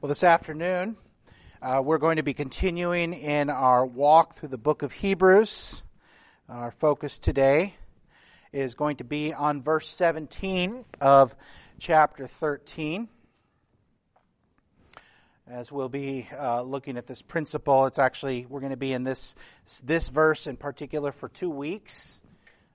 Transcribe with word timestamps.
Well, 0.00 0.08
this 0.08 0.22
afternoon, 0.22 0.96
uh, 1.60 1.82
we're 1.84 1.98
going 1.98 2.18
to 2.18 2.22
be 2.22 2.32
continuing 2.32 3.12
in 3.12 3.50
our 3.50 3.84
walk 3.84 4.34
through 4.34 4.50
the 4.50 4.56
book 4.56 4.84
of 4.84 4.92
Hebrews. 4.92 5.82
Our 6.48 6.70
focus 6.70 7.18
today 7.18 7.74
is 8.52 8.76
going 8.76 8.98
to 8.98 9.04
be 9.04 9.34
on 9.34 9.60
verse 9.60 9.88
17 9.88 10.84
of 11.00 11.34
chapter 11.80 12.28
13. 12.28 13.08
As 15.48 15.72
we'll 15.72 15.88
be 15.88 16.28
uh, 16.32 16.62
looking 16.62 16.96
at 16.96 17.08
this 17.08 17.20
principle, 17.20 17.86
it's 17.86 17.98
actually, 17.98 18.46
we're 18.48 18.60
going 18.60 18.70
to 18.70 18.76
be 18.76 18.92
in 18.92 19.02
this, 19.02 19.34
this 19.82 20.10
verse 20.10 20.46
in 20.46 20.56
particular 20.56 21.10
for 21.10 21.28
two 21.28 21.50
weeks. 21.50 22.22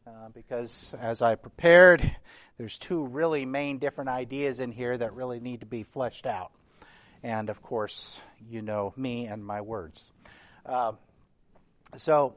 Uh, 0.06 0.28
because 0.34 0.94
as 1.00 1.22
I 1.22 1.36
prepared, 1.36 2.18
there's 2.58 2.78
two 2.78 3.06
really 3.06 3.46
main 3.46 3.78
different 3.78 4.10
ideas 4.10 4.60
in 4.60 4.74
here 4.74 4.98
that 4.98 5.14
really 5.14 5.40
need 5.40 5.62
to 5.62 5.66
be 5.66 5.84
fleshed 5.84 6.26
out. 6.26 6.52
And 7.24 7.50
of 7.50 7.62
course, 7.62 8.22
you 8.50 8.62
know 8.62 8.94
me 8.98 9.28
and 9.28 9.46
my 9.46 9.62
words. 9.62 10.12
Uh, 10.66 10.92
so 11.96 12.36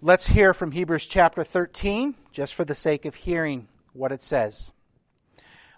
let's 0.00 0.26
hear 0.26 0.54
from 0.54 0.72
Hebrews 0.72 1.06
chapter 1.06 1.44
13, 1.44 2.14
just 2.32 2.54
for 2.54 2.64
the 2.64 2.74
sake 2.74 3.04
of 3.04 3.14
hearing 3.14 3.68
what 3.92 4.12
it 4.12 4.22
says. 4.22 4.72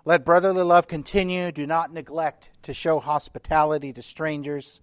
Let 0.05 0.25
brotherly 0.25 0.63
love 0.63 0.87
continue. 0.87 1.51
Do 1.51 1.67
not 1.67 1.93
neglect 1.93 2.51
to 2.63 2.73
show 2.73 3.01
hospitality 3.01 3.93
to 3.93 4.03
strangers, 4.03 4.81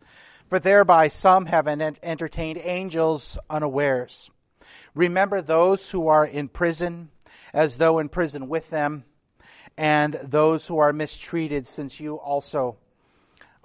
for 0.50 0.60
thereby 0.60 1.08
some 1.08 1.46
have 1.46 1.68
entertained 1.68 2.60
angels 2.62 3.38
unawares. 3.50 4.30
Remember 4.94 5.42
those 5.42 5.90
who 5.90 6.10
are 6.10 6.26
in 6.26 6.50
prison, 6.50 7.12
as 7.54 7.78
though 7.78 8.00
in 8.00 8.10
prison 8.10 8.50
with 8.50 8.70
them, 8.70 9.06
and 9.78 10.16
those 10.16 10.68
who 10.68 10.80
are 10.80 10.92
mistreated, 10.92 11.66
since 11.66 12.02
you 12.02 12.16
also 12.16 12.78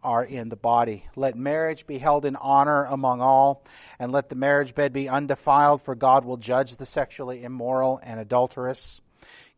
are 0.05 0.25
in 0.25 0.51
the 0.51 0.57
body. 0.57 1.07
Let 1.16 1.37
marriage 1.37 1.87
be 1.87 1.99
held 1.99 2.24
in 2.24 2.37
honor 2.37 2.85
among 2.85 3.21
all, 3.21 3.65
and 3.99 4.13
let 4.13 4.29
the 4.29 4.37
marriage 4.37 4.74
bed 4.74 4.93
be 4.93 5.09
undefiled, 5.09 5.83
for 5.83 5.95
God 5.95 6.24
will 6.24 6.37
judge 6.37 6.77
the 6.77 6.85
sexually 6.85 7.43
immoral 7.43 7.99
and 8.02 8.21
adulterous. 8.21 9.01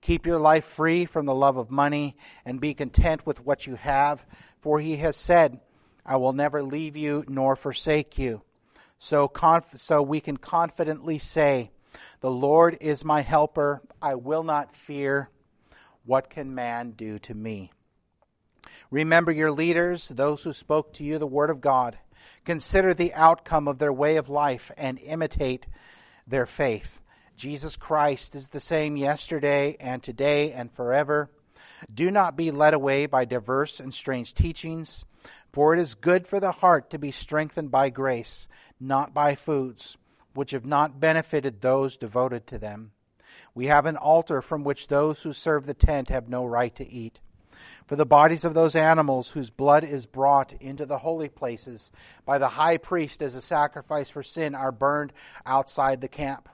Keep 0.00 0.25
your 0.25 0.38
life 0.38 0.64
free 0.64 1.05
from 1.05 1.27
the 1.27 1.34
love 1.34 1.56
of 1.56 1.70
money, 1.70 2.16
and 2.44 2.61
be 2.61 2.72
content 2.72 3.27
with 3.27 3.44
what 3.44 3.66
you 3.66 3.75
have, 3.75 4.25
for 4.61 4.80
he 4.80 4.97
has 4.97 5.16
said, 5.16 5.61
I 6.05 6.16
will 6.16 6.33
never 6.33 6.62
leave 6.62 6.97
you 6.97 7.25
nor 7.27 7.56
forsake 7.56 8.16
you. 8.16 8.42
So, 8.98 9.28
conf- 9.28 9.78
so 9.78 10.00
we 10.00 10.20
can 10.20 10.36
confidently 10.36 11.19
say, 11.19 11.70
The 12.20 12.31
Lord 12.31 12.78
is 12.81 13.05
my 13.05 13.22
helper. 13.22 13.83
I 14.00 14.14
will 14.14 14.44
not 14.44 14.75
fear. 14.75 15.28
What 16.05 16.31
can 16.31 16.55
man 16.55 16.92
do 16.92 17.19
to 17.19 17.34
me? 17.34 17.72
Remember 18.97 19.30
your 19.30 19.52
leaders, 19.52 20.08
those 20.08 20.42
who 20.42 20.55
spoke 20.55 20.94
to 20.94 21.05
you 21.05 21.19
the 21.19 21.27
word 21.27 21.50
of 21.50 21.61
God. 21.61 21.98
Consider 22.47 22.94
the 22.94 23.12
outcome 23.12 23.69
of 23.69 23.77
their 23.77 23.92
way 23.92 24.16
of 24.16 24.30
life 24.30 24.72
and 24.75 24.98
imitate 25.00 25.66
their 26.27 26.47
faith. 26.47 27.03
Jesus 27.36 27.77
Christ 27.77 28.34
is 28.34 28.48
the 28.48 28.58
same 28.58 28.97
yesterday 28.97 29.77
and 29.80 30.03
today 30.03 30.50
and 30.50 30.72
forever. 30.72 31.30
Do 31.92 32.11
not 32.11 32.38
be 32.38 32.50
led 32.50 32.72
away 32.72 33.05
by 33.05 33.27
diverse 33.27 33.80
and 33.80 33.92
strange 33.92 34.33
teachings, 34.33 35.05
for 35.53 35.75
it 35.75 35.78
is 35.78 35.94
good 35.94 36.27
for 36.27 36.41
the 36.41 36.53
heart 36.53 36.88
to 36.88 36.98
be 36.98 37.10
strengthened 37.10 37.70
by 37.70 37.91
grace, 37.91 38.48
not 38.81 39.12
by 39.12 39.34
foods, 39.34 39.98
which 40.33 40.53
have 40.53 40.64
not 40.64 40.98
benefited 40.98 41.60
those 41.60 41.98
devoted 41.98 42.47
to 42.47 42.58
them. 42.58 42.92
We 43.55 43.66
have 43.66 43.84
an 43.84 43.98
altar 43.98 44.41
from 44.41 44.64
which 44.64 44.88
those 44.88 45.22
who 45.22 45.34
serve 45.34 45.66
the 45.66 45.75
tent 45.75 46.08
have 46.08 46.31
no 46.31 46.47
right 46.47 46.75
to 46.77 46.88
eat. 46.88 47.20
For 47.86 47.94
the 47.94 48.04
bodies 48.04 48.44
of 48.44 48.54
those 48.54 48.74
animals 48.74 49.30
whose 49.30 49.48
blood 49.48 49.84
is 49.84 50.06
brought 50.06 50.52
into 50.54 50.86
the 50.86 50.98
holy 50.98 51.28
places 51.28 51.92
by 52.24 52.38
the 52.38 52.48
high 52.48 52.78
priest 52.78 53.22
as 53.22 53.36
a 53.36 53.40
sacrifice 53.40 54.10
for 54.10 54.24
sin 54.24 54.56
are 54.56 54.72
burned 54.72 55.12
outside 55.44 56.00
the 56.00 56.08
camp. 56.08 56.48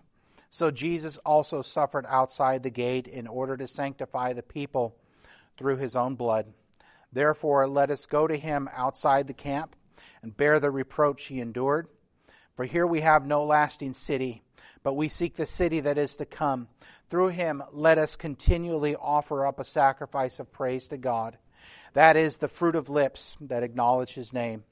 So 0.50 0.70
Jesus 0.70 1.16
also 1.18 1.62
suffered 1.62 2.04
outside 2.06 2.62
the 2.62 2.70
gate 2.70 3.08
in 3.08 3.26
order 3.26 3.56
to 3.56 3.66
sanctify 3.66 4.34
the 4.34 4.42
people 4.42 4.94
through 5.56 5.78
his 5.78 5.96
own 5.96 6.16
blood. 6.16 6.52
Therefore, 7.10 7.66
let 7.66 7.90
us 7.90 8.04
go 8.04 8.26
to 8.26 8.36
him 8.36 8.68
outside 8.74 9.26
the 9.26 9.32
camp 9.32 9.74
and 10.22 10.36
bear 10.36 10.60
the 10.60 10.70
reproach 10.70 11.26
he 11.26 11.40
endured. 11.40 11.88
For 12.54 12.66
here 12.66 12.86
we 12.86 13.00
have 13.00 13.26
no 13.26 13.42
lasting 13.42 13.94
city, 13.94 14.42
but 14.82 14.94
we 14.94 15.08
seek 15.08 15.36
the 15.36 15.46
city 15.46 15.80
that 15.80 15.98
is 15.98 16.16
to 16.16 16.24
come. 16.24 16.68
Through 17.08 17.28
him, 17.28 17.62
let 17.72 17.98
us 17.98 18.16
continually 18.16 18.96
offer 18.96 19.46
up 19.46 19.60
a 19.60 19.64
sacrifice 19.64 20.40
of 20.40 20.52
praise 20.52 20.88
to 20.88 20.96
God. 20.96 21.38
That 21.94 22.16
is 22.16 22.38
the 22.38 22.48
fruit 22.48 22.74
of 22.74 22.88
lips 22.88 23.36
that 23.40 23.62
acknowledge 23.62 24.14
his 24.14 24.32
name. 24.32 24.64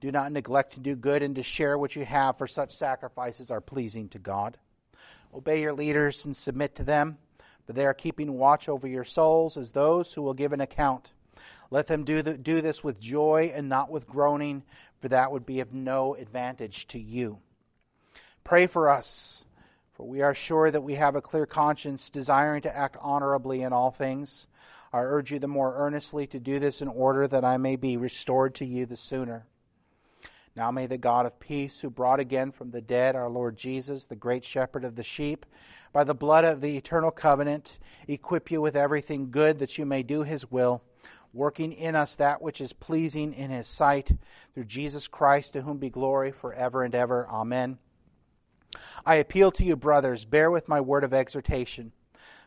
Do 0.00 0.10
not 0.10 0.32
neglect 0.32 0.72
to 0.72 0.80
do 0.80 0.96
good 0.96 1.22
and 1.22 1.36
to 1.36 1.44
share 1.44 1.78
what 1.78 1.94
you 1.94 2.04
have, 2.04 2.36
for 2.36 2.48
such 2.48 2.74
sacrifices 2.74 3.50
are 3.52 3.60
pleasing 3.60 4.08
to 4.10 4.18
God. 4.18 4.58
Obey 5.32 5.60
your 5.60 5.72
leaders 5.72 6.26
and 6.26 6.36
submit 6.36 6.74
to 6.74 6.84
them, 6.84 7.18
for 7.66 7.72
they 7.72 7.86
are 7.86 7.94
keeping 7.94 8.36
watch 8.36 8.68
over 8.68 8.88
your 8.88 9.04
souls 9.04 9.56
as 9.56 9.70
those 9.70 10.12
who 10.12 10.22
will 10.22 10.34
give 10.34 10.52
an 10.52 10.60
account. 10.60 11.14
Let 11.70 11.86
them 11.86 12.04
do, 12.04 12.20
the, 12.20 12.36
do 12.36 12.60
this 12.60 12.82
with 12.82 13.00
joy 13.00 13.52
and 13.54 13.68
not 13.68 13.90
with 13.90 14.08
groaning, 14.08 14.64
for 15.00 15.08
that 15.08 15.30
would 15.30 15.46
be 15.46 15.60
of 15.60 15.72
no 15.72 16.14
advantage 16.16 16.88
to 16.88 16.98
you. 16.98 17.38
Pray 18.44 18.66
for 18.66 18.88
us 18.88 19.42
for 19.92 20.08
we 20.08 20.22
are 20.22 20.34
sure 20.34 20.70
that 20.70 20.82
we 20.82 20.94
have 20.94 21.14
a 21.14 21.22
clear 21.22 21.46
conscience, 21.46 22.10
desiring 22.10 22.62
to 22.62 22.76
act 22.76 22.96
honorably 23.00 23.62
in 23.62 23.72
all 23.72 23.90
things. 23.90 24.48
I 24.92 25.00
urge 25.00 25.30
you 25.30 25.38
the 25.38 25.48
more 25.48 25.74
earnestly 25.76 26.26
to 26.28 26.40
do 26.40 26.58
this 26.58 26.82
in 26.82 26.88
order 26.88 27.28
that 27.28 27.44
I 27.44 27.56
may 27.56 27.76
be 27.76 27.96
restored 27.96 28.56
to 28.56 28.64
you 28.64 28.84
the 28.84 28.96
sooner. 28.96 29.46
Now 30.56 30.70
may 30.70 30.86
the 30.86 30.98
God 30.98 31.24
of 31.24 31.38
peace, 31.38 31.80
who 31.80 31.88
brought 31.88 32.20
again 32.20 32.52
from 32.52 32.70
the 32.70 32.80
dead 32.80 33.14
our 33.14 33.30
Lord 33.30 33.56
Jesus, 33.56 34.06
the 34.06 34.16
great 34.16 34.44
shepherd 34.44 34.84
of 34.84 34.96
the 34.96 35.02
sheep, 35.02 35.46
by 35.92 36.04
the 36.04 36.14
blood 36.14 36.44
of 36.44 36.60
the 36.60 36.76
eternal 36.76 37.10
covenant, 37.10 37.78
equip 38.08 38.50
you 38.50 38.60
with 38.60 38.76
everything 38.76 39.30
good 39.30 39.60
that 39.60 39.78
you 39.78 39.86
may 39.86 40.02
do 40.02 40.24
his 40.24 40.50
will, 40.50 40.82
working 41.32 41.72
in 41.72 41.94
us 41.94 42.16
that 42.16 42.42
which 42.42 42.60
is 42.60 42.72
pleasing 42.72 43.32
in 43.34 43.50
his 43.50 43.66
sight, 43.66 44.10
through 44.54 44.64
Jesus 44.64 45.06
Christ, 45.06 45.52
to 45.52 45.62
whom 45.62 45.78
be 45.78 45.90
glory 45.90 46.32
forever 46.32 46.82
and 46.82 46.94
ever. 46.94 47.26
Amen. 47.28 47.78
I 49.04 49.16
appeal 49.16 49.50
to 49.52 49.64
you, 49.64 49.76
brothers, 49.76 50.24
bear 50.24 50.50
with 50.50 50.68
my 50.68 50.80
word 50.80 51.04
of 51.04 51.14
exhortation. 51.14 51.92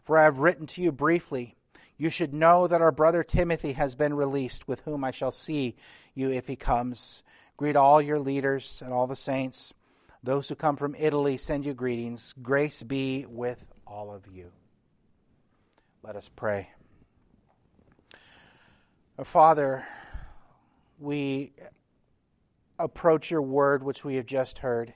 For 0.03 0.18
I 0.18 0.24
have 0.24 0.40
written 0.40 0.66
to 0.68 0.81
you 0.81 0.91
briefly. 0.91 1.56
You 1.97 2.09
should 2.09 2.34
know 2.34 2.68
that 2.68 2.81
our 2.81 2.91
brother 2.91 3.24
Timothy 3.24 3.74
has 3.74 3.96
been 3.96 4.13
released, 4.13 4.68
with 4.68 4.81
whom 4.81 5.03
I 5.03 5.12
shall 5.12 5.31
see 5.31 5.75
you 6.14 6.30
if 6.30 6.47
he 6.47 6.56
comes. 6.56 7.24
Greet 7.58 7.75
all 7.75 8.02
your 8.02 8.19
leaders 8.19 8.81
and 8.84 8.94
all 8.94 9.08
the 9.08 9.16
saints. 9.16 9.74
Those 10.24 10.50
who 10.50 10.56
come 10.56 10.75
from 10.75 10.96
Italy 10.97 11.38
send 11.38 11.66
you 11.66 11.74
greetings. 11.74 12.34
Grace 12.41 12.84
be 12.84 13.25
with 13.28 13.64
all 13.88 14.14
of 14.14 14.28
you. 14.28 14.52
Let 16.03 16.16
us 16.16 16.30
pray. 16.35 16.69
Father, 19.24 19.88
we 21.00 21.53
approach 22.78 23.31
your 23.31 23.41
word, 23.41 23.84
which 23.84 24.03
we 24.03 24.16
have 24.16 24.25
just 24.25 24.59
heard. 24.59 24.94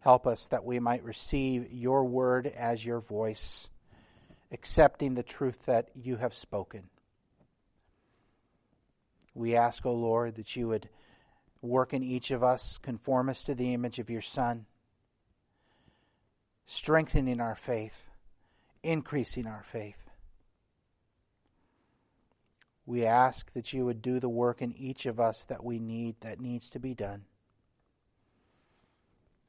Help 0.00 0.26
us 0.26 0.48
that 0.48 0.64
we 0.64 0.78
might 0.78 1.04
receive 1.04 1.72
your 1.72 2.04
word 2.04 2.46
as 2.46 2.84
your 2.84 3.00
voice, 3.00 3.68
accepting 4.52 5.14
the 5.14 5.22
truth 5.22 5.66
that 5.66 5.90
you 5.94 6.16
have 6.16 6.34
spoken. 6.34 6.88
We 9.34 9.54
ask, 9.56 9.84
O 9.84 9.90
oh 9.90 9.94
Lord, 9.94 10.36
that 10.36 10.56
you 10.56 10.68
would 10.68 10.88
work 11.60 11.92
in 11.92 12.02
each 12.02 12.30
of 12.30 12.42
us, 12.42 12.78
conform 12.78 13.28
us 13.28 13.44
to 13.44 13.54
the 13.54 13.74
image 13.74 13.98
of 13.98 14.10
your 14.10 14.22
Son, 14.22 14.66
strengthening 16.66 17.40
our 17.40 17.56
faith, 17.56 18.04
increasing 18.82 19.46
our 19.46 19.64
faith. 19.64 20.10
We 22.86 23.04
ask 23.04 23.52
that 23.52 23.72
you 23.72 23.84
would 23.84 24.00
do 24.00 24.18
the 24.18 24.28
work 24.28 24.62
in 24.62 24.72
each 24.72 25.06
of 25.06 25.20
us 25.20 25.44
that 25.46 25.62
we 25.62 25.78
need, 25.78 26.16
that 26.20 26.40
needs 26.40 26.70
to 26.70 26.78
be 26.78 26.94
done. 26.94 27.24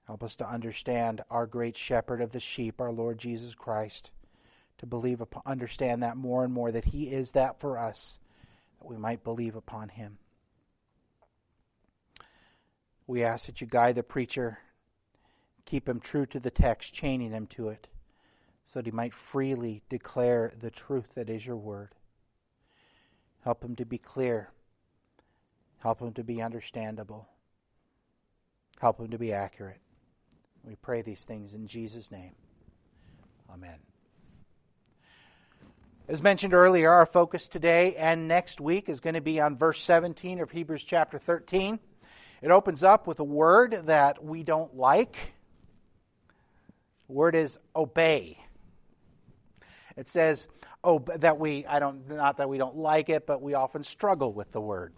Help 0.09 0.23
us 0.23 0.35
to 0.37 0.49
understand 0.49 1.21
our 1.29 1.45
great 1.45 1.77
shepherd 1.77 2.19
of 2.19 2.31
the 2.31 2.39
sheep, 2.39 2.81
our 2.81 2.91
Lord 2.91 3.19
Jesus 3.19 3.53
Christ, 3.53 4.11
to 4.79 4.87
believe 4.87 5.21
upon, 5.21 5.43
understand 5.45 6.01
that 6.01 6.17
more 6.17 6.43
and 6.43 6.51
more, 6.51 6.71
that 6.71 6.85
He 6.85 7.11
is 7.11 7.33
that 7.33 7.59
for 7.59 7.77
us, 7.77 8.19
that 8.79 8.87
we 8.87 8.97
might 8.97 9.23
believe 9.23 9.55
upon 9.55 9.89
Him. 9.89 10.17
We 13.05 13.23
ask 13.23 13.45
that 13.45 13.61
you 13.61 13.67
guide 13.67 13.93
the 13.93 14.01
preacher, 14.01 14.57
keep 15.65 15.87
him 15.87 15.99
true 15.99 16.25
to 16.25 16.39
the 16.39 16.49
text, 16.49 16.91
chaining 16.91 17.29
him 17.29 17.45
to 17.45 17.69
it, 17.69 17.87
so 18.65 18.79
that 18.79 18.87
he 18.87 18.91
might 18.91 19.13
freely 19.13 19.83
declare 19.89 20.51
the 20.59 20.71
truth 20.71 21.13
that 21.13 21.29
is 21.29 21.45
your 21.45 21.55
word. 21.55 21.93
Help 23.43 23.63
him 23.63 23.75
to 23.75 23.85
be 23.85 23.99
clear. 23.99 24.49
Help 25.83 25.99
him 25.99 26.13
to 26.13 26.23
be 26.23 26.41
understandable. 26.41 27.27
Help 28.79 28.99
him 28.99 29.11
to 29.11 29.19
be 29.19 29.31
accurate. 29.31 29.81
We 30.63 30.75
pray 30.75 31.01
these 31.01 31.25
things 31.25 31.53
in 31.53 31.67
Jesus' 31.67 32.11
name. 32.11 32.33
Amen. 33.51 33.77
As 36.07 36.21
mentioned 36.23 36.53
earlier, 36.53 36.89
our 36.89 37.05
focus 37.05 37.47
today 37.47 37.95
and 37.95 38.27
next 38.27 38.59
week 38.59 38.89
is 38.89 38.99
going 38.99 39.13
to 39.13 39.21
be 39.21 39.39
on 39.39 39.57
verse 39.57 39.79
17 39.83 40.39
of 40.39 40.51
Hebrews 40.51 40.83
chapter 40.83 41.19
13. 41.19 41.79
It 42.41 42.51
opens 42.51 42.83
up 42.83 43.05
with 43.05 43.19
a 43.19 43.23
word 43.23 43.83
that 43.85 44.23
we 44.23 44.43
don't 44.43 44.75
like. 44.75 45.33
The 47.07 47.13
word 47.13 47.35
is 47.35 47.59
obey. 47.75 48.39
It 49.97 50.07
says 50.07 50.47
oh, 50.83 50.99
that 51.17 51.39
we, 51.39 51.65
I 51.65 51.79
don't, 51.79 52.09
not 52.09 52.37
that 52.37 52.49
we 52.49 52.57
don't 52.57 52.77
like 52.77 53.09
it, 53.09 53.25
but 53.27 53.41
we 53.41 53.53
often 53.53 53.83
struggle 53.83 54.33
with 54.33 54.51
the 54.51 54.61
word. 54.61 54.93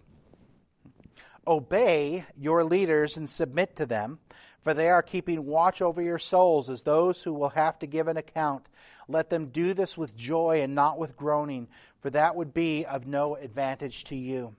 Obey 1.47 2.23
your 2.37 2.63
leaders 2.63 3.17
and 3.17 3.29
submit 3.29 3.75
to 3.77 3.85
them, 3.85 4.19
for 4.63 4.73
they 4.73 4.89
are 4.89 5.01
keeping 5.01 5.45
watch 5.45 5.81
over 5.81 6.01
your 6.01 6.19
souls 6.19 6.69
as 6.69 6.83
those 6.83 7.23
who 7.23 7.33
will 7.33 7.49
have 7.49 7.79
to 7.79 7.87
give 7.87 8.07
an 8.07 8.17
account. 8.17 8.67
Let 9.07 9.29
them 9.29 9.47
do 9.47 9.73
this 9.73 9.97
with 9.97 10.15
joy 10.15 10.61
and 10.61 10.75
not 10.75 10.97
with 10.97 11.17
groaning, 11.17 11.67
for 11.99 12.09
that 12.11 12.35
would 12.35 12.53
be 12.53 12.85
of 12.85 13.07
no 13.07 13.35
advantage 13.35 14.05
to 14.05 14.15
you. 14.15 14.55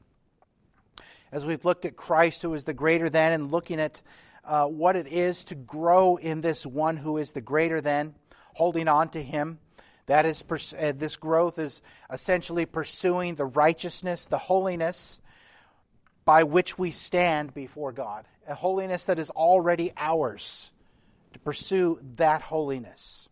As 1.31 1.46
we've 1.46 1.64
looked 1.64 1.84
at 1.84 1.96
Christ, 1.96 2.43
who 2.43 2.52
is 2.54 2.64
the 2.64 2.75
greater 2.75 3.08
than, 3.08 3.32
and 3.32 3.50
looking 3.50 3.81
at 3.81 4.02
uh, 4.44 4.66
what 4.66 4.96
it 4.96 5.06
is 5.06 5.44
to 5.44 5.54
grow 5.54 6.16
in 6.16 6.40
this 6.40 6.66
one 6.66 6.96
who 6.96 7.16
is 7.16 7.32
the 7.32 7.40
greater 7.40 7.81
than, 7.81 8.14
holding 8.54 8.88
on 8.88 9.08
to 9.10 9.22
him. 9.22 9.58
That 10.06 10.26
is, 10.26 10.44
uh, 10.50 10.93
this 10.94 11.16
growth 11.16 11.58
is 11.58 11.81
essentially 12.12 12.66
pursuing 12.66 13.37
the 13.37 13.46
righteousness, 13.46 14.26
the 14.26 14.37
holiness 14.37 15.21
by 16.24 16.44
which 16.44 16.78
we 16.78 16.90
stand 16.90 17.54
before 17.54 17.92
God. 17.92 18.24
A 18.46 18.54
holiness 18.54 19.06
that 19.06 19.19
is 19.19 19.30
already 19.30 19.92
ours. 19.96 20.70
To 21.32 21.38
pursue 21.38 21.98
that 22.16 22.42
holiness 22.42 23.30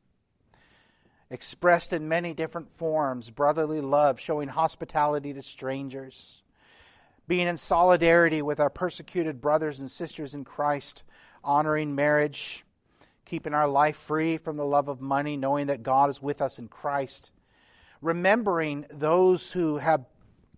expressed 1.31 1.93
in 1.93 2.09
many 2.09 2.35
different 2.35 2.77
forms 2.77 3.31
brotherly 3.31 3.81
love, 3.81 4.19
showing 4.19 4.49
hospitality 4.49 5.33
to 5.33 5.43
strangers, 5.43 6.43
being 7.29 7.47
in 7.47 7.57
solidarity 7.57 8.43
with 8.43 8.59
our 8.59 8.71
persecuted 8.71 9.41
brothers 9.41 9.79
and 9.79 9.91
sisters 9.91 10.35
in 10.35 10.45
Christ, 10.45 11.05
honoring 11.45 11.95
marriage, 11.95 12.65
keeping 13.25 13.55
our 13.55 13.69
life 13.69 13.97
free 13.97 14.39
from 14.39 14.57
the 14.57 14.67
love 14.67 14.89
of 14.89 15.01
money, 15.01 15.37
knowing 15.37 15.69
that 15.69 15.85
God 15.85 16.11
is 16.11 16.21
with 16.21 16.43
us 16.43 16.59
in 16.59 16.67
Christ, 16.67 17.31
remembering 18.03 18.87
those 18.91 19.53
who 19.53 19.79
have 19.79 20.05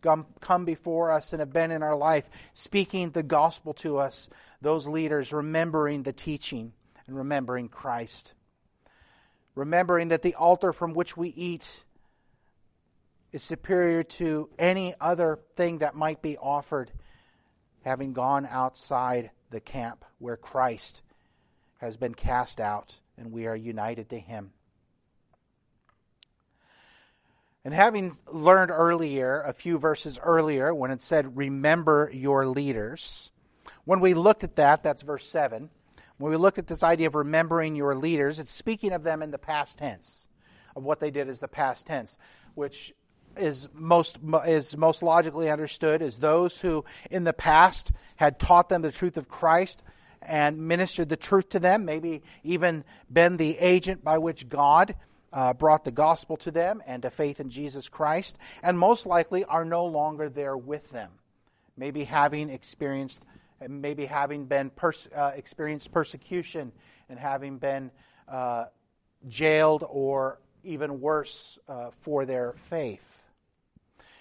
come 0.02 0.64
before 0.64 1.10
us 1.12 1.32
and 1.32 1.40
have 1.40 1.52
been 1.52 1.70
in 1.70 1.82
our 1.82 1.96
life, 1.96 2.28
speaking 2.52 3.10
the 3.10 3.22
gospel 3.22 3.72
to 3.75 3.99
us, 3.99 4.28
those 4.60 4.87
leaders, 4.87 5.32
remembering 5.32 6.02
the 6.02 6.12
teaching 6.12 6.72
and 7.06 7.16
remembering 7.16 7.69
Christ 7.69 8.34
remembering 9.54 10.08
that 10.08 10.22
the 10.22 10.34
altar 10.34 10.72
from 10.72 10.94
which 10.94 11.16
we 11.16 11.28
eat 11.28 11.84
is 13.32 13.43
superior 13.43 14.02
to 14.02 14.49
any 14.58 14.94
other 15.00 15.38
thing 15.56 15.78
that 15.78 15.94
might 15.94 16.20
be 16.22 16.37
offered, 16.37 16.90
having 17.84 18.12
gone 18.12 18.46
outside 18.50 19.31
the 19.50 19.60
camp 19.60 20.04
where 20.19 20.37
Christ 20.37 21.02
has 21.78 21.96
been 21.96 22.14
cast 22.14 22.60
out 22.60 23.00
and 23.16 23.32
we 23.32 23.46
are 23.46 23.56
united 23.56 24.10
to 24.10 24.19
him. 24.19 24.52
And 27.64 27.73
having 27.73 28.17
learned 28.26 28.70
earlier, 28.70 29.41
a 29.43 29.53
few 29.53 29.79
verses 29.79 30.19
earlier, 30.23 30.75
when 30.75 30.91
it 30.91 31.00
said, 31.00 31.37
Remember 31.37 32.11
your 32.12 32.47
leaders, 32.47 33.31
when 33.85 34.00
we 34.00 34.14
looked 34.14 34.43
at 34.43 34.56
that, 34.56 34.82
that's 34.82 35.03
verse 35.03 35.26
7 35.29 35.70
when 36.23 36.31
we 36.31 36.37
look 36.37 36.56
at 36.56 36.69
this 36.69 36.85
idea 36.85 37.09
of 37.09 37.17
remembering 37.17 37.75
your 37.75 37.97
leaders, 37.97 38.38
it's 38.38 38.53
speaking 38.53 38.93
of 38.93 39.03
them 39.03 39.23
in 39.23 39.32
the 39.32 39.38
past 39.38 39.79
tense, 39.79 40.29
of 40.76 40.85
what 40.85 41.00
they 41.00 41.11
did 41.11 41.29
as 41.29 41.41
the 41.41 41.49
past 41.49 41.87
tense, 41.87 42.17
which 42.55 42.94
is 43.37 43.69
most 43.73 44.19
is 44.47 44.76
most 44.76 45.03
logically 45.03 45.50
understood 45.50 46.00
as 46.00 46.19
those 46.19 46.61
who 46.61 46.85
in 47.11 47.25
the 47.25 47.32
past 47.32 47.91
had 48.17 48.38
taught 48.38 48.69
them 48.69 48.82
the 48.82 48.93
truth 48.93 49.17
of 49.17 49.26
Christ 49.26 49.82
and 50.20 50.69
ministered 50.69 51.09
the 51.09 51.17
truth 51.17 51.49
to 51.49 51.59
them, 51.59 51.85
maybe 51.85 52.23
even 52.44 52.85
been 53.12 53.37
the 53.37 53.59
agent 53.59 54.05
by 54.05 54.19
which 54.19 54.49
God 54.49 54.94
uh, 55.32 55.55
brought 55.55 55.84
the 55.84 55.90
gospel 55.90 56.37
to 56.38 56.50
them 56.50 56.82
and 56.87 57.02
to 57.02 57.11
faith 57.11 57.40
in 57.40 57.49
Jesus 57.49 57.88
Christ, 57.88 58.38
and 58.62 58.79
most 58.79 59.06
likely 59.06 59.44
are 59.44 59.64
no 59.64 59.87
longer 59.87 60.29
there 60.29 60.56
with 60.56 60.90
them, 60.90 61.11
maybe 61.76 62.05
having 62.05 62.50
experienced 62.50 63.25
maybe 63.69 64.06
having 64.06 64.46
been 64.46 64.70
pers- 64.70 65.08
uh, 65.14 65.32
experienced 65.34 65.93
persecution 65.93 66.73
and 67.08 67.19
having 67.19 67.58
been 67.58 67.90
uh, 68.29 68.64
jailed 69.29 69.84
or 69.88 70.40
even 70.64 71.00
worse 71.00 71.58
uh, 71.69 71.90
for 72.00 72.25
their 72.25 72.55
faith. 72.56 73.25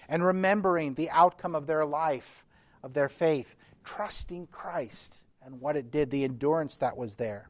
And 0.08 0.24
remembering 0.24 0.94
the 0.94 1.10
outcome 1.10 1.54
of 1.54 1.66
their 1.66 1.84
life, 1.84 2.44
of 2.82 2.92
their 2.92 3.08
faith, 3.08 3.56
trusting 3.84 4.48
Christ 4.48 5.18
and 5.44 5.60
what 5.60 5.76
it 5.76 5.90
did, 5.90 6.10
the 6.10 6.24
endurance 6.24 6.78
that 6.78 6.96
was 6.96 7.16
there. 7.16 7.48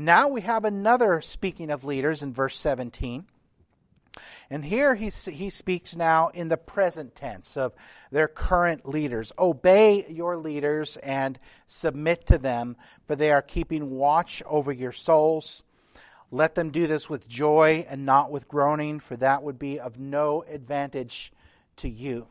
Now 0.00 0.28
we 0.28 0.42
have 0.42 0.64
another 0.64 1.20
speaking 1.20 1.70
of 1.70 1.82
leaders 1.82 2.22
in 2.22 2.32
verse 2.32 2.56
17. 2.56 3.26
And 4.48 4.64
here 4.64 4.94
he, 4.94 5.10
he 5.10 5.50
speaks 5.50 5.96
now 5.96 6.28
in 6.28 6.46
the 6.46 6.56
present 6.56 7.16
tense 7.16 7.56
of 7.56 7.74
their 8.12 8.28
current 8.28 8.88
leaders. 8.88 9.32
Obey 9.36 10.06
your 10.08 10.36
leaders 10.36 10.98
and 10.98 11.36
submit 11.66 12.28
to 12.28 12.38
them, 12.38 12.76
for 13.08 13.16
they 13.16 13.32
are 13.32 13.42
keeping 13.42 13.90
watch 13.90 14.40
over 14.46 14.70
your 14.70 14.92
souls. 14.92 15.64
Let 16.30 16.54
them 16.54 16.70
do 16.70 16.86
this 16.86 17.10
with 17.10 17.28
joy 17.28 17.84
and 17.88 18.06
not 18.06 18.30
with 18.30 18.46
groaning, 18.46 19.00
for 19.00 19.16
that 19.16 19.42
would 19.42 19.58
be 19.58 19.80
of 19.80 19.98
no 19.98 20.44
advantage 20.48 21.32
to 21.78 21.88
you. 21.88 22.28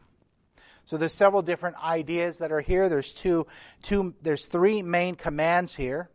So 0.85 0.95
there's 0.95 1.13
several 1.13 1.41
different 1.41 1.83
ideas 1.83 2.37
that 2.37 2.53
are 2.53 2.61
here. 2.61 2.87
There's 2.87 3.13
two, 3.13 3.45
two 3.81 4.15
there's 4.21 4.45
three 4.45 4.81
main 4.81 5.15
commands 5.15 5.75
here. 5.75 6.09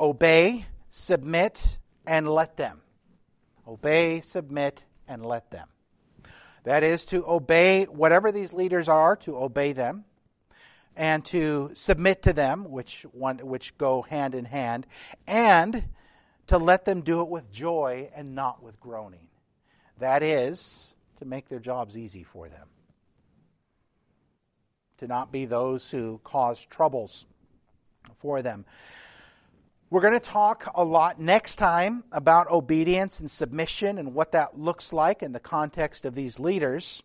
Obey, 0.00 0.66
submit, 0.90 1.78
and 2.06 2.28
let 2.28 2.56
them. 2.56 2.82
Obey, 3.66 4.20
submit, 4.20 4.84
and 5.06 5.24
let 5.24 5.50
them. 5.50 5.68
That 6.64 6.82
is 6.82 7.04
to 7.06 7.26
obey 7.26 7.84
whatever 7.84 8.32
these 8.32 8.52
leaders 8.52 8.88
are, 8.88 9.16
to 9.16 9.38
obey 9.38 9.72
them, 9.72 10.04
and 10.96 11.24
to 11.26 11.70
submit 11.74 12.22
to 12.22 12.32
them, 12.32 12.70
which 12.70 13.02
one 13.12 13.38
which 13.38 13.78
go 13.78 14.02
hand 14.02 14.34
in 14.34 14.44
hand, 14.44 14.86
and 15.26 15.84
to 16.48 16.58
let 16.58 16.84
them 16.84 17.00
do 17.02 17.20
it 17.20 17.28
with 17.28 17.50
joy 17.52 18.10
and 18.14 18.34
not 18.34 18.62
with 18.62 18.80
groaning. 18.80 19.28
That 19.98 20.22
is 20.22 20.92
to 21.18 21.24
make 21.24 21.48
their 21.48 21.60
jobs 21.60 21.96
easy 21.96 22.24
for 22.24 22.48
them. 22.48 22.66
To 24.98 25.06
not 25.06 25.30
be 25.30 25.46
those 25.46 25.90
who 25.90 26.20
cause 26.24 26.64
troubles 26.66 27.26
for 28.16 28.42
them. 28.42 28.66
We're 29.92 30.02
going 30.02 30.12
to 30.12 30.20
talk 30.20 30.70
a 30.76 30.84
lot 30.84 31.20
next 31.20 31.56
time 31.56 32.04
about 32.12 32.48
obedience 32.48 33.18
and 33.18 33.28
submission 33.28 33.98
and 33.98 34.14
what 34.14 34.30
that 34.32 34.56
looks 34.56 34.92
like 34.92 35.20
in 35.20 35.32
the 35.32 35.40
context 35.40 36.04
of 36.04 36.14
these 36.14 36.38
leaders. 36.38 37.02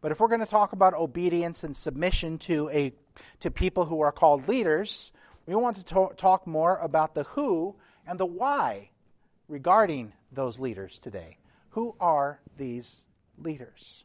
But 0.00 0.12
if 0.12 0.20
we're 0.20 0.28
going 0.28 0.38
to 0.38 0.46
talk 0.46 0.72
about 0.72 0.94
obedience 0.94 1.64
and 1.64 1.76
submission 1.76 2.38
to 2.38 2.70
a 2.70 2.92
to 3.40 3.50
people 3.50 3.86
who 3.86 4.02
are 4.02 4.12
called 4.12 4.46
leaders, 4.46 5.10
we 5.46 5.56
want 5.56 5.78
to 5.78 5.84
to- 5.86 6.14
talk 6.16 6.46
more 6.46 6.76
about 6.76 7.16
the 7.16 7.24
who 7.24 7.74
and 8.06 8.20
the 8.20 8.26
why 8.26 8.90
regarding 9.48 10.12
those 10.30 10.60
leaders 10.60 11.00
today. 11.00 11.38
Who 11.70 11.96
are 11.98 12.40
these 12.56 13.04
leaders? 13.36 14.04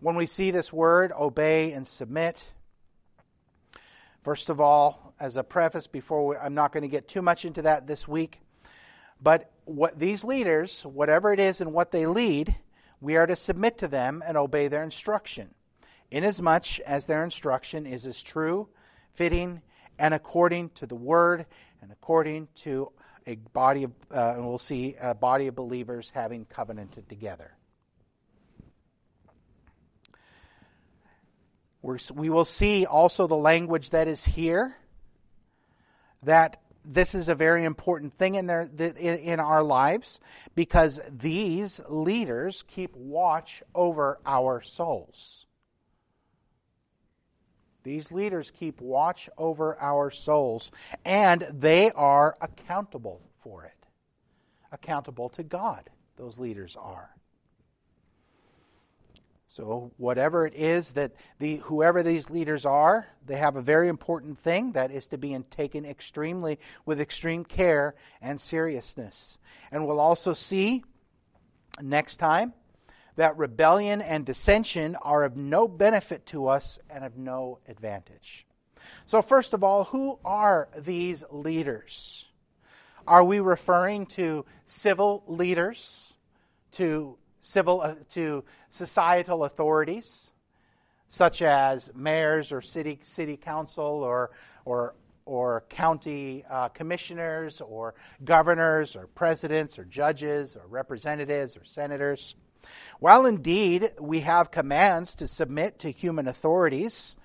When 0.00 0.16
we 0.16 0.26
see 0.26 0.50
this 0.50 0.70
word 0.70 1.12
obey 1.18 1.72
and 1.72 1.86
submit, 1.86 2.52
first 4.22 4.50
of 4.50 4.60
all, 4.60 5.14
as 5.18 5.36
a 5.36 5.44
preface 5.44 5.86
before 5.86 6.26
we, 6.26 6.36
I'm 6.36 6.54
not 6.54 6.72
going 6.72 6.82
to 6.82 6.88
get 6.88 7.08
too 7.08 7.22
much 7.22 7.44
into 7.44 7.62
that 7.62 7.86
this 7.86 8.08
week. 8.08 8.40
But 9.22 9.50
what 9.64 9.98
these 9.98 10.24
leaders, 10.24 10.84
whatever 10.84 11.32
it 11.32 11.40
is 11.40 11.60
and 11.60 11.72
what 11.72 11.90
they 11.90 12.06
lead, 12.06 12.56
we 13.00 13.16
are 13.16 13.26
to 13.26 13.36
submit 13.36 13.78
to 13.78 13.88
them 13.88 14.22
and 14.26 14.36
obey 14.36 14.68
their 14.68 14.82
instruction, 14.82 15.54
inasmuch 16.10 16.80
as 16.80 17.06
their 17.06 17.24
instruction 17.24 17.86
is 17.86 18.06
as 18.06 18.22
true, 18.22 18.68
fitting, 19.12 19.62
and 19.98 20.14
according 20.14 20.70
to 20.70 20.86
the 20.86 20.94
word 20.94 21.46
and 21.82 21.92
according 21.92 22.48
to 22.54 22.90
a 23.26 23.36
body 23.36 23.84
of, 23.84 23.92
uh, 24.14 24.34
and 24.36 24.46
we'll 24.46 24.58
see 24.58 24.96
a 25.00 25.14
body 25.14 25.46
of 25.46 25.54
believers 25.54 26.10
having 26.14 26.46
covenanted 26.46 27.08
together. 27.08 27.52
We're, 31.82 31.98
we 32.14 32.28
will 32.28 32.44
see 32.44 32.84
also 32.84 33.26
the 33.26 33.36
language 33.36 33.90
that 33.90 34.06
is 34.08 34.24
here 34.24 34.76
that 36.22 36.60
this 36.84 37.14
is 37.14 37.28
a 37.28 37.34
very 37.34 37.64
important 37.64 38.14
thing 38.14 38.34
in 38.34 38.46
their 38.46 38.62
in 38.62 39.40
our 39.40 39.62
lives 39.62 40.20
because 40.54 41.00
these 41.10 41.80
leaders 41.88 42.64
keep 42.66 42.96
watch 42.96 43.62
over 43.74 44.18
our 44.24 44.62
souls. 44.62 45.46
These 47.82 48.12
leaders 48.12 48.50
keep 48.50 48.80
watch 48.80 49.30
over 49.38 49.78
our 49.80 50.10
souls 50.10 50.70
and 51.04 51.46
they 51.50 51.90
are 51.92 52.36
accountable 52.40 53.22
for 53.42 53.64
it. 53.64 53.86
Accountable 54.72 55.30
to 55.30 55.42
God, 55.42 55.88
those 56.16 56.38
leaders 56.38 56.76
are. 56.78 57.10
So 59.50 59.90
whatever 59.96 60.46
it 60.46 60.54
is 60.54 60.92
that 60.92 61.10
the 61.40 61.56
whoever 61.56 62.04
these 62.04 62.30
leaders 62.30 62.64
are, 62.64 63.08
they 63.26 63.34
have 63.34 63.56
a 63.56 63.60
very 63.60 63.88
important 63.88 64.38
thing 64.38 64.72
that 64.72 64.92
is 64.92 65.08
to 65.08 65.18
be 65.18 65.36
taken 65.50 65.84
extremely 65.84 66.60
with 66.86 67.00
extreme 67.00 67.44
care 67.44 67.96
and 68.22 68.40
seriousness. 68.40 69.40
And 69.72 69.88
we'll 69.88 69.98
also 69.98 70.34
see 70.34 70.84
next 71.82 72.18
time 72.18 72.52
that 73.16 73.36
rebellion 73.36 74.00
and 74.00 74.24
dissension 74.24 74.94
are 75.02 75.24
of 75.24 75.36
no 75.36 75.66
benefit 75.66 76.26
to 76.26 76.46
us 76.46 76.78
and 76.88 77.02
of 77.02 77.16
no 77.18 77.58
advantage. 77.66 78.46
So 79.04 79.20
first 79.20 79.52
of 79.52 79.64
all, 79.64 79.82
who 79.82 80.20
are 80.24 80.68
these 80.78 81.24
leaders? 81.28 82.24
Are 83.04 83.24
we 83.24 83.40
referring 83.40 84.06
to 84.06 84.46
civil 84.64 85.24
leaders, 85.26 86.12
to 86.72 87.18
civil 87.40 87.80
uh, 87.80 87.94
to 88.10 88.44
societal 88.68 89.44
authorities 89.44 90.32
such 91.08 91.42
as 91.42 91.90
mayors 91.94 92.52
or 92.52 92.60
city 92.60 92.98
city 93.02 93.36
council 93.36 93.84
or 93.84 94.30
or 94.64 94.94
or 95.26 95.64
county 95.68 96.44
uh, 96.48 96.68
commissioners 96.68 97.60
or 97.60 97.94
governors 98.24 98.96
or 98.96 99.06
presidents 99.08 99.78
or 99.78 99.84
judges 99.84 100.56
or 100.56 100.66
representatives 100.68 101.56
or 101.56 101.64
senators. 101.64 102.34
While 102.98 103.26
indeed 103.26 103.92
we 104.00 104.20
have 104.20 104.50
commands 104.50 105.14
to 105.16 105.28
submit 105.28 105.78
to 105.80 105.90
human 105.90 106.26
authorities, 106.28 107.16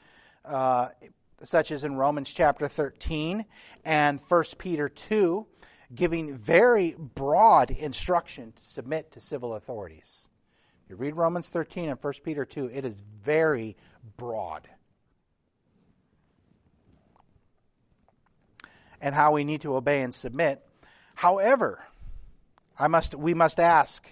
uh, 0.43 0.89
such 1.43 1.72
as 1.72 1.84
in 1.84 1.95
Romans 1.95 2.34
chapter 2.34 2.67
13 2.67 3.45
and 3.84 4.19
1 4.27 4.43
Peter 4.57 4.89
2, 4.89 5.45
giving 5.94 6.38
very 6.38 6.96
broad 6.98 7.72
instruction 7.72 8.54
to 8.54 8.63
submit 8.63 9.12
to 9.12 9.20
civil 9.20 9.54
authorities. 9.54 10.30
You 10.89 10.96
read 10.96 11.15
Romans 11.15 11.50
13 11.50 11.89
and 11.89 12.01
1 12.01 12.13
Peter 12.24 12.46
2, 12.46 12.70
it 12.74 12.86
is 12.86 13.01
very 13.24 13.75
broad. 14.18 14.68
And 19.01 19.13
how 19.13 19.34
we 19.34 19.44
need 19.44 19.62
to 19.62 19.75
obey 19.75 20.01
and 20.01 20.13
submit. 20.13 20.63
However, 21.15 21.84
I 22.77 22.88
must, 22.88 23.15
we 23.15 23.34
must 23.34 23.60
ask 23.60 24.08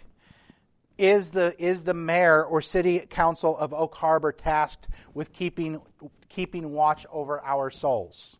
is 0.97 1.31
the, 1.31 1.55
is 1.61 1.83
the 1.83 1.93
mayor 1.93 2.43
or 2.43 2.61
city 2.61 2.99
council 2.99 3.57
of 3.57 3.73
Oak 3.73 3.95
Harbor 3.95 4.31
tasked 4.31 4.87
with 5.13 5.33
keeping, 5.33 5.81
keeping 6.29 6.71
watch 6.71 7.05
over 7.11 7.41
our 7.41 7.69
souls? 7.69 8.37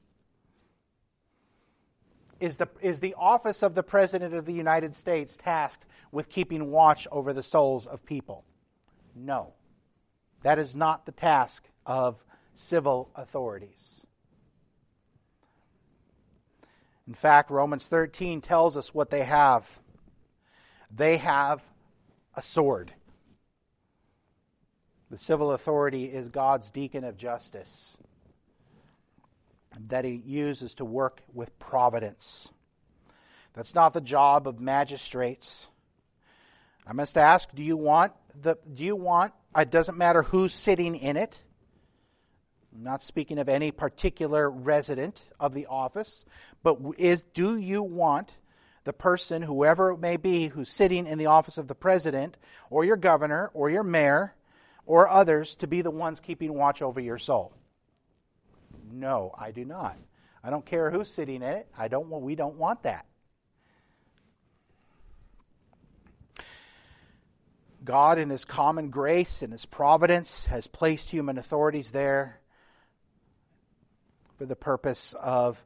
Is 2.43 2.57
the, 2.57 2.67
is 2.81 2.99
the 2.99 3.15
office 3.17 3.63
of 3.63 3.73
the 3.73 3.83
President 3.83 4.33
of 4.33 4.45
the 4.45 4.51
United 4.51 4.93
States 4.93 5.37
tasked 5.37 5.85
with 6.11 6.27
keeping 6.27 6.69
watch 6.69 7.07
over 7.09 7.31
the 7.31 7.41
souls 7.41 7.87
of 7.87 8.05
people? 8.05 8.43
No. 9.15 9.53
That 10.41 10.59
is 10.59 10.75
not 10.75 11.05
the 11.05 11.13
task 11.13 11.63
of 11.85 12.21
civil 12.53 13.09
authorities. 13.15 14.05
In 17.07 17.13
fact, 17.13 17.49
Romans 17.49 17.87
13 17.87 18.41
tells 18.41 18.75
us 18.75 18.93
what 18.93 19.09
they 19.09 19.23
have. 19.23 19.79
They 20.93 21.17
have 21.17 21.63
a 22.35 22.41
sword. 22.41 22.93
The 25.09 25.17
civil 25.17 25.53
authority 25.53 26.05
is 26.05 26.27
God's 26.27 26.71
deacon 26.71 27.05
of 27.05 27.15
justice 27.15 27.97
that 29.89 30.05
he 30.05 30.21
uses 30.25 30.75
to 30.75 30.85
work 30.85 31.21
with 31.33 31.57
providence. 31.59 32.51
That's 33.53 33.75
not 33.75 33.93
the 33.93 34.01
job 34.01 34.47
of 34.47 34.59
magistrates. 34.59 35.67
I 36.85 36.93
must 36.93 37.17
ask, 37.17 37.53
do 37.53 37.63
you 37.63 37.77
want 37.77 38.13
the 38.41 38.57
do 38.73 38.83
you 38.83 38.95
want 38.95 39.33
it 39.55 39.69
doesn't 39.69 39.97
matter 39.97 40.23
who's 40.23 40.53
sitting 40.53 40.95
in 40.95 41.17
it. 41.17 41.43
I'm 42.75 42.83
not 42.83 43.03
speaking 43.03 43.37
of 43.37 43.47
any 43.47 43.71
particular 43.71 44.49
resident 44.49 45.29
of 45.39 45.53
the 45.53 45.67
office, 45.67 46.25
but 46.63 46.79
is 46.97 47.21
do 47.33 47.55
you 47.55 47.83
want 47.83 48.39
the 48.83 48.93
person, 48.93 49.43
whoever 49.43 49.91
it 49.91 49.99
may 49.99 50.17
be, 50.17 50.47
who's 50.47 50.69
sitting 50.69 51.05
in 51.05 51.17
the 51.17 51.27
office 51.27 51.57
of 51.57 51.67
the 51.67 51.75
president, 51.75 52.35
or 52.69 52.83
your 52.83 52.97
governor, 52.97 53.51
or 53.53 53.69
your 53.69 53.83
mayor, 53.83 54.33
or 54.85 55.07
others, 55.07 55.55
to 55.57 55.67
be 55.67 55.81
the 55.81 55.91
ones 55.91 56.19
keeping 56.19 56.53
watch 56.53 56.81
over 56.81 56.99
your 56.99 57.19
soul? 57.19 57.53
No, 58.93 59.33
I 59.37 59.51
do 59.51 59.65
not. 59.65 59.97
I 60.43 60.49
don't 60.51 60.65
care 60.65 60.91
who's 60.91 61.09
sitting 61.09 61.37
in 61.37 61.43
it. 61.43 61.67
I 61.77 61.87
don't 61.87 62.09
we 62.09 62.35
don't 62.35 62.57
want 62.57 62.83
that. 62.83 63.05
God 67.83 68.17
in 68.19 68.29
his 68.29 68.45
common 68.45 68.91
grace 68.91 69.41
and 69.41 69.51
his 69.51 69.65
providence 69.65 70.45
has 70.45 70.67
placed 70.67 71.09
human 71.09 71.37
authorities 71.37 71.91
there 71.91 72.39
for 74.35 74.45
the 74.45 74.55
purpose 74.55 75.13
of 75.19 75.63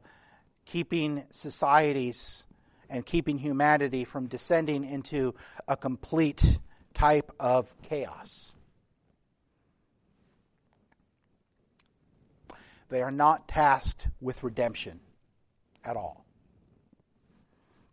keeping 0.64 1.24
societies 1.30 2.46
and 2.90 3.04
keeping 3.04 3.38
humanity 3.38 4.04
from 4.04 4.26
descending 4.26 4.84
into 4.84 5.34
a 5.68 5.76
complete 5.76 6.58
type 6.94 7.30
of 7.38 7.72
chaos. 7.82 8.54
They 12.88 13.02
are 13.02 13.10
not 13.10 13.48
tasked 13.48 14.08
with 14.20 14.42
redemption 14.42 15.00
at 15.84 15.96
all. 15.96 16.24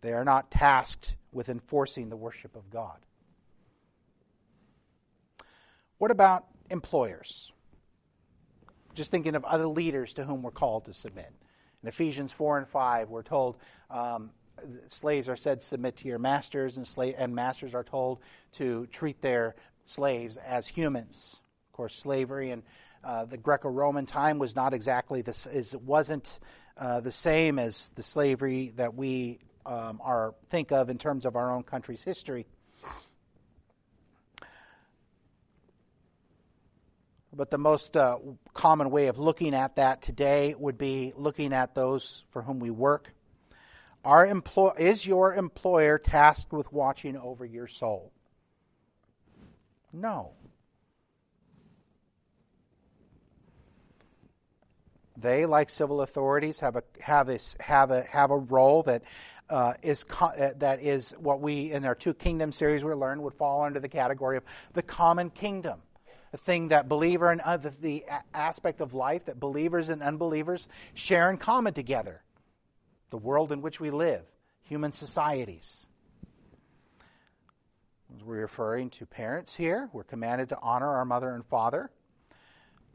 They 0.02 0.14
are 0.14 0.26
not 0.26 0.52
tasked 0.52 1.16
with 1.32 1.50
enforcing 1.50 2.10
the 2.10 2.16
worship 2.16 2.56
of 2.56 2.70
God. 2.70 2.98
What 5.98 6.12
about 6.12 6.46
employers? 6.70 7.52
Just 8.94 9.12
thinking 9.12 9.36
of 9.36 9.44
other 9.44 9.68
leaders 9.68 10.14
to 10.14 10.24
whom 10.24 10.44
we're 10.44 10.52
called 10.52 10.86
to 10.86 10.94
submit. 10.94 11.32
In 11.82 11.90
Ephesians 11.90 12.32
4 12.32 12.60
and 12.60 12.68
5, 12.68 13.10
we're 13.10 13.24
told 13.24 13.58
um, 13.90 14.32
slaves 14.88 15.30
are 15.30 15.36
said 15.36 15.62
submit 15.62 15.98
to 15.98 16.08
your 16.08 16.20
masters, 16.20 16.78
and, 16.78 16.88
slave, 16.88 17.16
and 17.18 17.36
masters 17.36 17.76
are 17.76 17.84
told 17.84 18.20
to 18.54 18.88
treat 18.88 19.22
their 19.22 19.56
slaves 19.86 20.38
as 20.38 20.68
humans. 20.68 21.40
Of 21.70 21.74
course, 21.74 21.96
slavery 21.96 22.52
and 22.52 22.64
uh, 23.06 23.26
the 23.26 23.38
Greco-Roman 23.38 24.08
time 24.08 24.40
was 24.40 24.56
not 24.56 24.74
exactly 24.74 25.22
this. 25.22 25.46
Is 25.46 25.76
wasn't 25.78 26.40
uh, 26.76 27.02
the 27.02 27.12
same 27.12 27.60
as 27.60 27.90
the 27.96 28.04
slavery 28.04 28.74
that 28.78 28.96
we 28.96 29.40
um, 29.66 30.02
are 30.04 30.34
think 30.50 30.72
of 30.72 30.90
in 30.90 30.98
terms 30.98 31.26
of 31.26 31.36
our 31.36 31.52
own 31.52 31.64
country's 31.64 32.04
history. 32.04 32.48
But 37.32 37.52
the 37.52 37.58
most 37.58 37.98
uh, 37.98 38.18
common 38.54 38.90
way 38.90 39.08
of 39.08 39.20
looking 39.20 39.54
at 39.54 39.76
that 39.76 40.02
today 40.02 40.56
would 40.58 40.78
be 40.78 41.14
looking 41.16 41.54
at 41.54 41.76
those 41.76 42.24
for 42.32 42.42
whom 42.42 42.60
we 42.60 42.70
work. 42.70 43.14
Our 44.06 44.26
employ- 44.26 44.76
is 44.78 45.06
your 45.06 45.36
employer 45.36 45.98
tasked 45.98 46.54
with 46.54 46.72
watching 46.72 47.18
over 47.18 47.46
your 47.46 47.68
soul? 47.68 48.14
No. 49.92 50.32
They, 55.18 55.46
like 55.46 55.70
civil 55.70 56.02
authorities, 56.02 56.60
have 56.60 56.76
a 56.76 56.84
have 57.00 57.30
a 57.30 57.40
have 57.60 57.92
a 57.92 58.02
have 58.04 58.32
a 58.32 58.38
role 58.38 58.84
that 58.84 59.04
uh, 59.50 59.74
is 59.82 60.04
co- 60.04 60.26
uh, 60.26 60.54
that 60.58 60.82
is 60.82 61.16
what 61.20 61.40
we 61.40 61.72
in 61.72 61.86
our 61.86 61.96
two 61.96 62.14
kingdom 62.14 62.52
series 62.52 62.84
we 62.84 62.94
learned 62.94 63.24
would 63.24 63.34
fall 63.34 63.64
under 63.64 63.80
the 63.80 63.90
category 63.90 64.38
of 64.38 64.44
the 64.74 64.82
common 64.82 65.30
kingdom, 65.30 65.82
a 66.34 66.38
thing 66.38 66.68
that 66.70 66.90
believer 66.90 67.32
and 67.32 67.40
uh, 67.42 67.56
the, 67.58 67.70
the 67.80 68.06
aspect 68.34 68.82
of 68.82 68.94
life 68.94 69.26
that 69.26 69.40
believers 69.40 69.88
and 69.88 70.02
unbelievers 70.02 70.68
share 70.94 71.30
in 71.30 71.38
common 71.38 71.74
together, 71.74 72.22
the 73.10 73.18
world 73.18 73.52
in 73.52 73.62
which 73.62 73.80
we 73.80 73.92
live, 73.92 74.24
human 74.64 74.92
societies. 74.92 75.88
We're 78.26 78.42
referring 78.42 78.90
to 78.92 79.06
parents 79.06 79.56
here. 79.56 79.90
We're 79.94 80.04
commanded 80.04 80.50
to 80.50 80.60
honor 80.62 80.88
our 80.88 81.06
mother 81.06 81.32
and 81.32 81.46
father. 81.46 81.92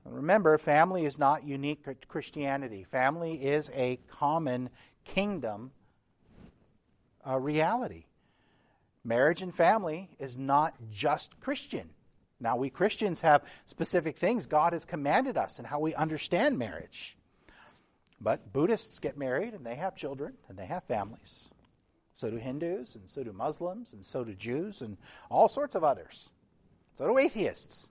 Remember, 0.05 0.57
family 0.59 1.05
is 1.05 1.19
not 1.19 1.45
unique 1.45 1.85
to 1.85 1.95
Christianity. 2.09 2.85
Family 2.85 3.35
is 3.35 3.71
a 3.75 3.99
common 4.09 4.71
kingdom 5.05 5.73
uh, 7.27 7.39
reality. 7.39 8.05
Marriage 9.05 9.43
and 9.43 9.55
family 9.55 10.11
is 10.19 10.37
not 10.37 10.75
just 10.91 11.39
Christian. 11.41 11.91
Now, 12.39 12.57
we 12.57 12.71
Christians 12.71 13.21
have 13.21 13.45
specific 13.67 14.17
things 14.17 14.47
God 14.47 14.73
has 14.73 14.85
commanded 14.85 15.37
us 15.37 15.59
and 15.59 15.67
how 15.67 15.81
we 15.81 15.95
understand 15.95 16.59
marriage. 16.59 17.17
But 18.21 18.53
Buddhists 18.53 18.99
get 18.99 19.17
married 19.17 19.55
and 19.55 19.65
they 19.65 19.77
have 19.77 19.95
children 19.95 20.35
and 20.49 20.59
they 20.59 20.67
have 20.67 20.85
families. 20.85 21.49
So 22.15 22.31
do 22.31 22.37
Hindus 22.37 22.95
and 22.95 23.09
so 23.09 23.23
do 23.23 23.33
Muslims 23.33 23.93
and 23.93 24.05
so 24.05 24.25
do 24.25 24.35
Jews 24.35 24.83
and 24.83 24.99
all 25.31 25.49
sorts 25.49 25.75
of 25.75 25.85
others. 25.85 26.31
So 26.97 27.07
do 27.07 27.19
atheists. 27.19 27.89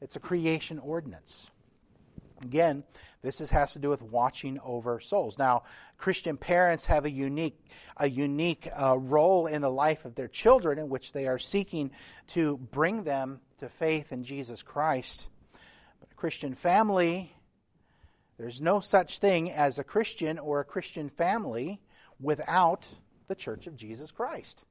It's 0.00 0.16
a 0.16 0.20
creation 0.20 0.78
ordinance. 0.78 1.50
Again, 2.42 2.84
this 3.22 3.40
is, 3.40 3.50
has 3.50 3.72
to 3.74 3.78
do 3.78 3.90
with 3.90 4.00
watching 4.00 4.58
over 4.64 4.98
souls. 4.98 5.36
Now, 5.36 5.64
Christian 5.98 6.38
parents 6.38 6.86
have 6.86 7.04
a 7.04 7.10
unique, 7.10 7.58
a 7.98 8.08
unique 8.08 8.66
uh, 8.74 8.96
role 8.98 9.46
in 9.46 9.60
the 9.60 9.70
life 9.70 10.06
of 10.06 10.14
their 10.14 10.28
children 10.28 10.78
in 10.78 10.88
which 10.88 11.12
they 11.12 11.26
are 11.26 11.38
seeking 11.38 11.90
to 12.28 12.56
bring 12.56 13.04
them 13.04 13.40
to 13.58 13.68
faith 13.68 14.10
in 14.10 14.24
Jesus 14.24 14.62
Christ. 14.62 15.28
But 16.00 16.10
a 16.10 16.14
Christian 16.14 16.54
family, 16.54 17.36
there's 18.38 18.62
no 18.62 18.80
such 18.80 19.18
thing 19.18 19.50
as 19.50 19.78
a 19.78 19.84
Christian 19.84 20.38
or 20.38 20.60
a 20.60 20.64
Christian 20.64 21.10
family 21.10 21.82
without 22.18 22.88
the 23.28 23.34
Church 23.34 23.66
of 23.66 23.76
Jesus 23.76 24.10
Christ. 24.10 24.64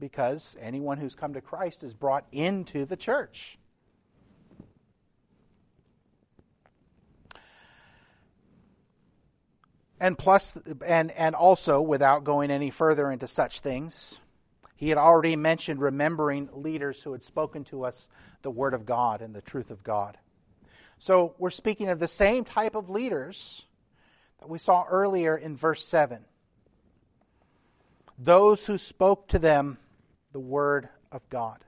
Because 0.00 0.56
anyone 0.60 0.98
who's 0.98 1.14
come 1.14 1.34
to 1.34 1.40
Christ 1.40 1.84
is 1.84 1.94
brought 1.94 2.24
into 2.32 2.86
the 2.86 2.96
church. 2.96 3.58
And 10.00 10.16
plus, 10.16 10.56
and, 10.86 11.10
and 11.10 11.34
also, 11.34 11.82
without 11.82 12.24
going 12.24 12.50
any 12.50 12.70
further 12.70 13.10
into 13.10 13.28
such 13.28 13.60
things, 13.60 14.18
he 14.74 14.88
had 14.88 14.96
already 14.96 15.36
mentioned 15.36 15.78
remembering 15.78 16.48
leaders 16.54 17.02
who 17.02 17.12
had 17.12 17.22
spoken 17.22 17.64
to 17.64 17.84
us 17.84 18.08
the 18.40 18.50
Word 18.50 18.72
of 18.72 18.86
God 18.86 19.20
and 19.20 19.34
the 19.34 19.42
truth 19.42 19.70
of 19.70 19.84
God. 19.84 20.16
So 20.98 21.34
we're 21.38 21.50
speaking 21.50 21.90
of 21.90 21.98
the 21.98 22.08
same 22.08 22.44
type 22.44 22.74
of 22.74 22.88
leaders 22.88 23.66
that 24.38 24.48
we 24.48 24.58
saw 24.58 24.86
earlier 24.88 25.36
in 25.36 25.54
verse 25.54 25.84
7. 25.86 26.24
Those 28.18 28.64
who 28.64 28.78
spoke 28.78 29.28
to 29.28 29.38
them 29.38 29.76
the 30.32 30.40
Word 30.40 30.88
of 31.12 31.28
God. 31.28 31.64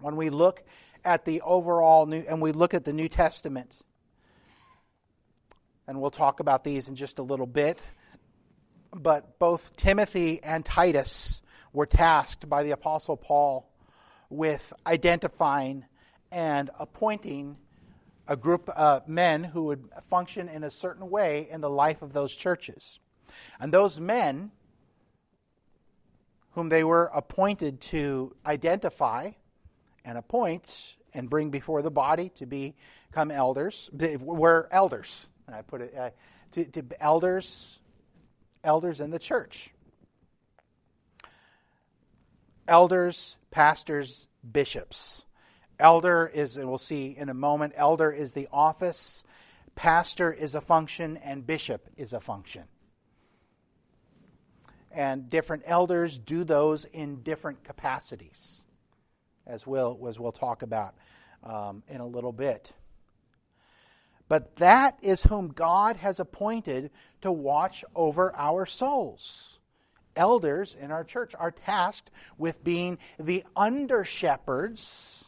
When 0.00 0.16
we 0.16 0.30
look 0.30 0.62
at 1.04 1.24
the 1.24 1.40
overall 1.42 2.06
new, 2.06 2.24
and 2.28 2.40
we 2.40 2.52
look 2.52 2.74
at 2.74 2.84
the 2.84 2.92
New 2.92 3.08
Testament, 3.08 3.76
and 5.86 6.00
we'll 6.00 6.10
talk 6.10 6.40
about 6.40 6.64
these 6.64 6.88
in 6.88 6.96
just 6.96 7.18
a 7.18 7.22
little 7.22 7.46
bit. 7.46 7.80
But 8.94 9.38
both 9.38 9.74
Timothy 9.76 10.42
and 10.42 10.64
Titus 10.64 11.42
were 11.72 11.86
tasked 11.86 12.48
by 12.48 12.62
the 12.62 12.72
Apostle 12.72 13.16
Paul 13.16 13.70
with 14.28 14.72
identifying 14.86 15.84
and 16.30 16.70
appointing 16.78 17.56
a 18.28 18.36
group 18.36 18.68
of 18.70 19.08
men 19.08 19.44
who 19.44 19.64
would 19.64 19.88
function 20.08 20.48
in 20.48 20.64
a 20.64 20.70
certain 20.70 21.10
way 21.10 21.48
in 21.50 21.60
the 21.60 21.70
life 21.70 22.02
of 22.02 22.12
those 22.12 22.34
churches. 22.34 22.98
And 23.60 23.72
those 23.72 23.98
men, 23.98 24.52
whom 26.52 26.68
they 26.68 26.84
were 26.84 27.10
appointed 27.14 27.80
to 27.80 28.34
identify 28.46 29.30
and 30.04 30.18
appoint 30.18 30.96
and 31.14 31.28
bring 31.28 31.50
before 31.50 31.82
the 31.82 31.90
body 31.90 32.30
to 32.30 32.46
become 32.46 33.30
elders, 33.30 33.90
were 34.20 34.68
elders. 34.70 35.28
I 35.52 35.62
put 35.62 35.82
it 35.82 35.94
uh, 35.96 36.10
to, 36.52 36.64
to 36.64 36.84
elders, 37.00 37.78
elders 38.64 39.00
in 39.00 39.10
the 39.10 39.18
church. 39.18 39.70
Elders, 42.66 43.36
pastors, 43.50 44.26
bishops. 44.50 45.24
Elder 45.78 46.30
is, 46.32 46.56
and 46.56 46.68
we'll 46.68 46.78
see 46.78 47.14
in 47.18 47.28
a 47.28 47.34
moment, 47.34 47.74
elder 47.76 48.10
is 48.10 48.34
the 48.34 48.48
office, 48.52 49.24
pastor 49.74 50.32
is 50.32 50.54
a 50.54 50.60
function, 50.60 51.16
and 51.18 51.46
bishop 51.46 51.88
is 51.96 52.12
a 52.12 52.20
function. 52.20 52.64
And 54.94 55.30
different 55.30 55.62
elders 55.66 56.18
do 56.18 56.44
those 56.44 56.84
in 56.84 57.22
different 57.22 57.64
capacities, 57.64 58.64
as 59.46 59.66
we'll, 59.66 59.98
as 60.08 60.20
we'll 60.20 60.32
talk 60.32 60.62
about 60.62 60.94
um, 61.42 61.82
in 61.88 62.00
a 62.00 62.06
little 62.06 62.32
bit. 62.32 62.72
But 64.28 64.56
that 64.56 64.98
is 65.02 65.24
whom 65.24 65.48
God 65.48 65.96
has 65.96 66.20
appointed 66.20 66.90
to 67.20 67.32
watch 67.32 67.84
over 67.94 68.34
our 68.34 68.66
souls. 68.66 69.58
Elders 70.14 70.76
in 70.78 70.90
our 70.90 71.04
church 71.04 71.34
are 71.38 71.50
tasked 71.50 72.10
with 72.38 72.62
being 72.62 72.98
the 73.18 73.44
under 73.56 74.04
shepherds 74.04 75.24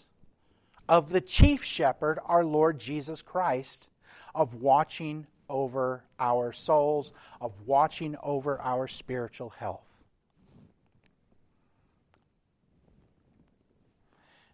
of 0.88 1.10
the 1.10 1.20
chief 1.20 1.64
shepherd, 1.64 2.18
our 2.26 2.44
Lord 2.44 2.78
Jesus 2.78 3.22
Christ, 3.22 3.90
of 4.34 4.54
watching 4.54 5.26
over 5.48 6.04
our 6.18 6.52
souls, 6.52 7.12
of 7.40 7.52
watching 7.66 8.16
over 8.22 8.60
our 8.60 8.88
spiritual 8.88 9.50
health. 9.50 9.84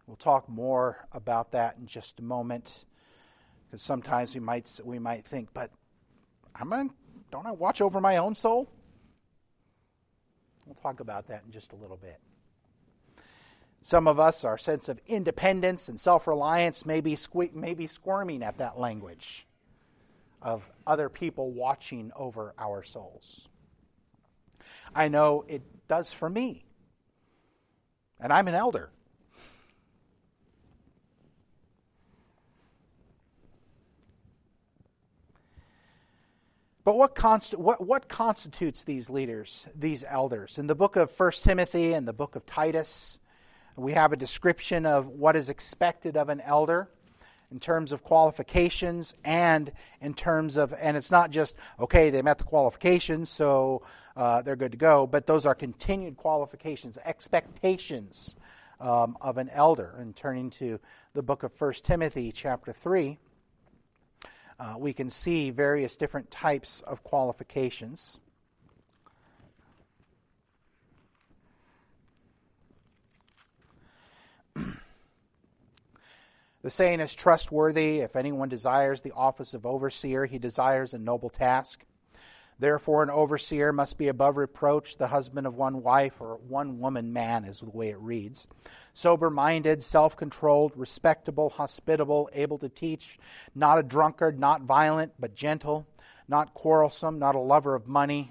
We'll 0.06 0.16
talk 0.16 0.48
more 0.48 1.06
about 1.12 1.52
that 1.52 1.76
in 1.78 1.86
just 1.86 2.18
a 2.18 2.22
moment. 2.22 2.84
Because 3.70 3.82
sometimes 3.82 4.34
we 4.34 4.40
might 4.40 4.68
we 4.84 4.98
might 4.98 5.24
think, 5.24 5.50
but 5.54 5.70
I'm 6.54 6.70
gonna, 6.70 6.90
don't 7.30 7.46
I 7.46 7.52
watch 7.52 7.80
over 7.80 8.00
my 8.00 8.16
own 8.16 8.34
soul? 8.34 8.68
We'll 10.66 10.74
talk 10.74 10.98
about 10.98 11.28
that 11.28 11.44
in 11.46 11.52
just 11.52 11.72
a 11.72 11.76
little 11.76 11.96
bit. 11.96 12.18
Some 13.82 14.06
of 14.06 14.18
us, 14.18 14.44
our 14.44 14.58
sense 14.58 14.88
of 14.88 15.00
independence 15.06 15.88
and 15.88 16.00
self 16.00 16.26
reliance 16.26 16.84
may 16.84 17.00
be, 17.00 17.14
sque- 17.14 17.54
may 17.54 17.74
be 17.74 17.86
squirming 17.86 18.42
at 18.42 18.58
that 18.58 18.78
language 18.78 19.46
of 20.42 20.68
other 20.86 21.08
people 21.08 21.50
watching 21.50 22.10
over 22.16 22.54
our 22.58 22.82
souls. 22.82 23.48
I 24.94 25.08
know 25.08 25.44
it 25.48 25.62
does 25.88 26.12
for 26.12 26.28
me. 26.28 26.64
And 28.18 28.32
I'm 28.32 28.48
an 28.48 28.54
elder. 28.54 28.90
But 36.82 36.96
what, 36.96 37.14
const- 37.14 37.58
what, 37.58 37.86
what 37.86 38.08
constitutes 38.08 38.84
these 38.84 39.10
leaders, 39.10 39.68
these 39.74 40.02
elders? 40.08 40.58
In 40.58 40.66
the 40.66 40.74
book 40.74 40.96
of 40.96 41.10
1 41.18 41.32
Timothy 41.42 41.92
and 41.92 42.08
the 42.08 42.12
book 42.12 42.36
of 42.36 42.46
Titus, 42.46 43.20
we 43.76 43.92
have 43.92 44.12
a 44.12 44.16
description 44.16 44.86
of 44.86 45.06
what 45.06 45.36
is 45.36 45.50
expected 45.50 46.16
of 46.16 46.30
an 46.30 46.40
elder 46.40 46.90
in 47.50 47.60
terms 47.60 47.92
of 47.92 48.02
qualifications 48.02 49.14
and 49.24 49.72
in 50.00 50.14
terms 50.14 50.56
of, 50.56 50.72
and 50.72 50.96
it's 50.96 51.10
not 51.10 51.30
just, 51.30 51.56
okay, 51.78 52.10
they 52.10 52.22
met 52.22 52.38
the 52.38 52.44
qualifications, 52.44 53.28
so 53.28 53.82
uh, 54.16 54.42
they're 54.42 54.56
good 54.56 54.72
to 54.72 54.78
go, 54.78 55.06
but 55.06 55.26
those 55.26 55.46
are 55.46 55.54
continued 55.54 56.16
qualifications, 56.16 56.98
expectations 57.04 58.36
um, 58.80 59.16
of 59.20 59.38
an 59.38 59.48
elder. 59.50 59.94
And 59.98 60.14
turning 60.14 60.50
to 60.50 60.78
the 61.12 61.22
book 61.22 61.42
of 61.42 61.52
1 61.60 61.72
Timothy, 61.82 62.32
chapter 62.32 62.72
3 62.72 63.18
uh, 64.60 64.74
we 64.78 64.92
can 64.92 65.08
see 65.08 65.50
various 65.50 65.96
different 65.96 66.30
types 66.30 66.82
of 66.82 67.02
qualifications. 67.02 68.20
The 76.62 76.70
saying 76.70 77.00
is 77.00 77.14
trustworthy. 77.14 78.00
If 78.00 78.16
anyone 78.16 78.48
desires 78.48 79.00
the 79.00 79.12
office 79.12 79.54
of 79.54 79.66
overseer, 79.66 80.26
he 80.26 80.38
desires 80.38 80.94
a 80.94 80.98
noble 80.98 81.30
task. 81.30 81.84
Therefore, 82.58 83.02
an 83.02 83.08
overseer 83.08 83.72
must 83.72 83.96
be 83.96 84.08
above 84.08 84.36
reproach, 84.36 84.98
the 84.98 85.06
husband 85.06 85.46
of 85.46 85.54
one 85.54 85.82
wife, 85.82 86.20
or 86.20 86.36
one 86.46 86.78
woman 86.78 87.10
man, 87.10 87.46
is 87.46 87.60
the 87.60 87.70
way 87.70 87.88
it 87.88 87.98
reads. 87.98 88.46
Sober 88.92 89.30
minded, 89.30 89.82
self 89.82 90.14
controlled, 90.14 90.72
respectable, 90.76 91.48
hospitable, 91.48 92.28
able 92.34 92.58
to 92.58 92.68
teach, 92.68 93.18
not 93.54 93.78
a 93.78 93.82
drunkard, 93.82 94.38
not 94.38 94.62
violent, 94.62 95.14
but 95.18 95.34
gentle, 95.34 95.86
not 96.28 96.52
quarrelsome, 96.52 97.18
not 97.18 97.34
a 97.34 97.40
lover 97.40 97.74
of 97.74 97.88
money 97.88 98.30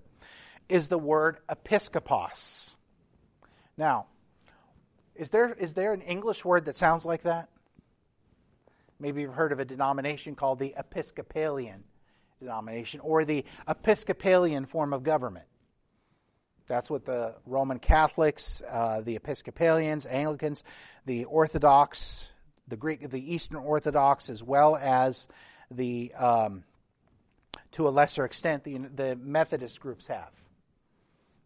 is 0.69 0.87
the 0.87 0.97
word 0.97 1.37
episkopos. 1.49 2.75
Now, 3.77 4.07
is 5.15 5.29
there, 5.29 5.53
is 5.53 5.73
there 5.73 5.93
an 5.93 6.01
English 6.01 6.45
word 6.45 6.65
that 6.65 6.75
sounds 6.75 7.05
like 7.05 7.23
that? 7.23 7.49
Maybe 8.99 9.21
you've 9.21 9.33
heard 9.33 9.51
of 9.51 9.59
a 9.59 9.65
denomination 9.65 10.35
called 10.35 10.59
the 10.59 10.75
Episcopalian 10.77 11.83
denomination 12.39 12.99
or 12.99 13.25
the 13.25 13.45
Episcopalian 13.67 14.65
form 14.65 14.93
of 14.93 15.03
government. 15.03 15.45
That's 16.67 16.89
what 16.89 17.05
the 17.05 17.35
Roman 17.45 17.79
Catholics, 17.79 18.61
uh, 18.69 19.01
the 19.01 19.15
Episcopalians, 19.15 20.05
Anglicans, 20.05 20.63
the 21.05 21.25
Orthodox, 21.25 22.31
the 22.67 22.77
Greek, 22.77 23.09
the 23.09 23.33
Eastern 23.33 23.57
Orthodox, 23.57 24.29
as 24.29 24.41
well 24.41 24.77
as 24.77 25.27
the, 25.69 26.13
um, 26.13 26.63
to 27.73 27.87
a 27.87 27.91
lesser 27.91 28.23
extent, 28.23 28.63
the, 28.63 28.77
the 28.77 29.15
Methodist 29.15 29.79
groups 29.79 30.07
have, 30.07 30.31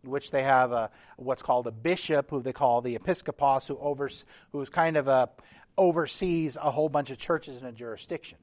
which 0.08 0.32
they 0.32 0.44
have 0.44 0.72
a, 0.72 0.90
what's 1.18 1.42
called 1.42 1.68
a 1.68 1.72
bishop, 1.72 2.30
who 2.30 2.42
they 2.42 2.54
call 2.54 2.82
the 2.82 2.96
episcopos, 2.96 3.68
who 3.68 3.78
overs, 3.78 4.26
who's 4.52 4.70
kind 4.70 4.98
of 4.98 5.08
a 5.08 5.30
oversees 5.78 6.58
a 6.58 6.72
whole 6.72 6.90
bunch 6.90 7.12
of 7.12 7.18
churches 7.18 7.62
in 7.62 7.68
a 7.68 7.72
jurisdiction. 7.72 8.38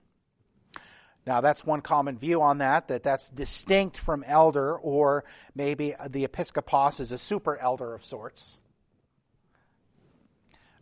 Now, 1.27 1.41
that's 1.41 1.65
one 1.65 1.83
common 1.83 2.19
view 2.19 2.43
on 2.43 2.59
that, 2.59 2.89
that 2.89 3.05
that's 3.05 3.29
distinct 3.29 3.97
from 3.97 4.25
elder, 4.25 4.77
or 4.77 5.25
maybe 5.55 5.95
the 6.09 6.25
episcopos 6.25 6.99
is 6.99 7.13
a 7.13 7.19
super 7.19 7.57
elder 7.57 7.95
of 7.95 8.05
sorts. 8.05 8.59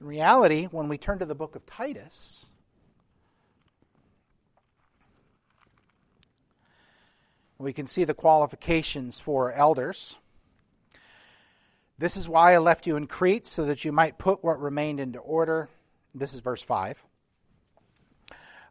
In 0.01 0.07
reality, 0.07 0.65
when 0.65 0.89
we 0.89 0.97
turn 0.97 1.19
to 1.19 1.27
the 1.27 1.35
book 1.35 1.57
of 1.57 1.67
Titus, 1.67 2.47
we 7.59 7.75
can 7.75 7.87
see 7.87 8.05
the 8.05 8.15
qualifications 8.15 9.21
for 9.21 9.53
elders. 9.53 10.17
This 12.01 12.17
is 12.17 12.27
why 12.27 12.55
I 12.55 12.59
left 12.59 12.87
you 12.87 12.97
in 12.97 13.07
Crete, 13.07 13.47
so 13.47 13.67
that 13.67 13.85
you 13.85 13.93
might 13.93 14.17
put 14.17 14.43
what 14.43 14.59
remained 14.59 15.01
into 15.01 15.19
order. 15.19 15.69
This 16.15 16.33
is 16.33 16.41
verse 16.41 16.63
5. 16.63 17.05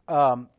Um, 0.08 0.50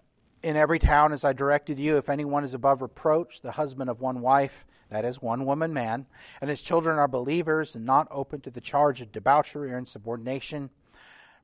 in 0.44 0.54
every 0.54 0.78
town, 0.78 1.12
as 1.12 1.24
I 1.24 1.32
directed 1.32 1.80
you, 1.80 1.96
if 1.96 2.08
anyone 2.08 2.44
is 2.44 2.54
above 2.54 2.80
reproach, 2.80 3.40
the 3.40 3.50
husband 3.50 3.90
of 3.90 4.00
one 4.00 4.20
wife, 4.20 4.64
that 4.88 5.04
is, 5.04 5.20
one 5.20 5.46
woman 5.46 5.74
man, 5.74 6.06
and 6.40 6.48
his 6.48 6.62
children 6.62 6.96
are 6.96 7.08
believers 7.08 7.74
and 7.74 7.84
not 7.84 8.06
open 8.08 8.40
to 8.42 8.52
the 8.52 8.60
charge 8.60 9.00
of 9.00 9.10
debauchery 9.10 9.72
or 9.72 9.76
insubordination. 9.76 10.70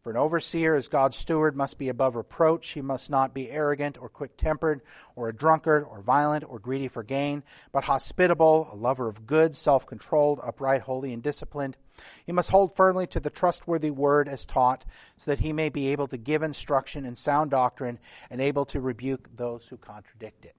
For 0.06 0.10
an 0.10 0.16
overseer, 0.16 0.76
as 0.76 0.86
God's 0.86 1.16
steward, 1.16 1.56
must 1.56 1.78
be 1.78 1.88
above 1.88 2.14
reproach. 2.14 2.68
He 2.68 2.80
must 2.80 3.10
not 3.10 3.34
be 3.34 3.50
arrogant 3.50 3.98
or 4.00 4.08
quick 4.08 4.36
tempered, 4.36 4.82
or 5.16 5.28
a 5.28 5.34
drunkard, 5.34 5.82
or 5.82 6.00
violent, 6.00 6.44
or 6.48 6.60
greedy 6.60 6.86
for 6.86 7.02
gain, 7.02 7.42
but 7.72 7.82
hospitable, 7.82 8.68
a 8.70 8.76
lover 8.76 9.08
of 9.08 9.26
good, 9.26 9.56
self 9.56 9.84
controlled, 9.84 10.38
upright, 10.44 10.82
holy, 10.82 11.12
and 11.12 11.24
disciplined. 11.24 11.76
He 12.24 12.30
must 12.30 12.50
hold 12.52 12.76
firmly 12.76 13.08
to 13.08 13.18
the 13.18 13.30
trustworthy 13.30 13.90
word 13.90 14.28
as 14.28 14.46
taught, 14.46 14.84
so 15.16 15.32
that 15.32 15.40
he 15.40 15.52
may 15.52 15.70
be 15.70 15.88
able 15.88 16.06
to 16.06 16.16
give 16.16 16.44
instruction 16.44 17.04
in 17.04 17.16
sound 17.16 17.50
doctrine 17.50 17.98
and 18.30 18.40
able 18.40 18.64
to 18.66 18.80
rebuke 18.80 19.28
those 19.34 19.66
who 19.66 19.76
contradict 19.76 20.44
it. 20.44 20.54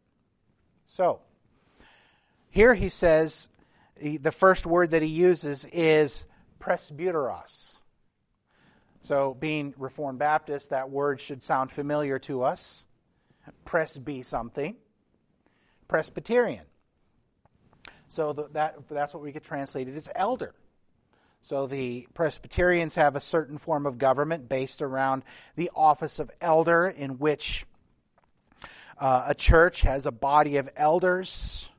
So, 0.85 1.21
here 2.49 2.73
he 2.73 2.89
says 2.89 3.47
the 3.95 4.33
first 4.33 4.65
word 4.65 4.91
that 4.91 5.03
he 5.03 5.07
uses 5.07 5.63
is 5.63 6.25
presbyteros. 6.59 7.76
So, 9.01 9.33
being 9.33 9.73
Reformed 9.77 10.19
Baptist, 10.19 10.71
that 10.71 10.89
word 10.89 11.21
should 11.21 11.43
sound 11.43 11.71
familiar 11.71 12.19
to 12.19 12.43
us. 12.43 12.85
Presby 13.63 14.21
something. 14.21 14.75
Presbyterian. 15.87 16.65
So 18.07 18.33
that, 18.33 18.75
that's 18.89 19.13
what 19.13 19.23
we 19.23 19.31
get 19.31 19.43
translated 19.43 19.95
as 19.95 20.09
elder. 20.15 20.53
So 21.41 21.67
the 21.67 22.07
Presbyterians 22.13 22.95
have 22.95 23.15
a 23.15 23.21
certain 23.21 23.57
form 23.57 23.85
of 23.85 23.97
government 23.97 24.49
based 24.49 24.81
around 24.81 25.23
the 25.55 25.71
office 25.75 26.19
of 26.19 26.31
elder, 26.41 26.87
in 26.87 27.19
which 27.19 27.65
uh, 28.99 29.25
a 29.27 29.35
church 29.35 29.81
has 29.81 30.05
a 30.05 30.11
body 30.11 30.57
of 30.57 30.69
elders. 30.75 31.69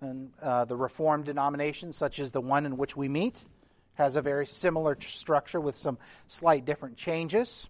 And 0.00 0.32
uh, 0.40 0.64
the 0.64 0.76
Reformed 0.76 1.26
denomination, 1.26 1.92
such 1.92 2.18
as 2.18 2.32
the 2.32 2.40
one 2.40 2.64
in 2.64 2.78
which 2.78 2.96
we 2.96 3.08
meet, 3.08 3.44
has 3.94 4.16
a 4.16 4.22
very 4.22 4.46
similar 4.46 4.96
structure 5.00 5.60
with 5.60 5.76
some 5.76 5.98
slight 6.26 6.64
different 6.64 6.96
changes. 6.96 7.68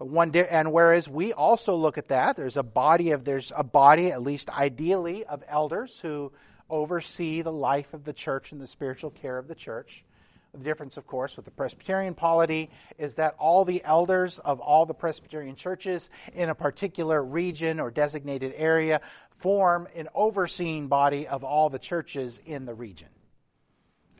Uh, 0.00 0.04
one 0.04 0.30
di- 0.30 0.46
and 0.46 0.72
whereas 0.72 1.08
we 1.08 1.32
also 1.32 1.76
look 1.76 1.98
at 1.98 2.08
that, 2.08 2.36
there's 2.36 2.56
a 2.56 2.62
body 2.62 3.12
of 3.12 3.24
there's 3.24 3.52
a 3.56 3.64
body, 3.64 4.12
at 4.12 4.22
least 4.22 4.50
ideally, 4.50 5.24
of 5.24 5.42
elders 5.48 6.00
who 6.00 6.32
oversee 6.68 7.42
the 7.42 7.52
life 7.52 7.92
of 7.94 8.04
the 8.04 8.12
church 8.12 8.52
and 8.52 8.60
the 8.60 8.66
spiritual 8.66 9.10
care 9.10 9.38
of 9.38 9.48
the 9.48 9.54
church. 9.54 10.04
The 10.52 10.60
difference, 10.60 10.96
of 10.96 11.06
course, 11.06 11.36
with 11.36 11.44
the 11.44 11.50
Presbyterian 11.50 12.14
polity 12.14 12.70
is 12.96 13.16
that 13.16 13.34
all 13.38 13.64
the 13.64 13.82
elders 13.84 14.38
of 14.38 14.60
all 14.60 14.86
the 14.86 14.94
Presbyterian 14.94 15.56
churches 15.56 16.10
in 16.32 16.48
a 16.48 16.54
particular 16.54 17.22
region 17.24 17.80
or 17.80 17.90
designated 17.90 18.54
area 18.56 19.00
form 19.38 19.88
an 19.96 20.08
overseeing 20.14 20.86
body 20.86 21.26
of 21.26 21.42
all 21.42 21.70
the 21.70 21.78
churches 21.78 22.40
in 22.46 22.66
the 22.66 22.74
region. 22.74 23.08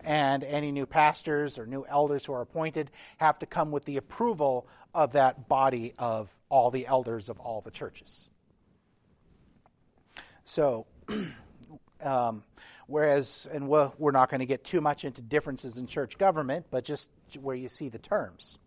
And 0.05 0.45
any 0.45 0.71
new 0.71 0.87
pastors 0.87 1.59
or 1.59 1.67
new 1.67 1.85
elders 1.88 2.27
who 2.27 2.35
are 2.35 2.43
appointed 2.43 2.90
have 3.17 3.38
to 3.40 3.47
come 3.47 3.71
with 3.73 3.85
the 3.87 3.97
approval 3.97 4.69
of 4.95 5.12
that 5.12 5.49
body 5.49 5.95
of 5.99 6.29
all 6.49 6.71
the 6.71 6.87
elders 6.87 7.29
of 7.29 7.40
all 7.40 7.62
the 7.62 7.71
churches. 7.71 8.29
So, 10.45 10.87
Um, 12.05 12.43
whereas, 12.87 13.49
and 13.51 13.67
we're, 13.69 13.90
we're 13.99 14.12
not 14.12 14.29
going 14.29 14.40
to 14.40 14.47
get 14.47 14.62
too 14.62 14.81
much 14.81 15.05
into 15.05 15.23
differences 15.23 15.79
in 15.79 15.87
church 15.87 16.19
government, 16.19 16.67
but 16.71 16.85
just 16.85 17.09
where 17.40 17.57
you 17.57 17.69
see 17.69 17.88
the 17.88 17.99
terms. 17.99 18.59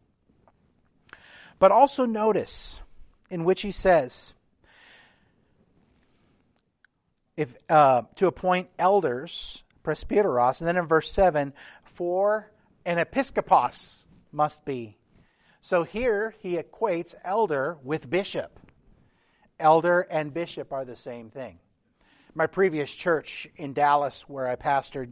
But 1.59 1.71
also 1.71 2.05
notice 2.05 2.81
in 3.29 3.43
which 3.43 3.61
he 3.61 3.71
says, 3.71 4.33
if 7.35 7.55
uh, 7.69 8.03
to 8.15 8.25
appoint 8.25 8.69
elders, 8.79 9.63
presbyteros, 9.87 10.59
and 10.59 10.67
then 10.67 10.77
in 10.77 10.87
verse 10.87 11.11
7, 11.11 11.53
for 11.83 12.51
an 12.85 12.97
episkopos 12.97 14.03
must 14.31 14.65
be. 14.65 14.97
So 15.61 15.83
here 15.83 16.35
he 16.39 16.57
equates 16.57 17.15
elder 17.23 17.77
with 17.83 18.09
bishop. 18.09 18.59
Elder 19.59 20.01
and 20.01 20.33
bishop 20.33 20.71
are 20.71 20.85
the 20.85 20.95
same 20.95 21.29
thing 21.29 21.59
my 22.37 22.45
previous 22.45 22.93
church 22.93 23.47
in 23.55 23.73
Dallas, 23.73 24.29
where 24.29 24.47
I 24.47 24.55
pastored, 24.55 25.11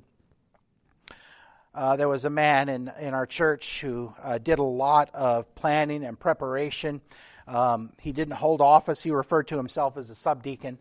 uh, 1.73 1.95
there 1.95 2.07
was 2.07 2.23
a 2.23 2.29
man 2.29 2.69
in, 2.69 2.91
in 2.99 3.15
our 3.15 3.25
church 3.25 3.81
who 3.81 4.13
uh, 4.21 4.37
did 4.37 4.59
a 4.59 4.63
lot 4.63 5.09
of 5.15 5.53
planning 5.55 6.05
and 6.05 6.19
preparation. 6.19 7.01
Um, 7.47 7.93
he 7.99 8.11
didn't 8.11 8.35
hold 8.35 8.61
office, 8.61 9.01
he 9.01 9.09
referred 9.09 9.47
to 9.47 9.57
himself 9.57 9.97
as 9.97 10.11
a 10.11 10.15
subdeacon. 10.15 10.77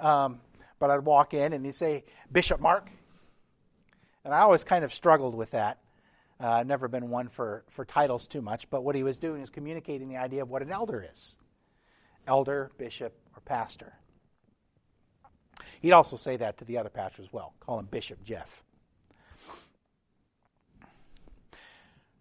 Um, 0.00 0.40
but 0.78 0.90
I'd 0.90 1.04
walk 1.04 1.34
in 1.34 1.52
and 1.52 1.66
he'd 1.66 1.74
say, 1.74 2.04
Bishop 2.32 2.60
Mark. 2.60 2.88
And 4.24 4.32
I 4.32 4.40
always 4.40 4.64
kind 4.64 4.84
of 4.84 4.94
struggled 4.94 5.34
with 5.34 5.50
that. 5.50 5.78
Uh, 6.40 6.64
never 6.66 6.88
been 6.88 7.10
one 7.10 7.28
for, 7.28 7.64
for 7.68 7.84
titles 7.84 8.26
too 8.26 8.42
much, 8.42 8.68
but 8.70 8.82
what 8.82 8.94
he 8.94 9.02
was 9.02 9.18
doing 9.18 9.42
is 9.42 9.50
communicating 9.50 10.08
the 10.08 10.16
idea 10.16 10.42
of 10.42 10.50
what 10.50 10.62
an 10.62 10.70
elder 10.70 11.06
is 11.12 11.36
elder, 12.26 12.70
bishop, 12.78 13.12
or 13.36 13.40
pastor. 13.42 13.92
He'd 15.82 15.92
also 15.92 16.16
say 16.16 16.38
that 16.38 16.58
to 16.58 16.64
the 16.64 16.78
other 16.78 16.88
pastor 16.88 17.22
as 17.22 17.32
well, 17.32 17.52
call 17.60 17.78
him 17.78 17.86
Bishop 17.86 18.24
Jeff. 18.24 18.62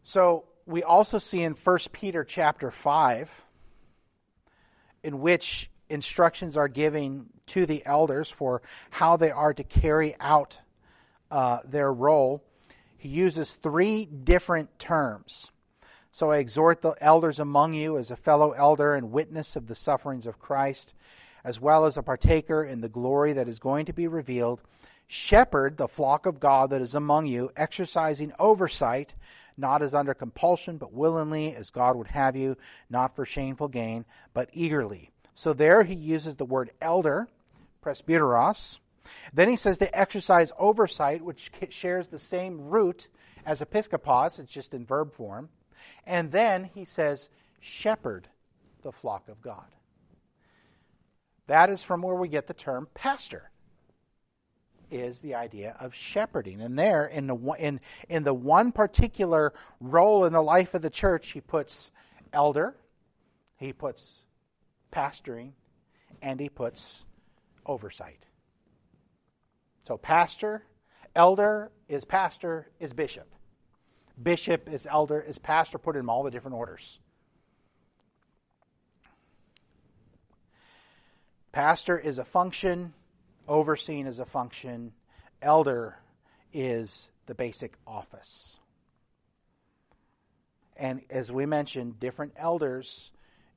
So 0.03 0.45
we 0.65 0.83
also 0.83 1.17
see 1.17 1.41
in 1.41 1.53
1 1.53 1.79
Peter 1.93 2.23
chapter 2.23 2.69
5, 2.69 3.45
in 5.03 5.21
which 5.21 5.69
instructions 5.89 6.57
are 6.57 6.67
given 6.67 7.27
to 7.47 7.65
the 7.65 7.85
elders 7.85 8.29
for 8.29 8.61
how 8.89 9.17
they 9.17 9.31
are 9.31 9.53
to 9.53 9.63
carry 9.63 10.15
out 10.19 10.61
uh, 11.33 11.59
their 11.65 11.91
role. 11.91 12.43
He 12.95 13.09
uses 13.09 13.55
three 13.55 14.05
different 14.05 14.79
terms. 14.79 15.51
So 16.11 16.31
I 16.31 16.37
exhort 16.37 16.81
the 16.81 16.95
elders 17.01 17.39
among 17.39 17.73
you 17.73 17.97
as 17.97 18.11
a 18.11 18.15
fellow 18.15 18.51
elder 18.51 18.93
and 18.93 19.11
witness 19.11 19.55
of 19.55 19.67
the 19.67 19.75
sufferings 19.75 20.27
of 20.27 20.39
Christ 20.39 20.93
as 21.43 21.59
well 21.59 21.85
as 21.85 21.97
a 21.97 22.03
partaker 22.03 22.63
in 22.63 22.81
the 22.81 22.89
glory 22.89 23.33
that 23.33 23.47
is 23.47 23.59
going 23.59 23.85
to 23.85 23.93
be 23.93 24.07
revealed. 24.07 24.61
Shepherd 25.07 25.77
the 25.77 25.87
flock 25.87 26.25
of 26.25 26.39
God 26.39 26.69
that 26.69 26.81
is 26.81 26.95
among 26.95 27.27
you, 27.27 27.51
exercising 27.55 28.31
oversight, 28.39 29.13
not 29.57 29.81
as 29.81 29.93
under 29.93 30.13
compulsion, 30.13 30.77
but 30.77 30.93
willingly, 30.93 31.53
as 31.53 31.69
God 31.69 31.95
would 31.95 32.07
have 32.07 32.35
you, 32.35 32.57
not 32.89 33.15
for 33.15 33.25
shameful 33.25 33.67
gain, 33.67 34.05
but 34.33 34.49
eagerly. 34.53 35.11
So 35.35 35.53
there 35.53 35.83
he 35.83 35.95
uses 35.95 36.35
the 36.35 36.45
word 36.45 36.71
elder, 36.81 37.27
presbyteros. 37.83 38.79
Then 39.33 39.49
he 39.49 39.55
says 39.55 39.77
to 39.79 39.97
exercise 39.97 40.51
oversight, 40.57 41.21
which 41.21 41.51
shares 41.69 42.07
the 42.07 42.19
same 42.19 42.61
root 42.61 43.09
as 43.45 43.61
episkopos, 43.61 44.39
it's 44.39 44.51
just 44.51 44.73
in 44.73 44.85
verb 44.85 45.13
form. 45.13 45.49
And 46.05 46.31
then 46.31 46.69
he 46.73 46.85
says, 46.85 47.29
shepherd 47.59 48.27
the 48.81 48.91
flock 48.91 49.27
of 49.29 49.41
God. 49.41 49.65
That 51.47 51.69
is 51.69 51.83
from 51.83 52.01
where 52.01 52.15
we 52.15 52.27
get 52.27 52.47
the 52.47 52.53
term 52.53 52.87
pastor. 52.93 53.49
Is 54.91 55.21
the 55.21 55.33
idea 55.33 55.75
of 55.79 55.95
shepherding, 55.95 56.61
and 56.61 56.77
there 56.77 57.07
in 57.07 57.25
the 57.25 57.35
in 57.57 57.81
in 58.09 58.23
the 58.23 58.33
one 58.33 58.71
particular 58.71 59.51
role 59.79 60.23
in 60.23 60.33
the 60.33 60.41
life 60.41 60.75
of 60.75 60.83
the 60.83 60.91
church, 60.91 61.31
he 61.31 61.41
puts 61.41 61.89
elder, 62.31 62.75
he 63.57 63.73
puts 63.73 64.25
pastoring, 64.91 65.53
and 66.21 66.39
he 66.39 66.47
puts 66.47 67.05
oversight. 67.65 68.23
So, 69.83 69.97
pastor, 69.97 70.63
elder 71.15 71.71
is 71.89 72.05
pastor 72.05 72.69
is 72.79 72.93
bishop. 72.93 73.27
Bishop 74.21 74.69
is 74.69 74.87
elder 74.89 75.19
is 75.19 75.37
pastor, 75.37 75.77
put 75.77 75.95
in 75.95 76.07
all 76.07 76.23
the 76.23 76.31
different 76.31 76.55
orders. 76.55 76.99
Pastor 81.51 81.97
is 81.97 82.17
a 82.17 82.25
function, 82.25 82.93
overseen 83.47 84.07
is 84.07 84.19
a 84.19 84.25
function, 84.25 84.93
elder 85.41 85.97
is 86.51 87.11
the 87.25 87.35
basic 87.35 87.73
office. 87.85 88.57
And 90.75 91.01
as 91.09 91.31
we 91.31 91.45
mentioned, 91.45 91.99
different 91.99 92.33
elders 92.35 93.11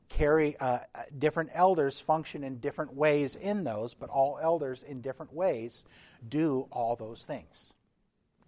carry 0.08 0.56
uh, 0.58 0.78
different 1.18 1.50
elders 1.52 1.98
function 1.98 2.44
in 2.44 2.58
different 2.58 2.94
ways 2.94 3.34
in 3.34 3.64
those, 3.64 3.94
but 3.94 4.10
all 4.10 4.38
elders 4.40 4.82
in 4.82 5.00
different 5.00 5.32
ways 5.32 5.84
do 6.28 6.66
all 6.70 6.96
those 6.96 7.24
things 7.24 7.72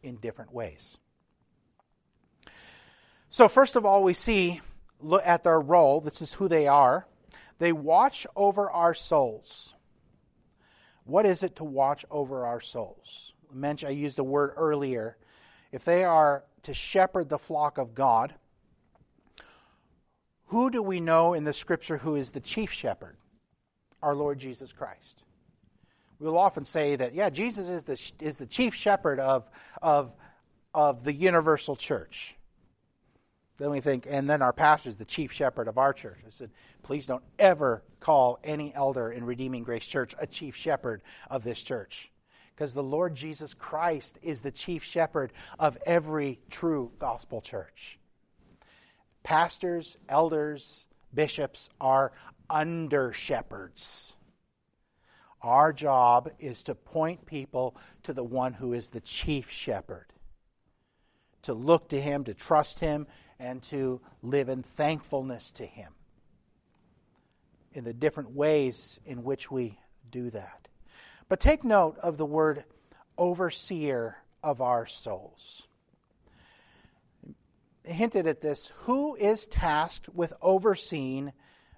in 0.03 0.17
different 0.17 0.53
ways. 0.53 0.99
So 3.31 3.49
first 3.49 3.77
of 3.77 3.85
all, 3.85 4.03
we 4.03 4.15
see 4.15 4.61
look 5.01 5.23
at 5.25 5.45
their 5.45 5.61
role. 5.61 6.01
This 6.01 6.23
is 6.23 6.35
who 6.35 6.49
they 6.49 6.67
are. 6.67 7.07
They 7.59 7.73
watch 7.73 8.27
over 8.37 8.71
our 8.71 8.95
souls. 8.95 9.75
What 11.05 11.27
is 11.27 11.43
it 11.43 11.57
to 11.57 11.65
watch 11.65 12.05
over 12.11 12.47
our 12.47 12.61
souls? 12.61 13.33
I 13.65 13.89
used 13.91 14.19
a 14.19 14.25
word 14.25 14.53
earlier. 14.57 15.17
If 15.73 15.85
they 15.85 16.05
are 16.05 16.45
to 16.63 16.75
shepherd 16.75 17.29
the 17.29 17.39
flock 17.39 17.79
of 17.79 17.95
God, 17.95 18.35
who 20.47 20.71
do 20.71 20.83
we 20.83 21.01
know 21.01 21.35
in 21.35 21.45
the 21.45 21.53
scripture 21.53 21.99
who 21.99 22.15
is 22.15 22.31
the 22.31 22.41
chief 22.41 22.73
shepherd? 22.73 23.17
Our 24.03 24.15
Lord 24.15 24.39
Jesus 24.39 24.73
Christ. 24.73 25.25
We'll 26.21 26.39
often 26.39 26.65
say 26.65 26.97
that, 26.97 27.15
yeah, 27.15 27.31
Jesus 27.31 27.69
is 27.69 27.85
the, 27.85 28.13
is 28.21 28.39
the 28.39 28.47
chief 28.47 28.75
shepherd 28.75 29.21
of, 29.21 29.49
of, 29.81 30.13
of 30.75 31.05
the 31.05 31.13
universal 31.13 31.77
church. 31.77 32.35
Then 33.59 33.71
we 33.71 33.81
think, 33.81 34.07
and 34.09 34.29
then 34.29 34.43
our 34.43 34.53
pastor 34.53 34.89
is 34.89 34.97
the 34.97 35.05
chief 35.05 35.33
shepherd 35.33 35.69
of 35.69 35.79
our 35.79 35.93
church. 35.93 36.19
I 36.27 36.31
said, 36.31 36.51
please 36.83 37.07
don't 37.07 37.25
ever 37.39 37.83
call 38.01 38.39
any 38.43 38.73
elder 38.75 39.11
in 39.11 39.25
Redeeming 39.25 39.65
Grace 39.65 39.87
Church 39.87 40.15
a 40.19 40.27
chief 40.27 40.55
shepherd 40.55 41.03
of 41.29 41.43
this 41.45 41.61
church. 41.61 42.11
Because 42.55 42.75
the 42.75 42.83
Lord 42.83 43.15
Jesus 43.15 43.55
Christ 43.55 44.19
is 44.23 44.41
the 44.41 44.51
chief 44.51 44.83
shepherd 44.83 45.33
of 45.59 45.79
every 45.87 46.41
true 46.51 46.91
gospel 46.99 47.41
church. 47.41 47.99
Pastors, 49.23 49.97
elders, 50.09 50.87
bishops 51.15 51.69
are 51.81 52.13
under 52.51 53.13
shepherds. 53.13 54.17
Our 55.43 55.73
job 55.73 56.31
is 56.39 56.65
to 56.65 56.75
point 56.75 57.27
people 57.27 57.77
to 58.05 58.13
the 58.13 58.25
one 58.25 58.55
who 58.55 58.73
is 58.73 58.91
the 58.91 59.01
chief 59.01 59.51
shepherd, 59.51 60.07
to 61.43 61.55
look 61.55 61.89
to 61.91 62.01
him, 62.01 62.25
to 62.25 62.35
trust 62.35 62.81
him, 62.81 63.07
and 63.39 63.63
to 63.65 64.01
live 64.23 64.49
in 64.49 64.63
thankfulness 64.63 65.53
to 65.53 65.67
him 65.67 65.93
in 67.73 67.85
the 67.85 67.95
different 67.95 68.33
ways 68.33 68.99
in 69.07 69.23
which 69.23 69.51
we 69.51 69.79
do 70.11 70.31
that. 70.31 70.69
But 71.29 71.39
take 71.39 71.63
note 71.63 71.99
of 71.99 72.17
the 72.17 72.27
word 72.27 72.65
overseer 73.17 74.17
of 74.43 74.61
our 74.61 74.87
souls 74.87 75.69
hinted 77.89 78.27
at 78.27 78.41
this 78.41 78.73
who 78.83 79.17
is 79.17 79.47
tasked 79.47 80.09
with 80.11 80.33
overseeing 80.41 81.33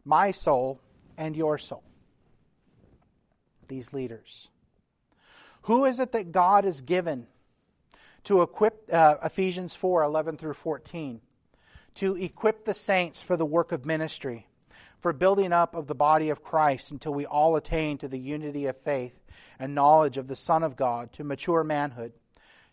my 0.05 0.31
soul 0.31 0.81
and 1.17 1.37
your 1.37 1.59
soul? 1.59 1.85
These 3.71 3.95
leaders. 3.95 4.49
Who 5.63 5.87
is 5.87 5.99
it 5.99 6.13
that 6.13 6.33
God 6.33 6.65
has 6.65 6.83
given 6.83 7.27
to 8.25 8.43
equip 8.43 8.89
uh, 8.93 9.17
Ephesians 9.25 9.75
4 9.75 10.03
11 10.03 10.37
through 10.37 10.55
14? 10.55 11.23
To 11.95 12.17
equip 12.17 12.67
the 12.67 12.75
saints 12.75 13.23
for 13.23 13.37
the 13.37 13.47
work 13.47 13.73
of 13.73 13.87
ministry, 13.87 14.47
for 14.99 15.13
building 15.15 15.53
up 15.53 15.75
of 15.75 15.87
the 15.87 15.95
body 15.95 16.29
of 16.29 16.43
Christ 16.43 16.91
until 16.91 17.15
we 17.15 17.25
all 17.25 17.57
attain 17.57 17.97
to 17.99 18.09
the 18.09 18.19
unity 18.19 18.67
of 18.67 18.77
faith 18.77 19.19
and 19.59 19.75
knowledge 19.75 20.19
of 20.19 20.29
the 20.29 20.37
Son 20.37 20.63
of 20.63 20.77
God, 20.77 21.13
to 21.15 21.25
mature 21.25 21.65
manhood 21.65 22.13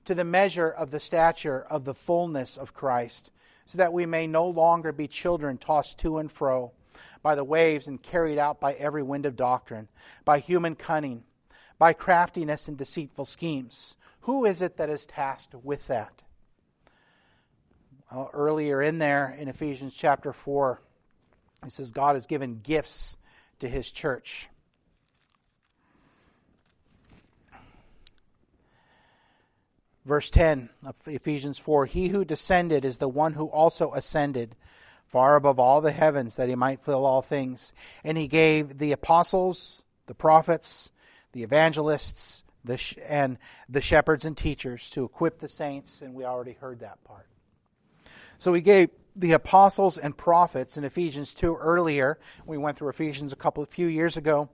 to 0.08 0.16
the 0.16 0.24
measure 0.24 0.70
of 0.70 0.92
the 0.92 1.02
stature 1.02 1.66
of 1.70 1.84
the 1.84 1.94
fullness 1.94 2.56
of 2.56 2.74
Christ, 2.74 3.30
so 3.66 3.78
that 3.78 3.92
we 3.92 4.06
may 4.06 4.26
no 4.26 4.48
longer 4.48 4.94
be 4.94 5.06
children 5.06 5.58
tossed 5.58 6.00
to 6.00 6.18
and 6.18 6.32
fro 6.32 6.72
by 7.22 7.36
the 7.36 7.44
waves 7.44 7.88
and 7.88 8.02
carried 8.02 8.38
out 8.38 8.60
by 8.60 8.74
every 8.74 9.04
wind 9.04 9.26
of 9.26 9.36
doctrine, 9.36 9.88
by 10.26 10.40
human 10.40 10.76
cunning, 10.76 11.24
by 11.78 11.94
craftiness 11.94 12.68
and 12.68 12.78
deceitful 12.78 13.26
schemes. 13.26 13.96
Who 14.22 14.46
is 14.46 14.62
it 14.62 14.78
that 14.78 14.90
is 14.90 15.06
tasked 15.06 15.56
with 15.56 15.88
that? 15.88 16.24
Well, 18.12 18.30
earlier 18.34 18.82
in 18.82 19.00
there 19.00 19.36
in 19.38 19.48
Ephesians 19.48 19.96
chapter 19.96 20.32
4, 20.32 20.82
it 21.66 21.72
says 21.72 21.92
God 21.92 22.16
has 22.16 22.26
given 22.26 22.62
gifts 22.64 23.18
to 23.60 23.68
his 23.68 23.92
church. 23.92 24.50
Verse 30.06 30.30
10 30.30 30.70
of 30.86 30.96
Ephesians 31.06 31.58
4 31.58 31.86
He 31.86 32.08
who 32.08 32.24
descended 32.24 32.86
is 32.86 32.98
the 32.98 33.10
one 33.10 33.34
who 33.34 33.48
also 33.48 33.92
ascended 33.92 34.56
far 35.08 35.36
above 35.36 35.60
all 35.60 35.82
the 35.82 35.92
heavens 35.92 36.36
that 36.36 36.50
he 36.50 36.56
might 36.56 36.84
fill 36.84 37.06
all 37.06 37.22
things. 37.22 37.74
And 38.04 38.18
he 38.18 38.28
gave 38.28 38.78
the 38.78 38.92
apostles, 38.92 39.84
the 40.06 40.16
prophets, 40.16 40.92
the 41.32 41.44
evangelists, 41.44 42.44
the 42.64 42.78
sh- 42.78 42.98
and 43.08 43.38
the 43.70 43.82
shepherds 43.82 44.26
and 44.26 44.36
teachers 44.36 44.90
to 44.92 45.04
equip 45.04 45.40
the 45.40 45.48
saints, 45.48 46.02
and 46.02 46.14
we 46.14 46.26
already 46.26 46.54
heard 46.54 46.80
that 46.80 47.04
part. 47.04 47.28
So 48.38 48.54
he 48.54 48.62
gave 48.62 48.90
the 49.16 49.32
apostles 49.32 49.98
and 49.98 50.16
prophets 50.16 50.78
in 50.78 50.84
Ephesians 50.84 51.34
2 51.34 51.56
earlier. 51.56 52.20
We 52.46 52.58
went 52.58 52.78
through 52.78 52.90
Ephesians 52.90 53.34
a 53.34 53.38
couple 53.38 53.64
of 53.64 53.70
few 53.70 53.88
years 53.88 54.18
ago 54.18 54.50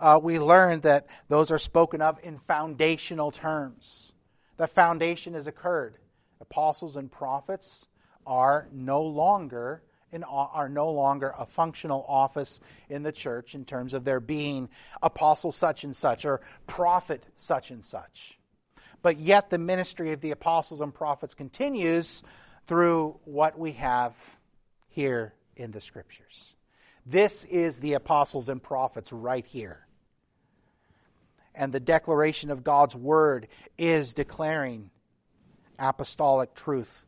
uh, 0.00 0.20
we 0.22 0.38
learned 0.38 0.82
that 0.82 1.06
those 1.28 1.50
are 1.50 1.58
spoken 1.58 2.00
of 2.00 2.18
in 2.22 2.38
foundational 2.38 3.30
terms. 3.30 4.12
The 4.56 4.66
foundation 4.66 5.34
has 5.34 5.46
occurred. 5.46 5.96
Apostles 6.40 6.96
and 6.96 7.10
prophets 7.10 7.86
are 8.28 8.68
no 8.72 9.02
longer 9.02 9.82
in, 10.12 10.22
are 10.24 10.68
no 10.68 10.90
longer 10.90 11.34
a 11.36 11.46
functional 11.46 12.04
office 12.08 12.60
in 12.88 13.02
the 13.02 13.12
church 13.12 13.54
in 13.54 13.64
terms 13.64 13.94
of 13.94 14.04
their 14.04 14.20
being 14.20 14.68
apostle 15.02 15.50
such 15.50 15.84
and 15.84 15.96
such 15.96 16.24
or 16.24 16.40
prophet 16.66 17.24
such 17.36 17.70
and 17.70 17.84
such. 17.84 18.38
But 19.02 19.18
yet 19.18 19.50
the 19.50 19.58
ministry 19.58 20.12
of 20.12 20.20
the 20.20 20.30
apostles 20.30 20.80
and 20.80 20.94
prophets 20.94 21.34
continues 21.34 22.22
through 22.66 23.18
what 23.24 23.58
we 23.58 23.72
have 23.72 24.14
here 24.88 25.34
in 25.56 25.72
the 25.72 25.80
scriptures. 25.80 26.54
This 27.06 27.44
is 27.44 27.78
the 27.78 27.94
apostles 27.94 28.48
and 28.48 28.62
prophets 28.62 29.12
right 29.12 29.46
here 29.46 29.88
and 31.58 31.72
the 31.72 31.80
declaration 31.80 32.50
of 32.50 32.62
God's 32.62 32.94
word 32.94 33.48
is 33.76 34.14
declaring 34.14 34.90
apostolic 35.78 36.54
truth 36.54 37.04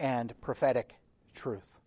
and 0.00 0.38
prophetic 0.40 0.94
truth. 1.34 1.78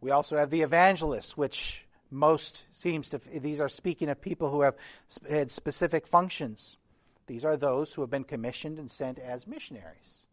We 0.00 0.10
also 0.10 0.36
have 0.36 0.50
the 0.50 0.62
evangelists, 0.62 1.36
which 1.36 1.86
most 2.10 2.64
seems 2.70 3.10
to, 3.10 3.18
these 3.18 3.60
are 3.60 3.68
speaking 3.68 4.08
of 4.08 4.20
people 4.20 4.50
who 4.50 4.62
have 4.62 4.76
had 5.28 5.50
specific 5.50 6.06
functions. 6.06 6.76
These 7.26 7.44
are 7.44 7.56
those 7.56 7.94
who 7.94 8.02
have 8.02 8.10
been 8.10 8.24
commissioned 8.24 8.78
and 8.78 8.90
sent 8.90 9.18
as 9.18 9.46
missionaries 9.46 10.26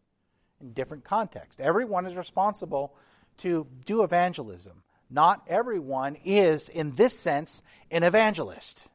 in 0.60 0.72
different 0.72 1.04
contexts. 1.04 1.60
Everyone 1.60 2.06
is 2.06 2.14
responsible 2.16 2.94
to 3.38 3.66
do 3.84 4.02
evangelism. 4.02 4.82
Not 5.10 5.42
everyone 5.46 6.16
is, 6.24 6.68
in 6.68 6.94
this 6.94 7.18
sense, 7.18 7.62
an 7.90 8.02
evangelist. 8.02 8.88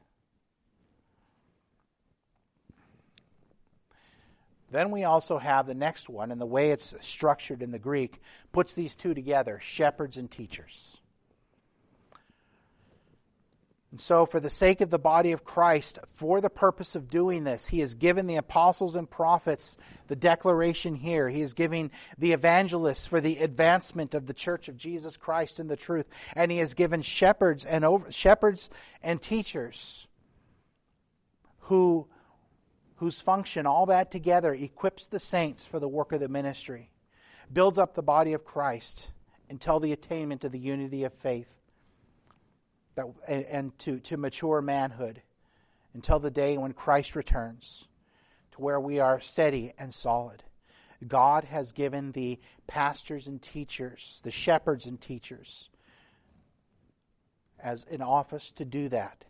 Then 4.70 4.90
we 4.90 5.04
also 5.04 5.38
have 5.38 5.66
the 5.66 5.74
next 5.74 6.08
one, 6.08 6.30
and 6.30 6.40
the 6.40 6.46
way 6.46 6.70
it's 6.70 6.94
structured 7.00 7.62
in 7.62 7.70
the 7.70 7.78
Greek 7.78 8.20
puts 8.52 8.74
these 8.74 8.96
two 8.96 9.14
together 9.14 9.58
shepherds 9.60 10.16
and 10.16 10.30
teachers. 10.30 10.98
And 13.90 14.00
so, 14.00 14.26
for 14.26 14.38
the 14.38 14.50
sake 14.50 14.82
of 14.82 14.90
the 14.90 14.98
body 14.98 15.32
of 15.32 15.44
Christ, 15.44 15.98
for 16.12 16.42
the 16.42 16.50
purpose 16.50 16.94
of 16.94 17.08
doing 17.08 17.44
this, 17.44 17.68
he 17.68 17.80
has 17.80 17.94
given 17.94 18.26
the 18.26 18.36
apostles 18.36 18.96
and 18.96 19.08
prophets 19.08 19.78
the 20.08 20.16
declaration 20.16 20.94
here. 20.94 21.30
He 21.30 21.40
is 21.40 21.54
giving 21.54 21.90
the 22.18 22.32
evangelists 22.32 23.06
for 23.06 23.18
the 23.18 23.38
advancement 23.38 24.14
of 24.14 24.26
the 24.26 24.34
church 24.34 24.68
of 24.68 24.76
Jesus 24.76 25.16
Christ 25.16 25.58
in 25.58 25.68
the 25.68 25.76
truth. 25.76 26.06
And 26.36 26.52
he 26.52 26.58
has 26.58 26.74
given 26.74 27.00
shepherds 27.00 27.64
and 27.64 27.82
over, 27.82 28.12
shepherds 28.12 28.68
and 29.02 29.22
teachers 29.22 30.06
who 31.60 32.08
whose 32.98 33.20
function, 33.20 33.66
all 33.66 33.86
that 33.86 34.10
together, 34.10 34.52
equips 34.52 35.06
the 35.06 35.18
saints 35.18 35.64
for 35.64 35.78
the 35.80 35.88
work 35.88 36.12
of 36.12 36.20
the 36.20 36.28
ministry, 36.28 36.90
builds 37.52 37.78
up 37.78 37.94
the 37.94 38.02
body 38.02 38.32
of 38.32 38.44
Christ 38.44 39.12
until 39.48 39.80
the 39.80 39.92
attainment 39.92 40.44
of 40.44 40.52
the 40.52 40.58
unity 40.58 41.04
of 41.04 41.14
faith 41.14 41.54
that, 42.96 43.06
and, 43.26 43.44
and 43.44 43.78
to, 43.80 44.00
to 44.00 44.16
mature 44.16 44.60
manhood 44.60 45.22
until 45.94 46.18
the 46.18 46.30
day 46.30 46.58
when 46.58 46.72
Christ 46.72 47.14
returns 47.14 47.86
to 48.52 48.60
where 48.60 48.80
we 48.80 48.98
are 48.98 49.20
steady 49.20 49.72
and 49.78 49.94
solid. 49.94 50.42
God 51.06 51.44
has 51.44 51.70
given 51.70 52.10
the 52.10 52.40
pastors 52.66 53.28
and 53.28 53.40
teachers, 53.40 54.20
the 54.24 54.32
shepherds 54.32 54.86
and 54.86 55.00
teachers, 55.00 55.70
as 57.60 57.84
an 57.84 58.02
office 58.02 58.50
to 58.52 58.64
do 58.64 58.88
that. 58.88 59.24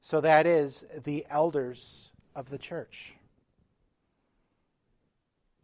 So 0.00 0.22
that 0.22 0.46
is 0.46 0.86
the 1.04 1.26
elders 1.28 2.10
of 2.38 2.50
the 2.50 2.58
church. 2.58 3.14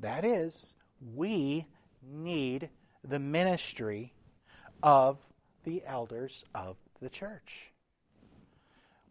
That 0.00 0.24
is, 0.24 0.74
we 1.14 1.66
need 2.02 2.68
the 3.04 3.20
ministry 3.20 4.12
of 4.82 5.18
the 5.62 5.84
elders 5.86 6.44
of 6.52 6.76
the 7.00 7.08
church. 7.08 7.70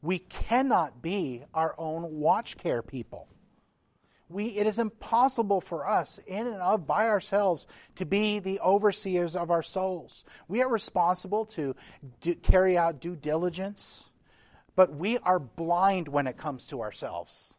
We 0.02 0.20
cannot 0.20 1.02
be 1.02 1.46
our 1.54 1.74
own 1.78 2.20
watch 2.20 2.58
care 2.58 2.82
people. 2.82 3.30
We, 4.28 4.48
it 4.48 4.68
is 4.68 4.78
impossible 4.78 5.62
for 5.62 5.88
us, 5.88 6.20
in 6.28 6.48
and 6.48 6.58
of 6.58 6.86
by 6.86 7.08
ourselves, 7.08 7.66
to 7.96 8.06
be 8.06 8.40
the 8.40 8.60
overseers 8.60 9.38
of 9.38 9.50
our 9.50 9.64
souls. 9.64 10.26
We 10.50 10.62
are 10.62 10.70
responsible 10.70 11.46
to 11.46 11.78
do, 12.20 12.36
carry 12.36 12.78
out 12.78 13.00
due 13.00 13.16
diligence, 13.16 14.10
but 14.76 14.96
we 14.96 15.18
are 15.20 15.40
blind 15.40 16.08
when 16.08 16.28
it 16.28 16.38
comes 16.38 16.68
to 16.68 16.82
ourselves. 16.82 17.56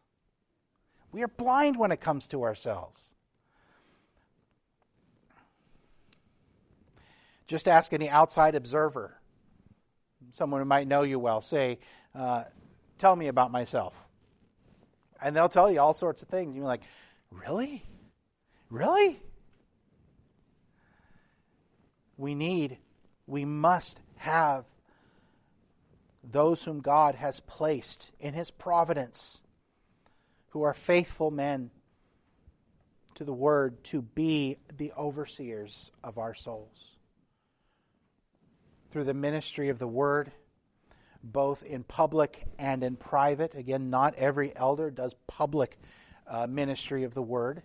We 1.11 1.23
are 1.23 1.27
blind 1.27 1.77
when 1.77 1.91
it 1.91 2.01
comes 2.01 2.27
to 2.29 2.43
ourselves. 2.43 3.01
Just 7.47 7.67
ask 7.67 7.93
any 7.93 8.09
outside 8.09 8.55
observer, 8.55 9.17
someone 10.31 10.61
who 10.61 10.65
might 10.65 10.87
know 10.87 11.03
you 11.03 11.19
well, 11.19 11.41
say, 11.41 11.79
uh, 12.13 12.43
Tell 12.97 13.15
me 13.15 13.27
about 13.27 13.51
myself. 13.51 13.93
And 15.21 15.35
they'll 15.35 15.49
tell 15.49 15.69
you 15.69 15.81
all 15.81 15.93
sorts 15.93 16.21
of 16.21 16.29
things. 16.29 16.55
You're 16.55 16.65
like, 16.65 16.81
Really? 17.29 17.83
Really? 18.69 19.19
We 22.17 22.33
need, 22.35 22.77
we 23.27 23.43
must 23.43 23.99
have 24.17 24.65
those 26.31 26.63
whom 26.63 26.81
God 26.81 27.15
has 27.15 27.39
placed 27.39 28.11
in 28.19 28.33
His 28.33 28.51
providence, 28.51 29.41
who 30.49 30.63
are 30.63 30.73
faithful 30.73 31.31
men 31.31 31.71
to 33.15 33.23
the 33.23 33.33
Word, 33.33 33.83
to 33.85 34.01
be 34.01 34.57
the 34.77 34.91
overseers 34.97 35.91
of 36.03 36.17
our 36.17 36.33
souls 36.33 36.95
through 38.95 39.03
the 39.03 39.13
ministry 39.13 39.67
of 39.67 39.77
the 39.77 39.85
word, 39.89 40.31
both 41.21 41.63
in 41.63 41.83
public 41.83 42.45
and 42.57 42.81
in 42.81 42.95
private. 42.95 43.53
Again, 43.53 43.89
not 43.89 44.15
every 44.15 44.55
elder 44.55 44.89
does 44.89 45.13
public 45.27 45.77
uh, 46.25 46.47
ministry 46.47 47.03
of 47.03 47.13
the 47.13 47.21
word, 47.21 47.61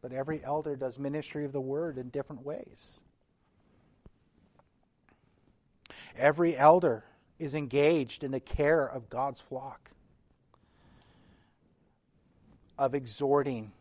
but 0.00 0.14
every 0.14 0.42
elder 0.42 0.74
does 0.74 0.98
ministry 0.98 1.44
of 1.44 1.52
the 1.52 1.60
word 1.60 1.98
in 1.98 2.08
different 2.08 2.42
ways. 2.42 3.02
Every 6.16 6.56
elder 6.56 7.04
is 7.38 7.54
engaged 7.54 8.24
in 8.24 8.30
the 8.30 8.40
care 8.40 8.86
of 8.86 9.08
God's 9.08 9.40
flock, 9.40 9.90
of 12.78 12.94
exhorting, 12.94 13.72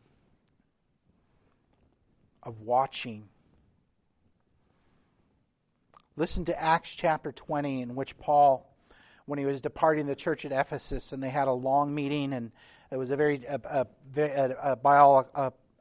of 2.44 2.62
watching, 2.62 3.30
Listen 6.18 6.46
to 6.46 6.62
Acts 6.62 6.96
chapter 6.96 7.34
20, 7.34 7.82
in 7.82 7.96
which 7.96 8.18
Paul, 8.18 8.74
when 9.26 9.38
he 9.38 9.46
was 9.46 9.60
departing 9.60 10.06
the 10.06 10.16
church 10.16 10.46
at 10.46 10.54
Ephesus, 10.54 11.12
and 11.12 11.22
they 11.22 11.30
had 11.30 11.50
a 11.50 11.54
long 11.54 11.94
meeting, 11.94 12.32
and 12.32 12.54
it 12.90 12.98
was 12.98 13.12
a 13.12 13.18
very, 13.18 13.44
a, 13.46 13.60
a, 13.66 13.88
a, 14.64 14.76
by 14.78 14.98
all 14.98 15.30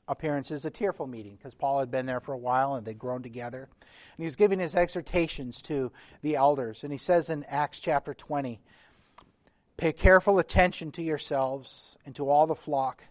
appearances, 0.09 0.65
a 0.65 0.71
tearful 0.71 1.07
meeting, 1.07 1.37
because 1.37 1.55
Paul 1.55 1.81
had 1.81 1.91
been 1.91 2.07
there 2.07 2.21
for 2.21 2.33
a 2.33 2.39
while 2.39 2.75
and 2.75 2.87
they'd 2.87 2.99
grown 2.99 3.23
together. 3.23 3.69
And 3.81 4.19
he 4.19 4.25
was 4.25 4.37
giving 4.37 4.59
his 4.59 4.75
exhortations 4.75 5.63
to 5.63 5.93
the 6.23 6.37
elders. 6.37 6.85
And 6.85 6.93
he 6.93 6.99
says 6.99 7.31
in 7.31 7.45
Acts 7.45 7.81
chapter 7.81 8.15
20, 8.15 8.61
Pay 9.77 9.93
careful 9.93 10.39
attention 10.39 10.93
to 10.93 11.03
yourselves 11.03 11.97
and 12.07 12.15
to 12.15 12.29
all 12.29 12.47
the 12.47 12.55
flock 12.55 13.03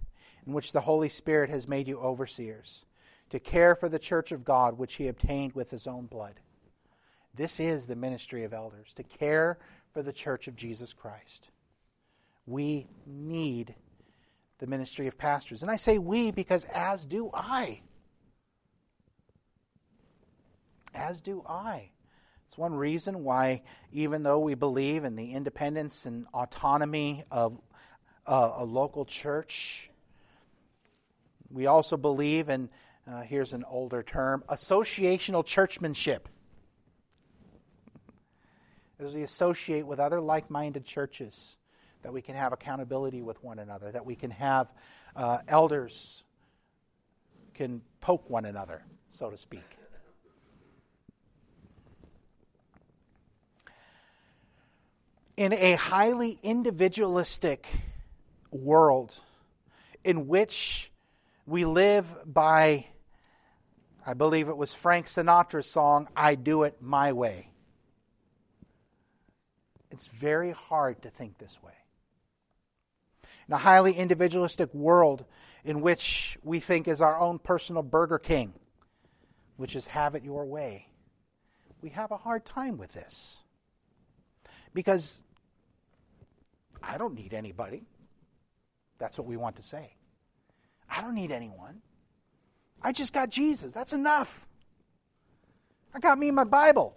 in 0.45 0.53
which 0.53 0.71
the 0.71 0.81
Holy 0.81 1.09
Spirit 1.09 1.49
has 1.49 1.67
made 1.67 1.87
you 1.87 1.99
overseers, 1.99 2.85
to 3.29 3.39
care 3.39 3.75
for 3.75 3.89
the 3.89 3.99
church 3.99 4.31
of 4.31 4.45
God 4.45 4.77
which 4.77 4.95
he 4.95 5.07
obtained 5.07 5.53
with 5.53 5.71
his 5.71 5.87
own 5.87 6.05
blood. 6.05 6.39
This 7.35 7.59
is 7.59 7.87
the 7.87 7.95
ministry 7.95 8.43
of 8.43 8.53
elders 8.53 8.93
to 8.95 9.03
care 9.03 9.57
for 9.93 10.01
the 10.03 10.13
church 10.13 10.47
of 10.47 10.55
Jesus 10.55 10.93
Christ. 10.93 11.49
We 12.45 12.87
need 13.05 13.75
the 14.63 14.69
ministry 14.69 15.07
of 15.07 15.17
pastors. 15.17 15.61
And 15.61 15.69
I 15.69 15.75
say 15.75 15.97
we 15.97 16.31
because 16.31 16.63
as 16.73 17.05
do 17.05 17.29
I. 17.33 17.81
As 20.93 21.19
do 21.19 21.43
I. 21.45 21.89
It's 22.47 22.57
one 22.57 22.73
reason 22.73 23.25
why, 23.25 23.63
even 23.91 24.23
though 24.23 24.39
we 24.39 24.53
believe 24.53 25.03
in 25.03 25.17
the 25.17 25.33
independence 25.33 26.05
and 26.05 26.27
autonomy 26.33 27.25
of 27.29 27.59
uh, 28.25 28.53
a 28.55 28.63
local 28.63 29.03
church, 29.03 29.91
we 31.49 31.65
also 31.65 31.97
believe 31.97 32.47
in, 32.47 32.69
uh, 33.05 33.19
here's 33.23 33.51
an 33.51 33.65
older 33.69 34.01
term, 34.01 34.45
associational 34.47 35.45
churchmanship 35.45 36.29
as 38.97 39.13
we 39.13 39.23
associate 39.23 39.85
with 39.85 39.99
other 39.99 40.21
like 40.21 40.49
minded 40.49 40.85
churches, 40.85 41.57
that 42.03 42.13
we 42.13 42.21
can 42.21 42.35
have 42.35 42.53
accountability 42.53 43.21
with 43.21 43.43
one 43.43 43.59
another, 43.59 43.91
that 43.91 44.05
we 44.05 44.15
can 44.15 44.31
have 44.31 44.71
uh, 45.15 45.39
elders 45.47 46.23
can 47.53 47.81
poke 48.01 48.29
one 48.29 48.45
another, 48.45 48.83
so 49.11 49.29
to 49.29 49.37
speak. 49.37 49.63
In 55.35 55.53
a 55.53 55.73
highly 55.73 56.39
individualistic 56.43 57.65
world 58.51 59.13
in 60.03 60.27
which 60.27 60.91
we 61.45 61.65
live 61.65 62.05
by, 62.25 62.85
I 64.05 64.13
believe 64.13 64.49
it 64.49 64.57
was 64.57 64.73
Frank 64.73 65.07
Sinatra's 65.07 65.69
song, 65.69 66.07
I 66.15 66.35
Do 66.35 66.63
It 66.63 66.81
My 66.81 67.13
Way. 67.13 67.49
It's 69.89 70.07
very 70.07 70.51
hard 70.51 71.01
to 71.03 71.09
think 71.09 71.37
this 71.37 71.61
way. 71.63 71.73
In 73.47 73.53
a 73.53 73.57
highly 73.57 73.93
individualistic 73.93 74.73
world 74.73 75.25
in 75.63 75.81
which 75.81 76.37
we 76.43 76.59
think 76.59 76.87
is 76.87 77.01
our 77.01 77.19
own 77.19 77.39
personal 77.39 77.83
Burger 77.83 78.19
King, 78.19 78.53
which 79.57 79.75
is 79.75 79.87
have 79.87 80.15
it 80.15 80.23
your 80.23 80.45
way, 80.45 80.87
we 81.81 81.89
have 81.89 82.11
a 82.11 82.17
hard 82.17 82.45
time 82.45 82.77
with 82.77 82.93
this. 82.93 83.43
Because 84.73 85.21
I 86.81 86.97
don't 86.97 87.13
need 87.13 87.33
anybody. 87.33 87.83
That's 88.97 89.17
what 89.17 89.27
we 89.27 89.37
want 89.37 89.57
to 89.57 89.63
say. 89.63 89.95
I 90.89 91.01
don't 91.01 91.15
need 91.15 91.31
anyone. 91.31 91.81
I 92.81 92.91
just 92.91 93.13
got 93.13 93.29
Jesus. 93.29 93.73
That's 93.73 93.93
enough. 93.93 94.47
I 95.93 95.99
got 95.99 96.17
me 96.17 96.31
my 96.31 96.43
Bible. 96.43 96.95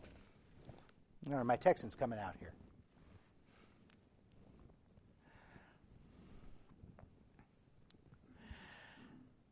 my 1.26 1.56
Texan's 1.56 1.94
coming 1.94 2.18
out 2.18 2.34
here. 2.38 2.52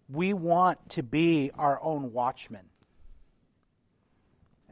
We 0.08 0.32
want 0.32 0.90
to 0.90 1.02
be 1.02 1.50
our 1.56 1.82
own 1.82 2.12
watchmen. 2.12 2.66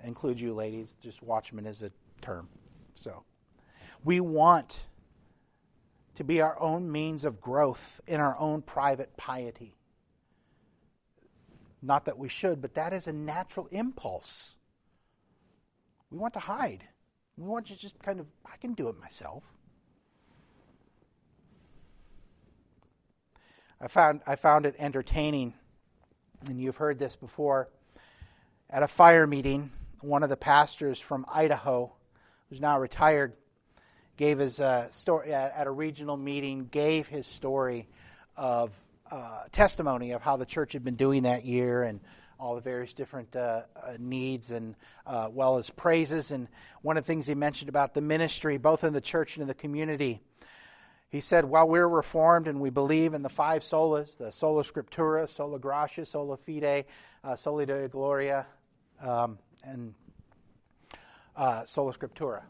I 0.03 0.07
include 0.07 0.40
you, 0.40 0.53
ladies. 0.53 0.95
Just 1.01 1.23
watchman 1.23 1.66
is 1.66 1.83
a 1.83 1.90
term. 2.21 2.49
So, 2.95 3.25
we 4.05 4.21
want 4.21 4.87
to 6.14 6.25
be 6.25 6.40
our 6.40 6.61
own 6.61 6.90
means 6.90 7.25
of 7.25 7.40
growth 7.40 8.01
in 8.07 8.21
our 8.21 8.38
own 8.38 8.62
private 8.62 9.16
piety. 9.16 9.77
Not 11.81 12.05
that 12.05 12.18
we 12.18 12.29
should, 12.29 12.61
but 12.61 12.75
that 12.75 12.92
is 12.92 13.07
a 13.07 13.12
natural 13.12 13.66
impulse. 13.71 14.57
We 16.11 16.18
want 16.18 16.35
to 16.35 16.40
hide. 16.40 16.85
We 17.37 17.47
want 17.47 17.66
to 17.68 17.77
just 17.77 17.99
kind 18.03 18.21
of, 18.21 18.27
I 18.45 18.57
can 18.59 18.75
do 18.75 18.88
it 18.88 19.00
myself. 19.00 19.44
I 23.85 23.89
found, 23.89 24.21
I 24.29 24.37
found 24.37 24.65
it 24.65 24.77
entertaining, 24.79 25.55
and 26.47 26.61
you've 26.61 26.77
heard 26.77 27.01
this 27.01 27.17
before. 27.17 27.69
At 28.71 28.85
a 28.85 28.89
FIRE 28.89 29.27
meeting, 29.27 29.73
one 30.01 30.23
of 30.23 30.29
the 30.29 30.37
pastors 30.37 31.01
from 31.01 31.27
Idaho, 31.29 31.93
who's 32.49 32.61
now 32.61 32.79
retired, 32.79 33.35
gave 34.17 34.39
his 34.39 34.61
uh, 34.61 34.89
story 34.91 35.35
at 35.35 35.67
a 35.67 35.71
regional 35.73 36.17
meeting, 36.17 36.69
gave 36.71 37.09
his 37.09 37.27
story 37.27 37.89
of 38.37 38.71
uh, 39.11 39.43
testimony 39.51 40.13
of 40.13 40.23
how 40.23 40.37
the 40.37 40.47
church 40.47 40.75
had 40.75 40.85
been 40.85 40.95
doing 40.95 41.25
that 41.25 41.45
year 41.45 41.83
and 41.83 41.99
all 42.39 42.55
the 42.55 42.61
various 42.61 42.95
different 42.95 43.35
uh, 43.35 43.63
uh 43.75 43.95
needs 43.99 44.53
and 44.53 44.77
uh, 45.09 45.29
well 45.33 45.59
as 45.59 45.71
praises. 45.71 46.31
And 46.31 46.47
one 46.83 46.97
of 46.97 47.03
the 47.03 47.09
things 47.09 47.27
he 47.27 47.35
mentioned 47.35 47.69
about 47.69 47.95
the 47.95 48.01
ministry, 48.01 48.59
both 48.59 48.85
in 48.85 48.93
the 48.93 49.01
church 49.01 49.35
and 49.35 49.43
in 49.43 49.49
the 49.49 49.55
community, 49.55 50.21
he 51.13 51.21
said, 51.21 51.44
while 51.44 51.69
we're 51.69 51.87
reformed 51.87 52.48
and 52.48 52.58
we 52.58 52.71
believe 52.71 53.13
in 53.13 53.21
the 53.21 53.29
five 53.29 53.63
solas, 53.63 54.17
the 54.17 54.33
sola 54.33 54.65
scriptura, 54.65 55.29
sola 55.29 55.58
gratia, 55.58 56.06
sola 56.06 56.38
fide, 56.38 56.87
uh, 57.23 57.37
soli 57.37 57.67
deo 57.67 57.87
gloria, 57.87 58.46
um, 58.98 59.38
and 59.63 59.92
uh, 61.37 61.67
sola 61.67 61.92
scriptura. 61.92 62.44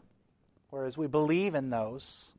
Whereas 0.69 0.97
we 0.97 1.07
believe 1.07 1.55
in 1.55 1.71
those, 1.71 2.31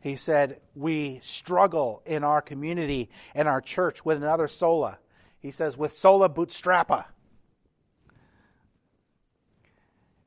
he 0.00 0.14
said, 0.14 0.60
we 0.76 1.18
struggle 1.20 2.00
in 2.06 2.22
our 2.22 2.40
community 2.40 3.10
and 3.34 3.48
our 3.48 3.60
church 3.60 4.04
with 4.04 4.18
another 4.18 4.46
sola. 4.46 5.00
He 5.40 5.50
says, 5.50 5.76
with 5.76 5.92
sola 5.92 6.30
bootstrappa. 6.30 7.06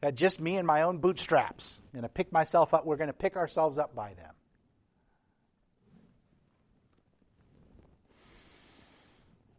Uh, 0.03 0.11
just 0.11 0.41
me 0.41 0.57
and 0.57 0.67
my 0.67 0.81
own 0.81 0.97
bootstraps. 0.97 1.79
I'm 1.85 2.01
going 2.01 2.03
to 2.03 2.09
pick 2.09 2.33
myself 2.33 2.73
up. 2.73 2.85
We're 2.85 2.97
going 2.97 3.07
to 3.07 3.13
pick 3.13 3.37
ourselves 3.37 3.77
up 3.77 3.95
by 3.95 4.15
them. 4.15 4.33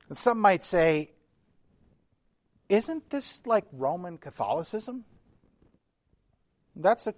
And 0.09 0.19
some 0.19 0.41
might 0.41 0.65
say, 0.65 1.13
isn't 2.69 3.11
this 3.11 3.47
like 3.47 3.65
Roman 3.73 4.19
Catholicism? 4.19 5.05
That's 6.77 7.07
a 7.07 7.15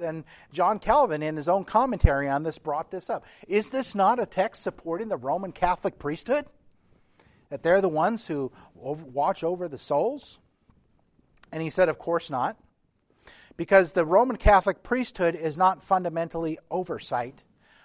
and 0.00 0.24
John 0.52 0.78
Calvin 0.78 1.22
in 1.22 1.36
his 1.36 1.48
own 1.48 1.64
commentary 1.64 2.28
on 2.28 2.42
this 2.42 2.58
brought 2.58 2.90
this 2.90 3.08
up. 3.08 3.24
Is 3.46 3.70
this 3.70 3.94
not 3.94 4.20
a 4.20 4.26
text 4.26 4.62
supporting 4.62 5.08
the 5.08 5.16
Roman 5.16 5.52
Catholic 5.52 5.98
priesthood? 5.98 6.46
That 7.50 7.62
they're 7.62 7.80
the 7.80 7.88
ones 7.88 8.26
who 8.26 8.52
watch 8.74 9.44
over 9.44 9.68
the 9.68 9.78
souls? 9.78 10.40
And 11.52 11.62
he 11.62 11.70
said, 11.70 11.88
of 11.88 11.98
course 11.98 12.28
not. 12.28 12.56
Because 13.56 13.92
the 13.92 14.04
Roman 14.04 14.36
Catholic 14.36 14.82
priesthood 14.82 15.34
is 15.34 15.56
not 15.56 15.82
fundamentally 15.82 16.58
oversight. 16.70 17.44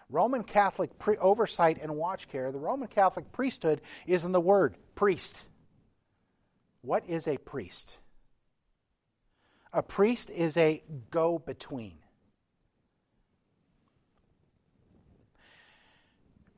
Roman 0.09 0.43
Catholic 0.43 0.97
pre- 0.99 1.17
oversight 1.17 1.79
and 1.81 1.95
watch 1.95 2.27
care, 2.27 2.51
the 2.51 2.59
Roman 2.59 2.87
Catholic 2.87 3.31
priesthood 3.31 3.81
is 4.05 4.25
in 4.25 4.31
the 4.31 4.41
word 4.41 4.75
priest. 4.95 5.45
What 6.81 7.03
is 7.07 7.27
a 7.27 7.37
priest? 7.37 7.97
A 9.71 9.81
priest 9.81 10.29
is 10.29 10.57
a 10.57 10.83
go 11.09 11.39
between. 11.39 11.97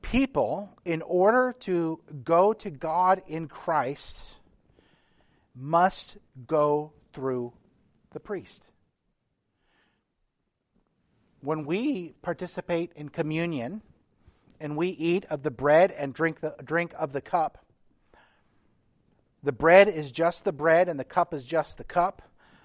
People, 0.02 0.70
in 0.84 1.02
order 1.02 1.56
to 1.62 2.00
go 2.24 2.54
to 2.54 2.70
God 2.70 3.22
in 3.28 3.48
Christ, 3.48 4.36
must 5.56 6.18
go 6.46 6.93
through 7.14 7.54
the 8.12 8.20
priest. 8.20 8.70
When 11.46 11.66
we 11.66 12.16
participate 12.24 12.91
in 12.96 13.10
communion 13.10 13.84
and 14.60 14.76
we 14.76 14.88
eat 14.88 15.26
of 15.26 15.43
the 15.43 15.52
bread 15.52 15.91
and 15.91 16.12
drink, 16.12 16.39
the, 16.39 16.56
drink 16.64 16.91
of 16.98 17.14
the 17.14 17.22
cup, 17.22 17.64
the 19.43 19.52
bread 19.52 19.88
is 19.88 20.12
just 20.12 20.43
the 20.43 20.52
bread 20.52 20.89
and 20.89 21.00
the 21.00 21.04
cup 21.04 21.36
is 21.36 21.46
just 21.46 21.78
the 21.78 21.84
cup. 21.84 22.24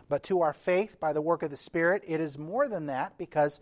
But 0.09 0.22
to 0.24 0.41
our 0.41 0.55
faith, 0.55 0.99
by 0.99 1.12
the 1.12 1.20
work 1.20 1.43
of 1.43 1.51
the 1.51 1.59
Spirit, 1.59 2.05
it 2.07 2.20
is 2.20 2.39
more 2.39 2.68
than 2.68 2.87
that 2.87 3.18
because 3.18 3.61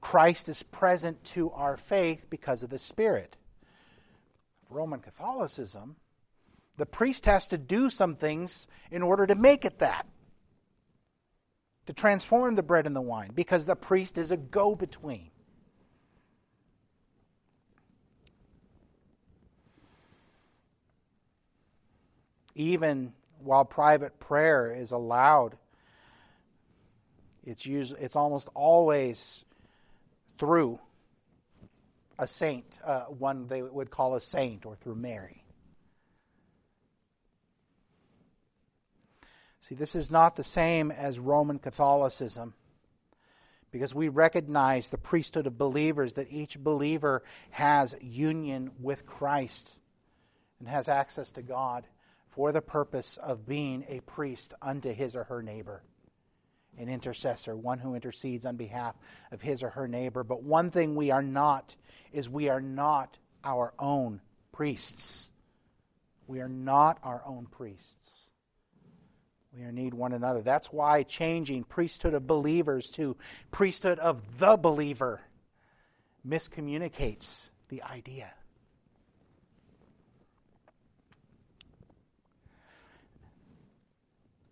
Christ 0.00 0.48
is 0.48 0.62
present 0.62 1.24
to 1.24 1.50
our 1.50 1.76
faith 1.76 2.26
because 2.30 2.62
of 2.62 2.70
the 2.70 2.78
Spirit. 2.78 3.36
Roman 4.70 5.00
Catholicism, 5.00 5.96
the 6.76 6.86
priest 6.86 7.26
has 7.26 7.48
to 7.48 7.58
do 7.58 7.90
some 7.90 8.14
things 8.14 8.68
in 8.92 9.02
order 9.02 9.26
to 9.26 9.34
make 9.34 9.64
it 9.64 9.80
that. 9.80 10.06
To 11.88 11.94
transform 11.94 12.54
the 12.54 12.62
bread 12.62 12.86
and 12.86 12.94
the 12.94 13.00
wine, 13.00 13.30
because 13.34 13.64
the 13.64 13.74
priest 13.74 14.18
is 14.18 14.30
a 14.30 14.36
go 14.36 14.74
between. 14.74 15.30
Even 22.54 23.14
while 23.38 23.64
private 23.64 24.20
prayer 24.20 24.70
is 24.70 24.92
allowed, 24.92 25.56
it's 27.42 27.64
usually 27.64 28.02
it's 28.02 28.16
almost 28.16 28.50
always 28.52 29.46
through 30.38 30.78
a 32.18 32.28
saint, 32.28 32.78
uh, 32.84 33.04
one 33.04 33.46
they 33.46 33.62
would 33.62 33.90
call 33.90 34.14
a 34.14 34.20
saint, 34.20 34.66
or 34.66 34.76
through 34.76 34.96
Mary. 34.96 35.42
See, 39.60 39.74
this 39.74 39.94
is 39.94 40.10
not 40.10 40.36
the 40.36 40.44
same 40.44 40.90
as 40.90 41.18
Roman 41.18 41.58
Catholicism 41.58 42.54
because 43.70 43.94
we 43.94 44.08
recognize 44.08 44.88
the 44.88 44.98
priesthood 44.98 45.46
of 45.46 45.58
believers, 45.58 46.14
that 46.14 46.32
each 46.32 46.58
believer 46.58 47.22
has 47.50 47.94
union 48.00 48.70
with 48.80 49.06
Christ 49.06 49.78
and 50.58 50.68
has 50.68 50.88
access 50.88 51.30
to 51.32 51.42
God 51.42 51.86
for 52.30 52.52
the 52.52 52.62
purpose 52.62 53.16
of 53.18 53.46
being 53.46 53.84
a 53.88 54.00
priest 54.00 54.54
unto 54.62 54.92
his 54.92 55.14
or 55.14 55.24
her 55.24 55.42
neighbor, 55.42 55.82
an 56.78 56.88
intercessor, 56.88 57.56
one 57.56 57.78
who 57.78 57.94
intercedes 57.94 58.46
on 58.46 58.56
behalf 58.56 58.94
of 59.32 59.42
his 59.42 59.62
or 59.62 59.70
her 59.70 59.88
neighbor. 59.88 60.24
But 60.24 60.42
one 60.42 60.70
thing 60.70 60.94
we 60.94 61.10
are 61.10 61.22
not 61.22 61.76
is 62.12 62.28
we 62.28 62.48
are 62.48 62.60
not 62.60 63.18
our 63.44 63.74
own 63.78 64.20
priests. 64.52 65.30
We 66.26 66.40
are 66.40 66.48
not 66.48 66.98
our 67.02 67.22
own 67.26 67.46
priests. 67.46 68.27
We 69.58 69.72
need 69.72 69.92
one 69.92 70.12
another. 70.12 70.40
That's 70.40 70.72
why 70.72 71.02
changing 71.02 71.64
priesthood 71.64 72.14
of 72.14 72.26
believers 72.26 72.90
to 72.92 73.16
priesthood 73.50 73.98
of 73.98 74.38
the 74.38 74.56
believer 74.56 75.20
miscommunicates 76.26 77.50
the 77.68 77.82
idea. 77.82 78.30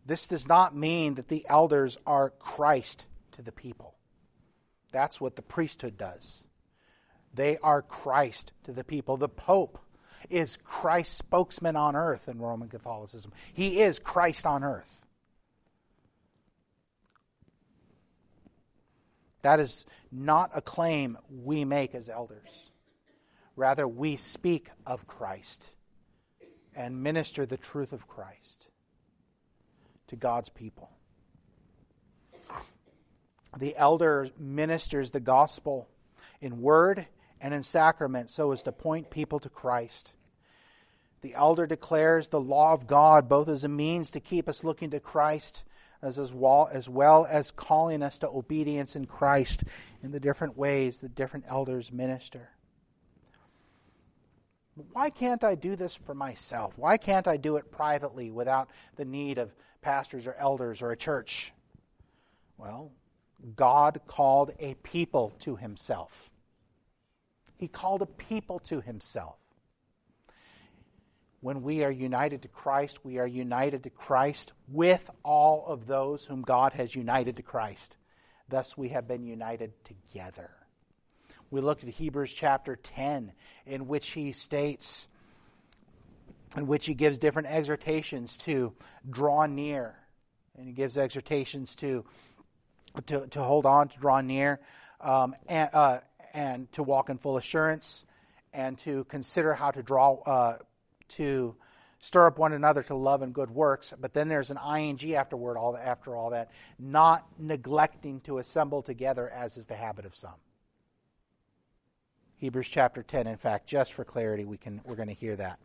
This 0.04 0.26
does 0.26 0.48
not 0.48 0.74
mean 0.74 1.14
that 1.14 1.28
the 1.28 1.46
elders 1.48 1.98
are 2.06 2.30
Christ 2.30 3.06
to 3.32 3.42
the 3.42 3.52
people. 3.52 3.94
That's 4.92 5.20
what 5.20 5.36
the 5.36 5.42
priesthood 5.42 5.96
does. 5.96 6.44
They 7.34 7.58
are 7.58 7.82
Christ 7.82 8.52
to 8.64 8.72
the 8.72 8.84
people. 8.84 9.16
The 9.16 9.28
Pope 9.28 9.78
is 10.30 10.58
Christ's 10.64 11.18
spokesman 11.18 11.76
on 11.76 11.94
earth 11.94 12.28
in 12.28 12.38
Roman 12.38 12.68
Catholicism. 12.68 13.32
He 13.52 13.80
is 13.80 13.98
Christ 13.98 14.46
on 14.46 14.64
earth. 14.64 14.95
That 19.46 19.60
is 19.60 19.86
not 20.10 20.50
a 20.54 20.60
claim 20.60 21.16
we 21.30 21.64
make 21.64 21.94
as 21.94 22.08
elders. 22.08 22.72
Rather, 23.54 23.86
we 23.86 24.16
speak 24.16 24.70
of 24.84 25.06
Christ 25.06 25.70
and 26.74 27.00
minister 27.00 27.46
the 27.46 27.56
truth 27.56 27.92
of 27.92 28.08
Christ 28.08 28.70
to 30.08 30.16
God's 30.16 30.48
people. 30.48 30.90
The 33.56 33.76
elder 33.76 34.30
ministers 34.36 35.12
the 35.12 35.20
gospel 35.20 35.88
in 36.40 36.60
word 36.60 37.06
and 37.40 37.54
in 37.54 37.62
sacrament 37.62 38.30
so 38.30 38.50
as 38.50 38.64
to 38.64 38.72
point 38.72 39.10
people 39.10 39.38
to 39.38 39.48
Christ. 39.48 40.12
The 41.20 41.34
elder 41.34 41.68
declares 41.68 42.30
the 42.30 42.40
law 42.40 42.72
of 42.72 42.88
God 42.88 43.28
both 43.28 43.48
as 43.48 43.62
a 43.62 43.68
means 43.68 44.10
to 44.10 44.18
keep 44.18 44.48
us 44.48 44.64
looking 44.64 44.90
to 44.90 44.98
Christ 44.98 45.62
as, 46.06 46.32
well, 46.32 46.68
as 46.72 46.88
well 46.88 47.26
as 47.28 47.50
calling 47.50 48.02
us 48.02 48.18
to 48.20 48.28
obedience 48.28 48.96
in 48.96 49.06
Christ 49.06 49.64
in 50.02 50.12
the 50.12 50.20
different 50.20 50.56
ways 50.56 50.98
that 50.98 51.14
different 51.14 51.46
elders 51.48 51.92
minister. 51.92 52.50
Why 54.92 55.10
can't 55.10 55.42
I 55.42 55.54
do 55.54 55.74
this 55.74 55.94
for 55.94 56.14
myself? 56.14 56.74
Why 56.76 56.96
can't 56.96 57.26
I 57.26 57.36
do 57.38 57.56
it 57.56 57.70
privately 57.70 58.30
without 58.30 58.68
the 58.96 59.04
need 59.04 59.38
of 59.38 59.54
pastors 59.80 60.26
or 60.26 60.34
elders 60.34 60.82
or 60.82 60.92
a 60.92 60.96
church? 60.96 61.52
Well, 62.58 62.92
God 63.54 64.00
called 64.06 64.52
a 64.58 64.74
people 64.74 65.34
to 65.40 65.56
himself. 65.56 66.30
He 67.56 67.68
called 67.68 68.02
a 68.02 68.06
people 68.06 68.58
to 68.60 68.80
himself. 68.80 69.38
When 71.46 71.62
we 71.62 71.84
are 71.84 71.92
united 71.92 72.42
to 72.42 72.48
Christ, 72.48 73.04
we 73.04 73.20
are 73.20 73.26
united 73.26 73.84
to 73.84 73.90
Christ 73.90 74.52
with 74.66 75.08
all 75.22 75.64
of 75.68 75.86
those 75.86 76.24
whom 76.24 76.42
God 76.42 76.72
has 76.72 76.96
united 76.96 77.36
to 77.36 77.42
Christ. 77.44 77.98
Thus, 78.48 78.76
we 78.76 78.88
have 78.88 79.06
been 79.06 79.22
united 79.22 79.72
together. 79.84 80.50
We 81.52 81.60
look 81.60 81.84
at 81.84 81.88
Hebrews 81.88 82.34
chapter 82.34 82.74
10, 82.74 83.30
in 83.64 83.86
which 83.86 84.08
he 84.08 84.32
states, 84.32 85.06
in 86.56 86.66
which 86.66 86.84
he 86.84 86.94
gives 86.94 87.16
different 87.16 87.46
exhortations 87.46 88.36
to 88.38 88.74
draw 89.08 89.46
near. 89.46 89.94
And 90.58 90.66
he 90.66 90.72
gives 90.72 90.98
exhortations 90.98 91.76
to, 91.76 92.04
to, 93.06 93.28
to 93.28 93.40
hold 93.40 93.66
on, 93.66 93.86
to 93.86 93.98
draw 94.00 94.20
near, 94.20 94.58
um, 95.00 95.36
and, 95.48 95.70
uh, 95.72 96.00
and 96.34 96.72
to 96.72 96.82
walk 96.82 97.08
in 97.08 97.18
full 97.18 97.36
assurance, 97.36 98.04
and 98.52 98.76
to 98.78 99.04
consider 99.04 99.54
how 99.54 99.70
to 99.70 99.84
draw, 99.84 100.16
uh, 100.26 100.56
to 101.10 101.56
stir 101.98 102.26
up 102.26 102.38
one 102.38 102.52
another 102.52 102.82
to 102.84 102.94
love 102.94 103.22
and 103.22 103.34
good 103.34 103.50
works. 103.50 103.92
But 103.98 104.14
then 104.14 104.28
there's 104.28 104.50
an 104.50 104.58
ing 104.58 105.14
afterward, 105.14 105.56
all 105.56 105.72
the, 105.72 105.84
after 105.84 106.14
all 106.14 106.30
that, 106.30 106.50
not 106.78 107.26
neglecting 107.38 108.20
to 108.22 108.38
assemble 108.38 108.82
together, 108.82 109.28
as 109.28 109.56
is 109.56 109.66
the 109.66 109.76
habit 109.76 110.04
of 110.04 110.16
some. 110.16 110.34
Hebrews 112.38 112.68
chapter 112.68 113.02
10, 113.02 113.26
in 113.26 113.38
fact, 113.38 113.66
just 113.66 113.94
for 113.94 114.04
clarity, 114.04 114.44
we 114.44 114.58
can, 114.58 114.80
we're 114.84 114.96
going 114.96 115.08
to 115.08 115.14
hear 115.14 115.36
that. 115.36 115.58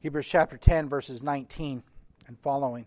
Hebrews 0.00 0.28
chapter 0.28 0.56
10, 0.56 0.88
verses 0.88 1.22
19 1.24 1.82
and 2.28 2.38
following. 2.38 2.86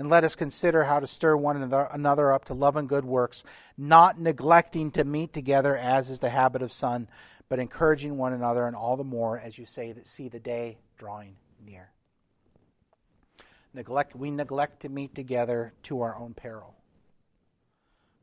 And 0.00 0.08
let 0.08 0.24
us 0.24 0.34
consider 0.34 0.84
how 0.84 0.98
to 0.98 1.06
stir 1.06 1.36
one 1.36 1.62
another 1.62 2.32
up 2.32 2.46
to 2.46 2.54
love 2.54 2.76
and 2.76 2.88
good 2.88 3.04
works, 3.04 3.44
not 3.76 4.18
neglecting 4.18 4.90
to 4.92 5.04
meet 5.04 5.34
together 5.34 5.76
as 5.76 6.08
is 6.08 6.20
the 6.20 6.30
habit 6.30 6.62
of 6.62 6.72
some, 6.72 7.06
but 7.50 7.58
encouraging 7.58 8.16
one 8.16 8.32
another, 8.32 8.66
and 8.66 8.74
all 8.74 8.96
the 8.96 9.04
more 9.04 9.38
as 9.38 9.58
you 9.58 9.66
say 9.66 9.92
that 9.92 10.06
see 10.06 10.30
the 10.30 10.40
day 10.40 10.78
drawing 10.96 11.36
near 11.62 11.90
neglect, 13.74 14.16
we 14.16 14.30
neglect 14.30 14.80
to 14.80 14.88
meet 14.88 15.14
together 15.14 15.74
to 15.82 16.00
our 16.00 16.16
own 16.16 16.32
peril. 16.32 16.74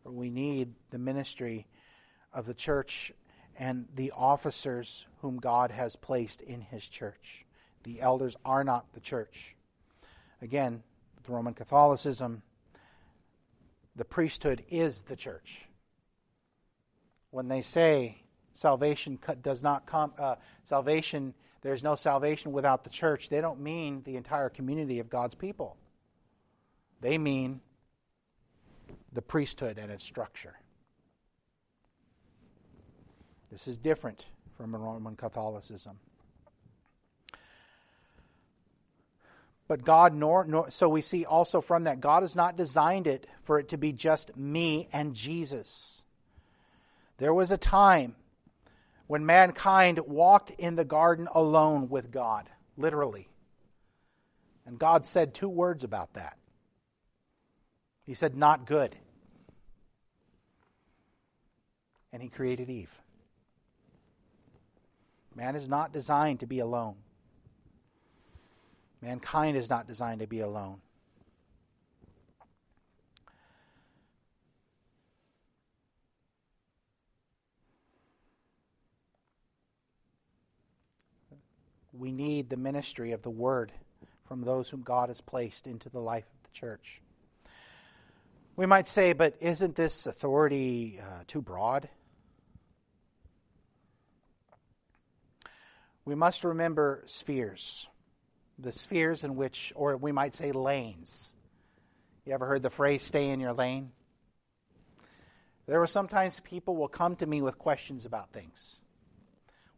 For 0.02 0.12
we 0.12 0.32
need 0.32 0.74
the 0.90 0.98
ministry 0.98 1.68
of 2.34 2.48
the 2.48 2.56
church 2.56 3.12
and 3.56 3.88
the 3.94 4.14
officers 4.16 5.06
whom 5.22 5.38
God 5.38 5.70
has 5.70 5.96
placed 5.96 6.42
in 6.42 6.60
his 6.60 6.90
church. 6.90 7.46
The 7.84 8.02
elders 8.02 8.36
are 8.44 8.64
not 8.64 8.94
the 8.94 9.00
church. 9.00 9.56
Again, 10.42 10.82
the 11.28 11.34
Roman 11.34 11.54
Catholicism, 11.54 12.42
the 13.96 14.06
priesthood 14.06 14.64
is 14.70 15.02
the 15.02 15.16
church. 15.16 15.66
When 17.30 17.48
they 17.48 17.62
say 17.62 18.24
salvation 18.54 19.20
does 19.42 19.62
not 19.62 19.86
come, 19.86 20.14
uh, 20.18 20.36
salvation 20.64 21.34
there's 21.62 21.84
no 21.84 21.96
salvation 21.96 22.52
without 22.54 22.84
the 22.84 22.90
church, 22.90 23.30
they 23.30 23.42
don't 23.42 23.60
mean 23.60 24.02
the 24.04 24.16
entire 24.16 24.50
community 24.50 25.00
of 25.00 25.10
God's 25.10 25.36
people. 25.36 25.76
They 27.02 27.18
mean 27.18 27.62
the 29.12 29.22
priesthood 29.22 29.78
and 29.78 29.92
its 29.92 30.04
structure. 30.04 30.56
This 33.52 33.68
is 33.68 33.78
different 33.78 34.28
from 34.56 34.76
Roman 34.76 35.16
Catholicism. 35.16 36.00
But 39.68 39.84
God, 39.84 40.14
nor, 40.14 40.46
nor, 40.46 40.72
so 40.72 40.88
we 40.88 41.02
see 41.02 41.26
also 41.26 41.60
from 41.60 41.84
that, 41.84 42.00
God 42.00 42.24
has 42.24 42.36
not 42.36 42.56
designed 42.56 43.06
it 43.06 43.28
for 43.44 43.60
it 43.60 43.70
to 43.70 43.78
be 43.78 43.92
just 43.92 44.36
me 44.38 44.88
and 44.94 45.14
Jesus. 45.14 46.02
There 47.18 47.34
was 47.34 47.52
a 47.52 47.58
time 47.58 48.16
when 49.08 49.26
mankind 49.26 50.00
walked 50.00 50.52
in 50.52 50.76
the 50.76 50.86
garden 50.86 51.28
alone 51.34 51.90
with 51.90 52.12
God, 52.12 52.50
literally. 52.78 53.28
And 54.66 54.80
God 54.80 55.06
said 55.06 55.34
two 55.34 55.50
words 55.50 55.84
about 55.84 56.14
that. 56.14 56.38
He 58.04 58.14
said, 58.14 58.36
Not 58.36 58.66
good. 58.66 58.96
And 62.14 62.22
He 62.22 62.30
created 62.30 62.70
Eve. 62.70 62.92
Man 65.36 65.56
is 65.56 65.70
not 65.70 65.92
designed 65.92 66.40
to 66.40 66.48
be 66.48 66.60
alone. 66.60 66.96
Mankind 69.02 69.56
is 69.56 69.70
not 69.70 69.88
designed 69.88 70.22
to 70.22 70.28
be 70.28 70.40
alone. 70.40 70.82
we 82.00 82.12
need 82.12 82.50
the 82.50 82.58
ministry 82.58 83.12
of 83.12 83.22
the 83.22 83.30
Word 83.30 83.72
from 84.28 84.42
those 84.42 84.70
whom 84.70 84.82
God 84.82 85.10
has 85.10 85.22
placed 85.22 85.68
into 85.68 85.90
the 85.90 86.00
life 86.00 86.26
of 86.26 86.44
the 86.44 86.54
church. 86.54 87.02
We 88.56 88.66
might 88.66 88.88
say, 88.88 89.14
but 89.14 89.36
isn't 89.40 89.76
this 89.76 90.06
authority 90.06 91.00
uh, 91.02 91.24
too 91.28 91.42
broad? 91.42 91.90
We 96.06 96.16
must 96.16 96.44
remember 96.44 97.04
spheres, 97.06 97.88
the 98.60 98.72
spheres 98.72 99.24
in 99.24 99.36
which, 99.36 99.72
or 99.76 99.98
we 99.98 100.12
might 100.12 100.36
say 100.36 100.52
lanes. 100.52 101.34
You 102.26 102.34
ever 102.34 102.46
heard 102.46 102.64
the 102.64 102.70
phrase 102.70 103.04
stay 103.04 103.30
in 103.30 103.40
your 103.40 103.54
lane? 103.54 103.92
There 105.68 105.80
were 105.80 105.88
sometimes 105.88 106.40
people 106.40 106.76
will 106.76 106.88
come 106.88 107.16
to 107.18 107.26
me 107.26 107.42
with 107.42 107.58
questions 107.58 108.06
about 108.06 108.32
things, 108.32 108.80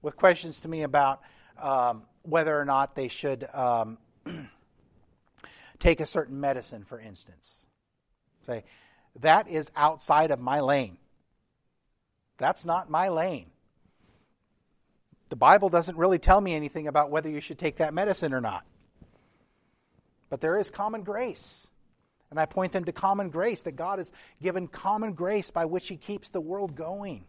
with 0.02 0.16
questions 0.16 0.62
to 0.62 0.68
me 0.68 0.84
about 0.84 1.22
um, 1.62 2.04
whether 2.24 2.58
or 2.58 2.66
not 2.66 2.96
they 2.96 3.08
should 3.08 3.48
um, 3.54 3.98
take 5.80 6.00
a 6.00 6.06
certain 6.06 6.40
medicine, 6.40 6.84
for 6.84 7.00
instance. 7.00 7.66
Say, 8.46 8.64
that 9.20 9.50
is 9.50 9.72
outside 9.76 10.32
of 10.32 10.40
my 10.40 10.60
lane. 10.60 10.98
That's 12.38 12.66
not 12.66 12.90
my 12.90 13.10
lane. 13.10 13.48
The 15.30 15.36
Bible 15.36 15.70
doesn't 15.70 15.98
really 15.98 16.20
tell 16.20 16.42
me 16.42 16.56
anything 16.56 16.88
about 16.88 17.12
whether 17.12 17.30
you 17.30 17.40
should 17.40 17.58
take 17.58 17.78
that 17.78 17.94
medicine 17.94 18.34
or 18.34 18.42
not. 18.42 18.66
But 20.30 20.42
there 20.42 20.60
is 20.60 20.70
common 20.70 21.04
grace. 21.04 21.68
And 22.30 22.40
I 22.40 22.46
point 22.46 22.72
them 22.74 22.86
to 22.86 22.92
common 22.92 23.30
grace, 23.30 23.64
that 23.64 23.76
God 23.76 23.98
has 23.98 24.12
given 24.42 24.68
common 24.68 25.14
grace 25.14 25.50
by 25.50 25.66
which 25.66 25.88
He 25.88 25.98
keeps 25.98 26.30
the 26.30 26.42
world 26.42 26.76
going. 26.76 27.26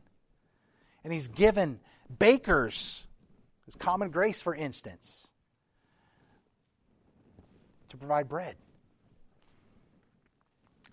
And 1.04 1.12
He's 1.12 1.28
given 1.28 1.80
bakers 2.18 3.06
it's 3.70 3.76
common 3.76 4.10
grace, 4.10 4.40
for 4.40 4.52
instance, 4.52 5.28
to 7.88 7.96
provide 7.96 8.28
bread 8.28 8.56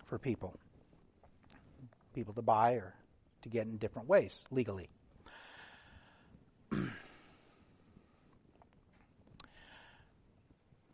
for 0.06 0.16
people, 0.16 0.54
people 2.14 2.32
to 2.34 2.42
buy 2.42 2.74
or 2.74 2.94
to 3.42 3.48
get 3.48 3.66
in 3.66 3.78
different 3.78 4.08
ways 4.08 4.44
legally. 4.52 4.88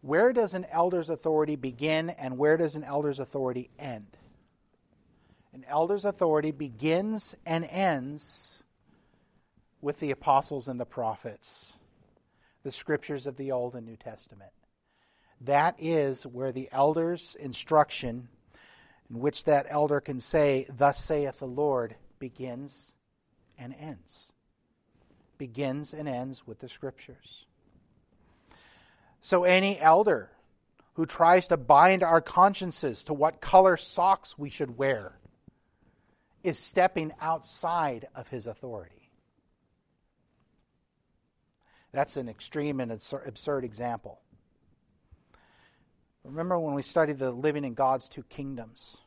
Where 0.04 0.34
does 0.34 0.52
an 0.52 0.66
elder's 0.70 1.08
authority 1.08 1.56
begin 1.56 2.10
and 2.10 2.36
where 2.36 2.58
does 2.58 2.76
an 2.76 2.84
elder's 2.84 3.18
authority 3.18 3.70
end? 3.78 4.18
An 5.54 5.64
elder's 5.66 6.04
authority 6.04 6.50
begins 6.50 7.34
and 7.46 7.64
ends 7.64 8.62
with 9.80 10.00
the 10.00 10.10
apostles 10.10 10.68
and 10.68 10.78
the 10.78 10.84
prophets, 10.84 11.78
the 12.64 12.70
scriptures 12.70 13.26
of 13.26 13.38
the 13.38 13.50
Old 13.50 13.74
and 13.74 13.86
New 13.86 13.96
Testament. 13.96 14.50
That 15.40 15.74
is 15.78 16.26
where 16.26 16.52
the 16.52 16.68
elder's 16.70 17.34
instruction, 17.40 18.28
in 19.08 19.20
which 19.20 19.44
that 19.44 19.64
elder 19.70 20.02
can 20.02 20.20
say, 20.20 20.66
Thus 20.68 21.02
saith 21.02 21.38
the 21.38 21.46
Lord, 21.46 21.96
begins 22.18 22.92
and 23.58 23.74
ends. 23.80 24.32
Begins 25.38 25.94
and 25.94 26.06
ends 26.06 26.46
with 26.46 26.58
the 26.58 26.68
scriptures. 26.68 27.46
So 29.24 29.44
any 29.44 29.80
elder 29.80 30.28
who 30.96 31.06
tries 31.06 31.48
to 31.48 31.56
bind 31.56 32.02
our 32.02 32.20
consciences 32.20 33.04
to 33.04 33.14
what 33.14 33.40
color 33.40 33.78
socks 33.78 34.36
we 34.36 34.50
should 34.50 34.76
wear 34.76 35.16
is 36.42 36.58
stepping 36.58 37.10
outside 37.22 38.06
of 38.14 38.28
his 38.28 38.46
authority. 38.46 39.08
That's 41.90 42.18
an 42.18 42.28
extreme 42.28 42.80
and 42.80 42.92
absurd 42.92 43.64
example. 43.64 44.20
Remember 46.22 46.58
when 46.58 46.74
we 46.74 46.82
studied 46.82 47.18
the 47.18 47.30
living 47.30 47.64
in 47.64 47.72
God's 47.72 48.10
two 48.10 48.24
kingdoms? 48.24 48.98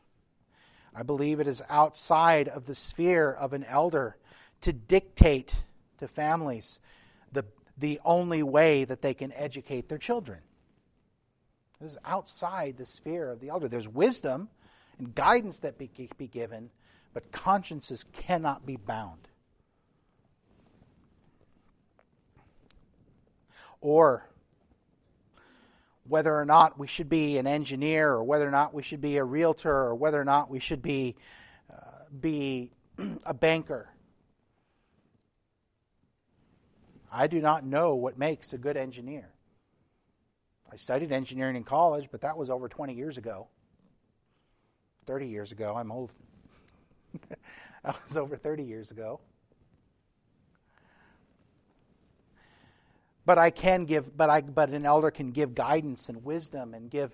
I 0.96 1.04
believe 1.04 1.40
it 1.40 1.48
is 1.48 1.62
outside 1.70 2.48
of 2.48 2.66
the 2.66 2.74
sphere 2.74 3.32
of 3.32 3.54
an 3.54 3.66
elder 3.66 4.18
to 4.62 4.74
dictate 4.74 5.62
to 6.00 6.08
families 6.08 6.80
the, 7.78 8.00
only 8.04 8.44
way 8.44 8.84
that 8.86 9.02
they 9.02 9.14
can 9.14 9.32
educate 9.34 9.90
their 9.90 9.98
children. 9.98 10.40
It 11.80 11.86
is 11.86 11.98
outside 12.04 12.78
the 12.78 12.86
sphere 12.86 13.30
of 13.30 13.40
the 13.40 13.50
elder. 13.50 13.68
There's 13.68 13.88
wisdom 13.88 14.50
and 14.98 15.14
guidance 15.14 15.60
that 15.60 15.78
be, 15.78 15.90
be 16.18 16.28
given, 16.28 16.72
but 17.14 17.32
consciences 17.32 18.06
cannot 18.14 18.66
be 18.66 18.78
bound. 18.78 19.28
or 23.82 24.28
whether 26.08 26.36
or 26.36 26.46
not 26.46 26.80
we 26.80 26.88
should 26.88 27.10
be 27.10 27.38
an 27.38 27.48
engineer 27.48 28.10
or 28.10 28.24
whether 28.24 28.48
or 28.48 28.52
not 28.52 28.74
we 28.74 28.82
should 28.82 29.02
be 29.02 29.18
a 29.18 29.24
realtor 29.24 29.72
or 29.72 29.96
whether 29.96 30.20
or 30.20 30.26
not 30.26 30.50
we 30.50 30.60
should 30.60 30.82
be 30.82 31.16
uh, 31.72 32.04
be 32.20 32.72
a 33.26 33.34
banker. 33.34 33.90
I 37.12 37.28
do 37.28 37.40
not 37.40 37.66
know 37.66 37.96
what 37.96 38.18
makes 38.18 38.54
a 38.54 38.58
good 38.58 38.78
engineer. 38.78 39.30
I 40.72 40.76
studied 40.76 41.12
engineering 41.12 41.56
in 41.56 41.64
college, 41.64 42.10
but 42.12 42.22
that 42.22 42.38
was 42.38 42.50
over 42.50 42.68
20 42.68 42.94
years 42.94 43.18
ago. 43.18 43.48
30 45.06 45.28
years 45.28 45.52
ago. 45.52 45.76
I'm 45.76 45.92
old. 45.92 46.12
that 47.84 47.96
was 48.04 48.18
over 48.18 48.36
30 48.36 48.64
years 48.64 48.92
ago. 48.92 49.22
But 53.26 53.38
I 53.38 53.50
can 53.50 53.86
give, 53.86 54.16
but 54.16 54.30
I, 54.30 54.42
but 54.42 54.70
an 54.70 54.86
elder 54.86 55.12
can 55.12 55.32
give 55.32 55.54
guidance 55.54 56.08
and 56.08 56.24
wisdom 56.24 56.74
and 56.74 56.90
give 56.90 57.14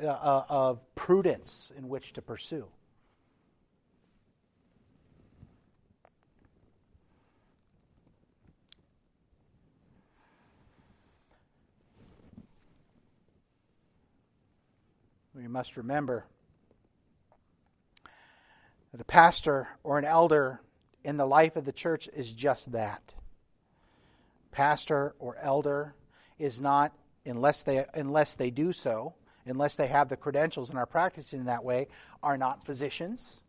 uh, 0.00 0.06
uh, 0.06 0.74
prudence 0.94 1.72
in 1.76 1.88
which 1.88 2.12
to 2.14 2.22
pursue. 2.22 2.66
We 15.40 15.48
must 15.48 15.78
remember 15.78 16.26
that 18.92 19.00
a 19.00 19.04
pastor 19.04 19.68
or 19.82 19.98
an 19.98 20.04
elder 20.04 20.60
in 21.02 21.16
the 21.16 21.24
life 21.24 21.56
of 21.56 21.64
the 21.64 21.72
church 21.72 22.10
is 22.14 22.34
just 22.34 22.72
that. 22.72 23.14
Pastor 24.50 25.14
or 25.18 25.38
elder 25.38 25.94
is 26.38 26.60
not, 26.60 26.92
unless 27.24 27.62
they, 27.62 27.86
unless 27.94 28.34
they 28.34 28.50
do 28.50 28.74
so, 28.74 29.14
unless 29.46 29.76
they 29.76 29.86
have 29.86 30.10
the 30.10 30.16
credentials 30.16 30.68
and 30.68 30.78
are 30.78 30.84
practicing 30.84 31.40
in 31.40 31.46
that 31.46 31.64
way, 31.64 31.88
are 32.22 32.36
not 32.36 32.66
physicians, 32.66 33.40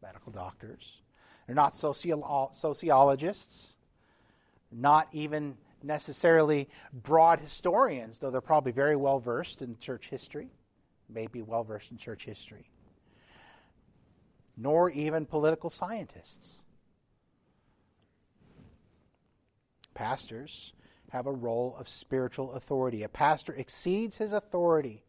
medical 0.00 0.30
doctors. 0.30 1.02
They're 1.46 1.56
not 1.56 1.74
socio- 1.74 2.50
sociologists, 2.52 3.74
not 4.70 5.08
even 5.10 5.56
necessarily 5.82 6.68
broad 6.92 7.40
historians, 7.40 8.20
though 8.20 8.30
they're 8.30 8.40
probably 8.40 8.70
very 8.70 8.94
well 8.94 9.18
versed 9.18 9.62
in 9.62 9.78
church 9.80 10.10
history, 10.10 10.52
may 11.08 11.26
be 11.26 11.42
well 11.42 11.64
versed 11.64 11.90
in 11.90 11.98
church 11.98 12.24
history 12.24 12.70
nor 14.58 14.90
even 14.90 15.24
political 15.24 15.70
scientists. 15.70 16.60
Pastors 19.94 20.72
have 21.10 21.26
a 21.26 21.32
role 21.32 21.74
of 21.78 21.88
spiritual 21.88 22.52
authority. 22.52 23.02
A 23.02 23.08
pastor 23.08 23.54
exceeds 23.54 24.18
his 24.18 24.32
authority 24.32 25.04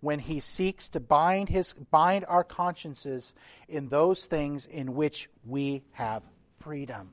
when 0.00 0.18
he 0.18 0.40
seeks 0.40 0.88
to 0.90 1.00
bind 1.00 1.48
his 1.48 1.74
bind 1.90 2.24
our 2.26 2.42
consciences 2.42 3.34
in 3.68 3.88
those 3.88 4.24
things 4.26 4.66
in 4.66 4.94
which 4.94 5.28
we 5.44 5.82
have 5.92 6.22
freedom, 6.58 7.12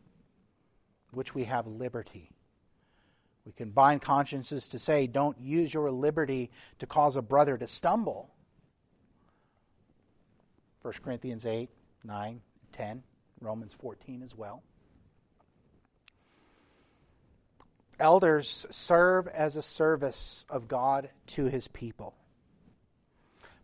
which 1.12 1.36
we 1.36 1.44
have 1.44 1.68
liberty. 1.68 2.33
We 3.46 3.52
can 3.52 3.72
bind 3.72 4.02
consciences 4.02 4.70
to 4.70 4.80
say, 4.80 5.08
don't 5.08 5.40
use 5.40 5.74
your 5.74 5.92
liberty 5.92 6.50
to 6.80 6.88
cause 6.88 7.16
a 7.16 7.22
brother 7.22 7.58
to 7.58 7.68
stumble. 7.68 8.30
1 10.82 10.94
Corinthians 11.04 11.46
8, 11.46 11.70
9, 12.04 12.42
10, 12.72 13.04
Romans 13.42 13.74
14 13.74 14.22
as 14.24 14.36
well. 14.36 14.64
Elders 18.00 18.66
serve 18.72 19.28
as 19.28 19.56
a 19.56 19.62
service 19.62 20.46
of 20.50 20.68
God 20.68 21.10
to 21.28 21.46
his 21.46 21.68
people. 21.68 22.16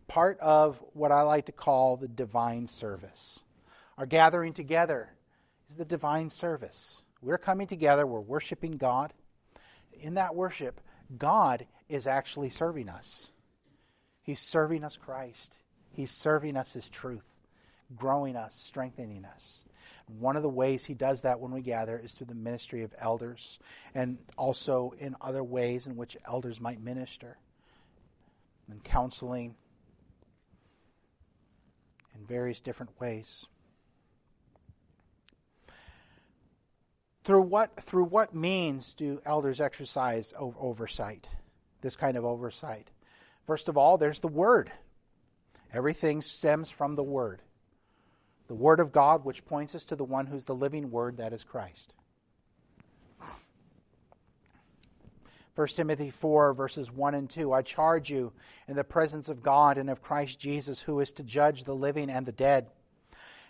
Part 0.07 0.39
of 0.39 0.83
what 0.93 1.11
I 1.11 1.21
like 1.21 1.47
to 1.47 1.51
call 1.51 1.97
the 1.97 2.07
divine 2.07 2.67
service. 2.67 3.41
Our 3.97 4.05
gathering 4.05 4.53
together 4.53 5.09
is 5.69 5.75
the 5.75 5.85
divine 5.85 6.29
service. 6.29 7.01
We're 7.21 7.37
coming 7.37 7.67
together, 7.67 8.07
we're 8.07 8.21
worshiping 8.21 8.77
God. 8.77 9.13
In 10.01 10.15
that 10.15 10.35
worship, 10.35 10.79
God 11.17 11.65
is 11.87 12.07
actually 12.07 12.49
serving 12.49 12.89
us. 12.89 13.31
He's 14.21 14.39
serving 14.39 14.83
us 14.83 14.95
Christ. 14.95 15.57
He's 15.91 16.11
serving 16.11 16.55
us 16.55 16.73
His 16.73 16.89
truth, 16.89 17.25
growing 17.95 18.35
us, 18.35 18.55
strengthening 18.55 19.25
us. 19.25 19.65
One 20.07 20.35
of 20.35 20.43
the 20.43 20.49
ways 20.49 20.85
He 20.85 20.93
does 20.93 21.23
that 21.23 21.39
when 21.39 21.51
we 21.51 21.61
gather 21.61 21.97
is 21.97 22.13
through 22.13 22.27
the 22.27 22.35
ministry 22.35 22.83
of 22.83 22.93
elders 22.97 23.59
and 23.93 24.17
also 24.37 24.93
in 24.99 25.15
other 25.21 25.43
ways 25.43 25.87
in 25.87 25.95
which 25.95 26.17
elders 26.25 26.61
might 26.61 26.81
minister 26.81 27.37
and 28.69 28.83
counseling 28.83 29.55
in 32.15 32.25
various 32.25 32.61
different 32.61 32.99
ways. 32.99 33.47
Through 37.29 37.43
what, 37.43 37.79
through 37.79 38.05
what 38.05 38.33
means 38.33 38.95
do 38.95 39.21
elders 39.23 39.61
exercise 39.61 40.33
oversight, 40.35 41.29
this 41.79 41.95
kind 41.95 42.17
of 42.17 42.25
oversight? 42.25 42.89
First 43.45 43.69
of 43.69 43.77
all, 43.77 43.99
there's 43.99 44.19
the 44.19 44.27
Word. 44.27 44.71
Everything 45.71 46.23
stems 46.23 46.71
from 46.71 46.95
the 46.95 47.03
Word. 47.03 47.43
The 48.47 48.55
Word 48.55 48.79
of 48.79 48.91
God, 48.91 49.25
which 49.25 49.45
points 49.45 49.75
us 49.75 49.85
to 49.85 49.95
the 49.95 50.03
one 50.03 50.25
who's 50.25 50.45
the 50.45 50.55
living 50.55 50.89
Word, 50.89 51.17
that 51.17 51.31
is 51.31 51.43
Christ. 51.43 51.93
1 55.53 55.67
Timothy 55.67 56.09
4, 56.09 56.55
verses 56.55 56.91
1 56.91 57.13
and 57.13 57.29
2. 57.29 57.53
I 57.53 57.61
charge 57.61 58.09
you 58.09 58.33
in 58.67 58.75
the 58.75 58.83
presence 58.83 59.29
of 59.29 59.43
God 59.43 59.77
and 59.77 59.91
of 59.91 60.01
Christ 60.01 60.39
Jesus, 60.39 60.81
who 60.81 60.99
is 60.99 61.11
to 61.11 61.23
judge 61.23 61.63
the 61.63 61.75
living 61.75 62.09
and 62.09 62.25
the 62.25 62.31
dead. 62.31 62.71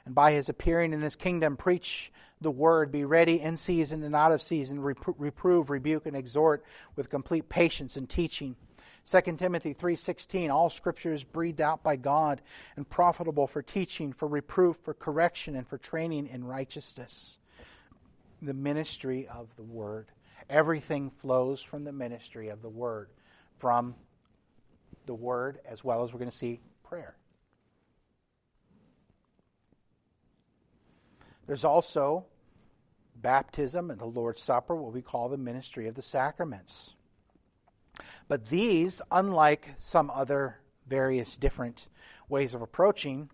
And 0.06 0.14
by 0.14 0.34
his 0.34 0.50
appearing 0.50 0.92
in 0.92 1.00
his 1.00 1.16
kingdom, 1.16 1.56
preach 1.56 2.12
the 2.42 2.52
word, 2.52 2.92
be 2.92 3.04
ready 3.04 3.42
in 3.42 3.58
season 3.58 4.04
and 4.04 4.16
out 4.16 4.32
of 4.32 4.42
season, 4.42 4.80
reprove, 4.80 5.70
rebuke, 5.70 6.06
and 6.06 6.16
exhort 6.16 6.64
with 6.96 7.10
complete 7.10 7.50
patience 7.50 7.98
and 7.98 8.10
teaching. 8.10 8.56
2 9.04 9.38
Timothy 9.38 9.74
3:16 9.74 10.50
All 10.50 10.70
scripture 10.70 11.12
is 11.12 11.24
breathed 11.24 11.62
out 11.62 11.84
by 11.84 11.96
God 11.96 12.42
and 12.76 12.90
profitable 12.90 13.48
for 13.48 13.62
teaching, 13.62 14.14
for 14.14 14.28
reproof, 14.28 14.78
for 14.78 14.94
correction 14.94 15.56
and 15.56 15.68
for 15.68 15.78
training 15.78 16.28
in 16.28 16.46
righteousness. 16.46 17.40
The 18.42 18.54
ministry 18.54 19.28
of 19.28 19.56
the 19.58 19.64
word. 19.64 20.12
Everything 20.50 21.10
flows 21.10 21.62
from 21.62 21.84
the 21.84 21.92
ministry 21.92 22.50
of 22.50 22.62
the 22.62 22.70
word, 22.70 23.10
from 23.58 23.96
the 25.06 25.14
word 25.14 25.60
as 25.66 25.84
well 25.84 26.04
as 26.04 26.14
we're 26.14 26.20
going 26.20 26.32
to 26.32 26.38
see 26.38 26.62
prayer. 26.84 27.16
There's 31.50 31.66
also 31.66 32.28
baptism 33.22 33.92
and 33.92 34.00
the 34.00 34.06
Lord's 34.06 34.42
Supper, 34.42 34.76
what 34.76 34.94
we 34.94 35.02
call 35.02 35.30
the 35.30 35.38
ministry 35.38 35.88
of 35.88 35.96
the 35.96 36.02
sacraments. 36.02 36.96
But 38.28 38.50
these, 38.50 39.02
unlike 39.12 39.76
some 39.78 40.10
other 40.10 40.60
various 40.88 41.38
different 41.38 41.88
ways 42.28 42.54
of 42.54 42.62
approaching, 42.62 43.30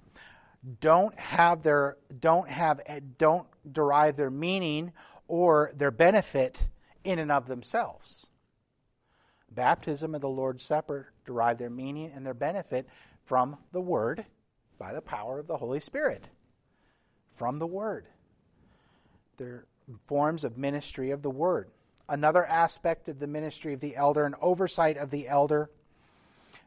don't 0.79 1.17
have 1.19 1.61
their 1.63 1.97
don't 2.19 2.49
have 2.49 2.81
don't 3.17 3.47
derive 3.71 4.15
their 4.15 4.31
meaning 4.31 4.91
or 5.27 5.71
their 5.75 5.91
benefit 5.91 6.67
in 7.03 7.19
and 7.19 7.31
of 7.31 7.47
themselves. 7.47 8.25
Baptism 9.51 10.15
and 10.15 10.23
the 10.23 10.27
Lord's 10.27 10.63
Supper 10.63 11.11
derive 11.25 11.57
their 11.57 11.69
meaning 11.69 12.11
and 12.13 12.25
their 12.25 12.33
benefit 12.33 12.87
from 13.23 13.57
the 13.71 13.81
Word 13.81 14.25
by 14.77 14.93
the 14.93 15.01
power 15.01 15.39
of 15.39 15.47
the 15.47 15.57
Holy 15.57 15.79
Spirit. 15.79 16.27
From 17.35 17.59
the 17.59 17.67
Word. 17.67 18.07
They're 19.37 19.65
forms 20.03 20.43
of 20.43 20.57
ministry 20.57 21.11
of 21.11 21.21
the 21.21 21.29
Word 21.29 21.69
another 22.07 22.45
aspect 22.45 23.07
of 23.07 23.19
the 23.19 23.27
ministry 23.27 23.73
of 23.73 23.79
the 23.79 23.95
elder, 23.95 24.25
and 24.25 24.35
oversight 24.41 24.97
of 24.97 25.11
the 25.11 25.27
elder. 25.27 25.69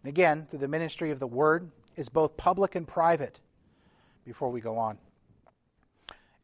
And 0.03 0.09
again, 0.09 0.47
through 0.49 0.61
the 0.61 0.69
ministry 0.69 1.11
of 1.11 1.19
the 1.19 1.27
word, 1.27 1.71
is 1.97 2.09
both 2.09 2.37
public 2.37 2.75
and 2.75 2.87
private. 2.87 3.41
Before 4.25 4.51
we 4.51 4.61
go 4.61 4.79
on, 4.79 4.99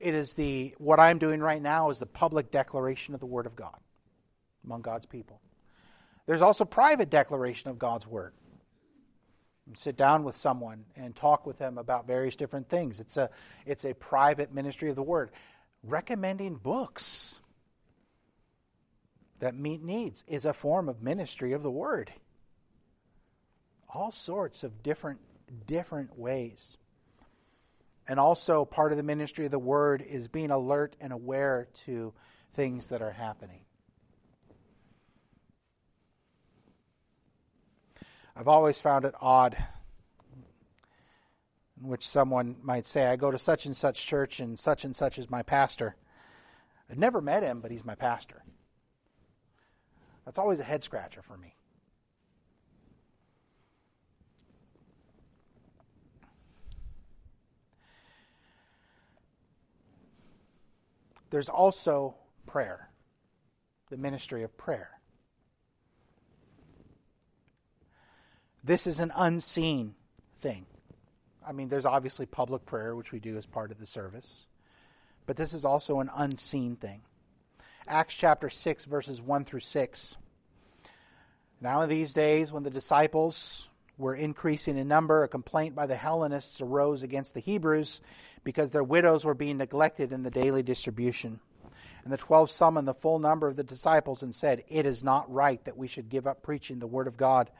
it 0.00 0.14
is 0.14 0.34
the 0.34 0.74
what 0.78 0.98
I'm 0.98 1.18
doing 1.18 1.40
right 1.40 1.62
now 1.62 1.90
is 1.90 1.98
the 1.98 2.06
public 2.06 2.50
declaration 2.50 3.14
of 3.14 3.20
the 3.20 3.26
word 3.26 3.46
of 3.46 3.54
God 3.54 3.76
among 4.64 4.82
God's 4.82 5.06
people. 5.06 5.40
There's 6.26 6.42
also 6.42 6.64
private 6.64 7.10
declaration 7.10 7.70
of 7.70 7.78
God's 7.78 8.06
word. 8.06 8.32
sit 9.76 9.96
down 9.96 10.24
with 10.24 10.34
someone 10.34 10.86
and 10.96 11.14
talk 11.14 11.46
with 11.46 11.58
them 11.58 11.76
about 11.76 12.06
various 12.06 12.36
different 12.36 12.68
things. 12.68 13.00
It's 13.00 13.18
a 13.18 13.28
it's 13.66 13.84
a 13.84 13.94
private 13.94 14.52
ministry 14.52 14.88
of 14.88 14.96
the 14.96 15.02
word. 15.02 15.30
Recommending 15.86 16.56
books 16.56 17.40
that 19.40 19.54
meet 19.54 19.82
needs 19.82 20.24
is 20.26 20.46
a 20.46 20.54
form 20.54 20.88
of 20.88 21.02
ministry 21.02 21.52
of 21.52 21.62
the 21.62 21.70
word. 21.70 22.10
All 23.92 24.10
sorts 24.10 24.64
of 24.64 24.82
different 24.82 25.20
different 25.66 26.18
ways. 26.18 26.78
And 28.08 28.18
also 28.18 28.64
part 28.64 28.92
of 28.92 28.96
the 28.96 29.02
ministry 29.02 29.44
of 29.44 29.50
the 29.50 29.58
word 29.58 30.02
is 30.02 30.28
being 30.28 30.50
alert 30.50 30.96
and 31.00 31.12
aware 31.12 31.68
to 31.84 32.12
things 32.54 32.88
that 32.88 33.02
are 33.02 33.12
happening. 33.12 33.60
I've 38.36 38.48
always 38.48 38.80
found 38.80 39.04
it 39.04 39.14
odd 39.20 39.56
in 41.80 41.88
which 41.88 42.06
someone 42.06 42.56
might 42.62 42.86
say, 42.86 43.06
I 43.06 43.16
go 43.16 43.30
to 43.30 43.38
such 43.38 43.66
and 43.66 43.76
such 43.76 44.06
church 44.06 44.40
and 44.40 44.58
such 44.58 44.84
and 44.84 44.94
such 44.94 45.18
is 45.18 45.30
my 45.30 45.42
pastor. 45.42 45.96
I've 46.90 46.98
never 46.98 47.20
met 47.20 47.42
him, 47.42 47.60
but 47.60 47.70
he's 47.70 47.84
my 47.84 47.94
pastor. 47.94 48.42
That's 50.24 50.38
always 50.38 50.60
a 50.60 50.64
head 50.64 50.82
scratcher 50.82 51.22
for 51.22 51.36
me. 51.36 51.54
There's 61.30 61.48
also 61.48 62.14
prayer, 62.46 62.90
the 63.90 63.96
ministry 63.96 64.44
of 64.44 64.56
prayer. 64.56 64.90
This 68.62 68.86
is 68.86 69.00
an 69.00 69.10
unseen 69.16 69.96
thing. 70.40 70.66
I 71.46 71.52
mean, 71.52 71.68
there's 71.68 71.86
obviously 71.86 72.26
public 72.26 72.64
prayer, 72.66 72.96
which 72.96 73.12
we 73.12 73.20
do 73.20 73.36
as 73.36 73.46
part 73.46 73.70
of 73.70 73.78
the 73.78 73.86
service, 73.86 74.46
but 75.26 75.36
this 75.36 75.52
is 75.52 75.64
also 75.64 76.00
an 76.00 76.10
unseen 76.14 76.76
thing. 76.76 77.02
Acts 77.86 78.14
chapter 78.14 78.48
6, 78.48 78.84
verses 78.86 79.20
1 79.20 79.44
through 79.44 79.60
6. 79.60 80.16
Now, 81.60 81.82
in 81.82 81.88
these 81.88 82.14
days, 82.14 82.50
when 82.50 82.62
the 82.62 82.70
disciples 82.70 83.68
were 83.98 84.14
increasing 84.14 84.76
in 84.76 84.88
number, 84.88 85.22
a 85.22 85.28
complaint 85.28 85.74
by 85.74 85.86
the 85.86 85.96
Hellenists 85.96 86.60
arose 86.60 87.02
against 87.02 87.34
the 87.34 87.40
Hebrews 87.40 88.00
because 88.42 88.70
their 88.70 88.82
widows 88.82 89.24
were 89.24 89.34
being 89.34 89.58
neglected 89.58 90.12
in 90.12 90.22
the 90.22 90.30
daily 90.30 90.62
distribution. 90.62 91.40
And 92.02 92.12
the 92.12 92.18
twelve 92.18 92.50
summoned 92.50 92.88
the 92.88 92.94
full 92.94 93.18
number 93.18 93.48
of 93.48 93.56
the 93.56 93.64
disciples 93.64 94.22
and 94.22 94.34
said, 94.34 94.64
It 94.68 94.84
is 94.84 95.04
not 95.04 95.32
right 95.32 95.64
that 95.64 95.76
we 95.76 95.88
should 95.88 96.08
give 96.08 96.26
up 96.26 96.42
preaching 96.42 96.78
the 96.78 96.86
word 96.86 97.06
of 97.06 97.16
God 97.16 97.50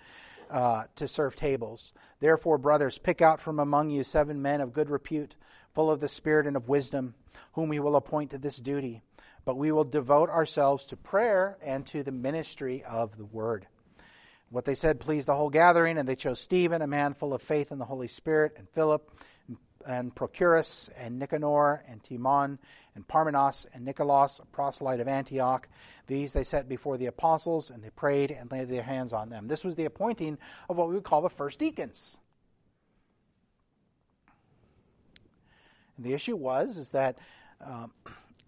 uh, 0.54 0.84
to 0.94 1.08
serve 1.08 1.34
tables. 1.34 1.92
Therefore, 2.20 2.58
brothers, 2.58 2.96
pick 2.96 3.20
out 3.20 3.40
from 3.40 3.58
among 3.58 3.90
you 3.90 4.04
seven 4.04 4.40
men 4.40 4.60
of 4.60 4.72
good 4.72 4.88
repute, 4.88 5.34
full 5.74 5.90
of 5.90 5.98
the 5.98 6.08
Spirit 6.08 6.46
and 6.46 6.56
of 6.56 6.68
wisdom, 6.68 7.14
whom 7.54 7.68
we 7.68 7.80
will 7.80 7.96
appoint 7.96 8.30
to 8.30 8.38
this 8.38 8.58
duty. 8.58 9.02
But 9.44 9.56
we 9.56 9.72
will 9.72 9.84
devote 9.84 10.30
ourselves 10.30 10.86
to 10.86 10.96
prayer 10.96 11.58
and 11.60 11.84
to 11.86 12.04
the 12.04 12.12
ministry 12.12 12.84
of 12.84 13.18
the 13.18 13.24
word. 13.24 13.66
What 14.48 14.64
they 14.64 14.76
said 14.76 15.00
pleased 15.00 15.26
the 15.26 15.34
whole 15.34 15.50
gathering, 15.50 15.98
and 15.98 16.08
they 16.08 16.14
chose 16.14 16.38
Stephen, 16.38 16.82
a 16.82 16.86
man 16.86 17.14
full 17.14 17.34
of 17.34 17.42
faith 17.42 17.72
in 17.72 17.78
the 17.80 17.86
Holy 17.86 18.06
Spirit, 18.06 18.52
and 18.56 18.68
Philip, 18.68 19.10
and 19.86 20.14
Prochorus, 20.14 20.90
and 20.96 21.18
Nicanor, 21.18 21.84
and 21.88 22.02
Timon, 22.02 22.58
and 22.94 23.06
Parmenas, 23.06 23.66
and 23.72 23.84
Nicholas, 23.84 24.38
a 24.38 24.46
proselyte 24.46 25.00
of 25.00 25.08
Antioch. 25.08 25.68
These 26.06 26.32
they 26.32 26.44
set 26.44 26.68
before 26.68 26.96
the 26.96 27.06
apostles, 27.06 27.70
and 27.70 27.82
they 27.82 27.90
prayed 27.90 28.30
and 28.30 28.50
laid 28.50 28.68
their 28.68 28.82
hands 28.82 29.12
on 29.12 29.30
them. 29.30 29.48
This 29.48 29.64
was 29.64 29.74
the 29.74 29.84
appointing 29.84 30.38
of 30.68 30.76
what 30.76 30.88
we 30.88 30.94
would 30.94 31.04
call 31.04 31.22
the 31.22 31.30
first 31.30 31.58
deacons. 31.58 32.18
And 35.96 36.04
the 36.04 36.12
issue 36.12 36.36
was 36.36 36.76
is 36.76 36.90
that 36.90 37.18
um, 37.64 37.92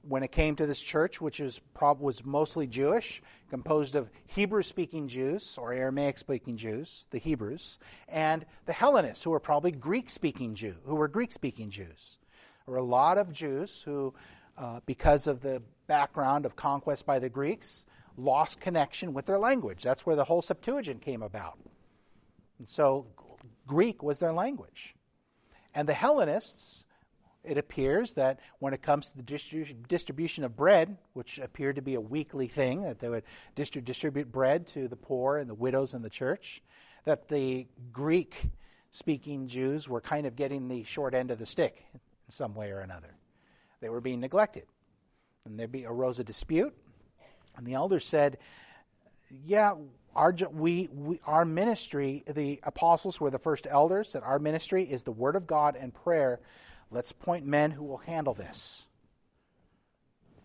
when 0.09 0.23
it 0.23 0.33
came 0.33 0.57
to 0.57 0.67
this 0.67 0.81
church, 0.81 1.21
which 1.21 1.41
is 1.41 1.61
prob- 1.75 2.01
was 2.01 2.25
mostly 2.25 2.67
Jewish, 2.67 3.23
composed 3.51 3.95
of 3.95 4.11
Hebrew-speaking 4.27 5.09
Jews 5.09 5.59
or 5.59 5.73
Aramaic-speaking 5.73 6.57
Jews, 6.57 7.07
the 7.11 7.19
Hebrews, 7.19 7.79
and 8.09 8.47
the 8.67 8.73
Hellenists, 8.73 9.25
who 9.25 9.31
were 9.31 9.41
probably 9.41 9.73
Greek-speaking 9.73 10.55
Jews, 10.55 10.77
who 10.87 10.95
were 10.95 11.09
Greek-speaking 11.09 11.71
Jews. 11.71 12.19
There 12.65 12.73
were 12.73 12.79
a 12.79 12.83
lot 12.83 13.19
of 13.19 13.33
Jews 13.33 13.83
who, 13.85 14.15
uh, 14.57 14.81
because 14.87 15.27
of 15.27 15.41
the 15.41 15.63
background 15.87 16.47
of 16.47 16.57
conquest 16.57 17.07
by 17.07 17.19
the 17.19 17.29
Greeks, 17.29 17.87
lost 18.17 18.61
connection 18.61 19.13
with 19.13 19.27
their 19.27 19.39
language. 19.39 19.83
That's 19.83 20.07
where 20.07 20.17
the 20.17 20.25
whole 20.25 20.43
Septuagint 20.43 21.03
came 21.03 21.23
about. 21.23 21.59
And 22.59 22.69
so 22.69 23.07
Greek 23.67 24.03
was 24.03 24.19
their 24.19 24.33
language. 24.33 24.95
And 25.75 25.87
the 25.89 25.95
Hellenists 25.95 26.86
it 27.47 27.59
appears 27.59 28.15
that 28.15 28.41
when 28.59 28.75
it 28.75 28.83
comes 28.83 29.11
to 29.11 29.17
the 29.17 29.75
distribution 29.89 30.45
of 30.45 30.57
bread, 30.57 30.97
which 31.13 31.39
appeared 31.39 31.77
to 31.77 31.83
be 31.83 31.95
a 31.95 32.01
weekly 32.01 32.49
thing, 32.49 32.83
that 32.83 32.99
they 32.99 33.09
would 33.09 33.25
distribute 33.55 34.31
bread 34.31 34.67
to 34.69 34.89
the 34.89 34.97
poor 34.97 35.39
and 35.39 35.49
the 35.49 35.55
widows 35.55 35.95
in 35.95 36.03
the 36.03 36.11
church, 36.11 36.63
that 37.05 37.29
the 37.29 37.67
Greek 37.93 38.51
speaking 38.91 39.47
Jews 39.47 39.89
were 39.89 40.01
kind 40.01 40.27
of 40.27 40.37
getting 40.37 40.69
the 40.69 40.85
short 40.85 41.15
end 41.15 41.31
of 41.31 41.39
the 41.39 41.47
stick 41.47 41.85
in 41.95 42.01
some 42.29 42.55
way 42.55 42.71
or 42.71 42.81
another. 42.81 43.15
They 43.81 43.89
were 43.89 44.01
being 44.01 44.21
neglected. 44.21 44.65
And 45.45 45.59
there 45.59 45.69
arose 45.87 46.19
a 46.19 46.25
dispute, 46.25 46.75
and 47.57 47.67
the 47.67 47.75
elders 47.75 48.05
said, 48.05 48.39
Yeah, 49.31 49.75
our, 50.17 50.35
we, 50.51 50.89
we, 50.93 51.21
our 51.25 51.45
ministry, 51.45 52.25
the 52.27 52.59
apostles 52.65 53.21
were 53.21 53.31
the 53.31 53.39
first 53.39 53.67
elders, 53.71 54.13
that 54.13 54.25
our 54.25 54.41
ministry 54.41 54.83
is 54.83 55.05
the 55.05 55.13
Word 55.13 55.37
of 55.37 55.47
God 55.47 55.77
and 55.77 55.95
prayer 55.95 56.41
Let's 56.91 57.11
appoint 57.11 57.45
men 57.45 57.73
who 57.73 57.85
will 57.85 57.99
handle 57.99 58.35
this, 58.35 58.85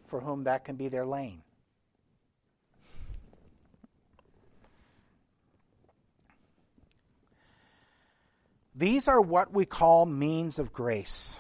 for 0.07 0.21
whom 0.21 0.45
that 0.45 0.65
can 0.65 0.75
be 0.75 0.89
their 0.89 1.05
lane. 1.05 1.43
These 8.73 9.07
are 9.07 9.21
what 9.21 9.53
we 9.53 9.65
call 9.65 10.05
means 10.05 10.57
of 10.57 10.73
grace. 10.73 11.39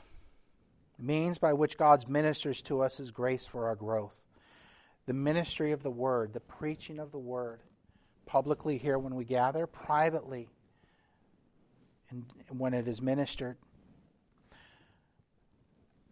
Means 0.99 1.39
by 1.39 1.53
which 1.53 1.77
God 1.77 2.07
ministers 2.07 2.61
to 2.63 2.81
us 2.81 2.99
is 2.99 3.09
grace 3.09 3.47
for 3.47 3.67
our 3.67 3.75
growth. 3.75 4.19
The 5.07 5.13
ministry 5.13 5.71
of 5.71 5.81
the 5.81 5.89
Word, 5.89 6.33
the 6.33 6.39
preaching 6.39 6.99
of 6.99 7.11
the 7.11 7.17
Word, 7.17 7.61
publicly 8.27 8.77
here 8.77 8.99
when 8.99 9.15
we 9.15 9.25
gather, 9.25 9.65
privately 9.65 10.49
and 12.11 12.25
when 12.49 12.75
it 12.75 12.87
is 12.87 13.01
ministered 13.01 13.57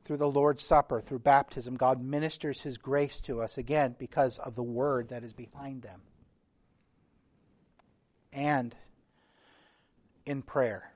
through 0.10 0.18
the 0.18 0.28
Lord's 0.28 0.64
Supper, 0.64 1.02
through 1.02 1.20
baptism, 1.20 1.76
God 1.76 2.04
ministers 2.04 2.64
His 2.64 2.80
grace 2.80 3.22
to 3.22 3.44
us 3.44 3.60
again 3.60 3.96
because 4.00 4.40
of 4.40 4.56
the 4.56 4.64
word 4.64 5.10
that 5.10 5.24
is 5.24 5.34
behind 5.34 5.84
them. 5.84 6.02
And 8.34 8.76
in 10.26 10.42
prayer. 10.42 10.92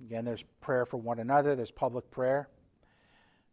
Again, 0.00 0.24
there's 0.24 0.42
prayer 0.62 0.86
for 0.86 0.96
one 0.96 1.18
another, 1.18 1.54
there's 1.54 1.70
public 1.70 2.10
prayer. 2.10 2.48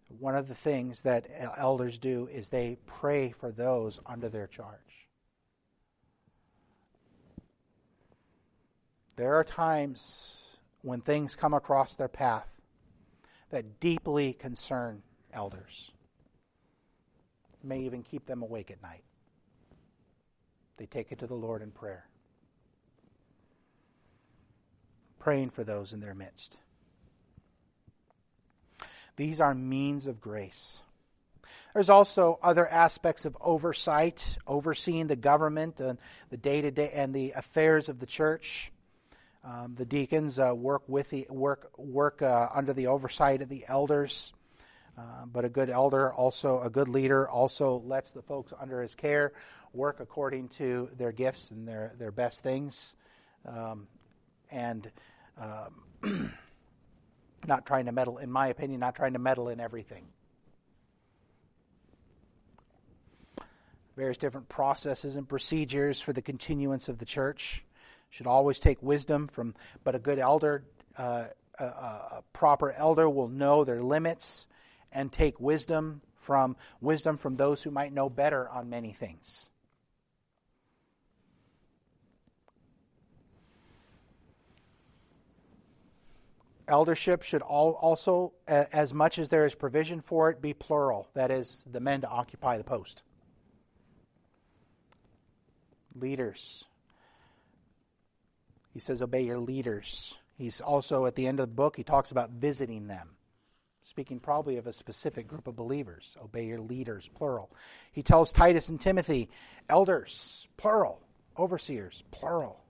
One 0.07 0.35
of 0.35 0.47
the 0.47 0.55
things 0.55 1.01
that 1.01 1.27
elders 1.57 1.97
do 1.97 2.29
is 2.31 2.47
they 2.47 2.77
pray 2.85 3.31
for 3.31 3.51
those 3.51 3.99
under 4.05 4.29
their 4.29 4.47
charge. 4.47 5.09
There 9.17 9.35
are 9.35 9.43
times 9.43 10.45
when 10.81 11.01
things 11.01 11.35
come 11.35 11.53
across 11.53 11.97
their 11.97 12.07
path 12.07 12.47
that 13.51 13.79
deeply 13.79 14.33
concern 14.33 15.03
elders, 15.31 15.91
may 17.63 17.81
even 17.81 18.03
keep 18.03 18.25
them 18.25 18.41
awake 18.41 18.71
at 18.71 18.81
night. 18.81 19.03
They 20.77 20.85
take 20.87 21.11
it 21.11 21.19
to 21.19 21.27
the 21.27 21.35
Lord 21.35 21.61
in 21.61 21.71
prayer, 21.71 22.05
praying 25.19 25.51
for 25.51 25.63
those 25.63 25.93
in 25.93 25.99
their 25.99 26.15
midst. 26.15 26.57
These 29.15 29.39
are 29.39 29.53
means 29.53 30.07
of 30.07 30.19
grace. 30.19 30.81
There's 31.73 31.89
also 31.89 32.39
other 32.41 32.67
aspects 32.67 33.25
of 33.25 33.37
oversight, 33.39 34.37
overseeing 34.47 35.07
the 35.07 35.15
government 35.15 35.79
and 35.79 35.99
the 36.29 36.37
day 36.37 36.61
to 36.61 36.71
day 36.71 36.91
and 36.93 37.13
the 37.13 37.31
affairs 37.31 37.87
of 37.87 37.99
the 37.99 38.05
church. 38.05 38.71
Um, 39.43 39.73
the 39.75 39.85
deacons 39.85 40.37
uh, 40.37 40.53
work 40.55 40.83
with 40.87 41.09
the 41.09 41.25
work 41.29 41.71
work 41.77 42.21
uh, 42.21 42.49
under 42.53 42.73
the 42.73 42.87
oversight 42.87 43.41
of 43.41 43.49
the 43.49 43.65
elders, 43.67 44.33
uh, 44.95 45.25
but 45.25 45.45
a 45.45 45.49
good 45.49 45.69
elder, 45.69 46.13
also 46.13 46.61
a 46.61 46.69
good 46.69 46.87
leader, 46.87 47.27
also 47.27 47.79
lets 47.79 48.11
the 48.11 48.21
folks 48.21 48.53
under 48.59 48.81
his 48.83 48.93
care 48.93 49.33
work 49.73 49.99
according 49.99 50.49
to 50.49 50.89
their 50.95 51.11
gifts 51.11 51.49
and 51.49 51.67
their 51.67 51.93
their 51.97 52.11
best 52.11 52.43
things, 52.43 52.95
um, 53.47 53.87
and 54.51 54.91
um, 55.39 56.33
not 57.47 57.65
trying 57.65 57.85
to 57.85 57.91
meddle. 57.91 58.19
In 58.19 58.31
my 58.31 58.47
opinion, 58.49 58.79
not 58.79 58.95
trying 58.95 59.13
to 59.13 59.19
meddle 59.19 59.49
in 59.49 59.59
everything. 59.59 60.05
Various 63.97 64.17
different 64.17 64.49
processes 64.49 65.15
and 65.15 65.27
procedures 65.27 65.99
for 65.99 66.13
the 66.13 66.21
continuance 66.21 66.89
of 66.89 66.99
the 66.99 67.05
church 67.05 67.65
should 68.11 68.27
always 68.27 68.59
take 68.59 68.83
wisdom 68.83 69.27
from, 69.27 69.55
but 69.83 69.95
a 69.95 69.99
good 69.99 70.19
elder, 70.19 70.63
uh, 70.97 71.25
a, 71.57 71.63
a 71.63 72.23
proper 72.33 72.71
elder 72.73 73.09
will 73.09 73.29
know 73.29 73.63
their 73.63 73.81
limits 73.81 74.45
and 74.91 75.11
take 75.11 75.39
wisdom 75.39 76.01
from 76.17 76.55
wisdom 76.81 77.17
from 77.17 77.37
those 77.37 77.63
who 77.63 77.71
might 77.71 77.93
know 77.93 78.09
better 78.09 78.47
on 78.49 78.69
many 78.69 78.91
things. 78.91 79.49
Eldership 86.67 87.23
should 87.23 87.41
also, 87.41 88.33
as 88.47 88.93
much 88.93 89.19
as 89.19 89.29
there 89.29 89.45
is 89.45 89.55
provision 89.55 89.99
for 89.99 90.29
it, 90.29 90.41
be 90.41 90.53
plural. 90.53 91.09
That 91.15 91.31
is, 91.31 91.65
the 91.69 91.81
men 91.81 92.01
to 92.01 92.07
occupy 92.07 92.57
the 92.57 92.63
post. 92.63 93.03
Leaders 95.95 96.65
he 98.73 98.79
says, 98.79 99.01
obey 99.01 99.21
your 99.21 99.39
leaders. 99.39 100.15
He's 100.37 100.61
also, 100.61 101.05
at 101.05 101.15
the 101.15 101.27
end 101.27 101.39
of 101.39 101.49
the 101.49 101.55
book, 101.55 101.75
he 101.77 101.83
talks 101.83 102.11
about 102.11 102.31
visiting 102.31 102.87
them, 102.87 103.09
speaking 103.81 104.19
probably 104.19 104.57
of 104.57 104.67
a 104.67 104.73
specific 104.73 105.27
group 105.27 105.47
of 105.47 105.55
believers. 105.55 106.15
Obey 106.23 106.45
your 106.45 106.59
leaders, 106.59 107.09
plural. 107.13 107.51
He 107.91 108.01
tells 108.01 108.33
Titus 108.33 108.69
and 108.69 108.79
Timothy, 108.79 109.29
elders, 109.69 110.47
plural. 110.57 111.01
Overseers, 111.37 112.03
plural. 112.11 112.63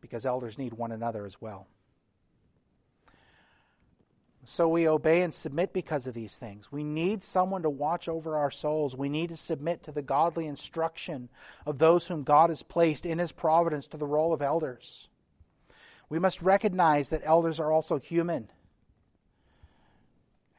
Because 0.00 0.26
elders 0.26 0.58
need 0.58 0.74
one 0.74 0.92
another 0.92 1.26
as 1.26 1.40
well. 1.40 1.66
So 4.48 4.68
we 4.68 4.86
obey 4.86 5.22
and 5.22 5.34
submit 5.34 5.72
because 5.72 6.06
of 6.06 6.14
these 6.14 6.36
things. 6.38 6.70
We 6.70 6.84
need 6.84 7.24
someone 7.24 7.62
to 7.62 7.70
watch 7.70 8.08
over 8.08 8.36
our 8.36 8.52
souls. 8.52 8.96
We 8.96 9.08
need 9.08 9.30
to 9.30 9.36
submit 9.36 9.82
to 9.82 9.92
the 9.92 10.02
godly 10.02 10.46
instruction 10.46 11.28
of 11.66 11.80
those 11.80 12.06
whom 12.06 12.22
God 12.22 12.50
has 12.50 12.62
placed 12.62 13.06
in 13.06 13.18
His 13.18 13.32
providence 13.32 13.88
to 13.88 13.96
the 13.96 14.06
role 14.06 14.32
of 14.32 14.40
elders. 14.40 15.08
We 16.08 16.20
must 16.20 16.42
recognize 16.42 17.10
that 17.10 17.22
elders 17.24 17.58
are 17.58 17.72
also 17.72 17.98
human. 17.98 18.48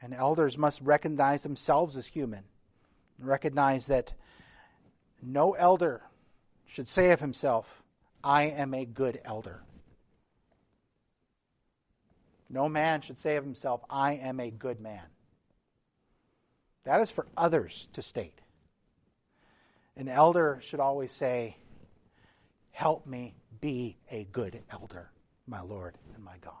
And 0.02 0.12
elders 0.12 0.58
must 0.58 0.82
recognize 0.82 1.42
themselves 1.42 1.96
as 1.96 2.06
human. 2.06 2.44
Recognize 3.18 3.86
that 3.86 4.12
no 5.22 5.54
elder 5.54 6.02
should 6.66 6.88
say 6.88 7.10
of 7.12 7.20
himself, 7.20 7.82
I 8.22 8.44
am 8.44 8.74
a 8.74 8.84
good 8.84 9.18
elder. 9.24 9.62
No 12.50 12.68
man 12.68 13.02
should 13.02 13.18
say 13.18 13.36
of 13.36 13.44
himself, 13.44 13.82
I 13.90 14.14
am 14.14 14.40
a 14.40 14.50
good 14.50 14.80
man. 14.80 15.04
That 16.84 17.00
is 17.00 17.10
for 17.10 17.26
others 17.36 17.88
to 17.92 18.00
state. 18.00 18.40
An 19.96 20.08
elder 20.08 20.58
should 20.62 20.80
always 20.80 21.12
say, 21.12 21.56
Help 22.70 23.06
me 23.06 23.34
be 23.60 23.96
a 24.10 24.24
good 24.30 24.62
elder, 24.70 25.10
my 25.46 25.60
Lord 25.60 25.98
and 26.14 26.24
my 26.24 26.36
God. 26.40 26.52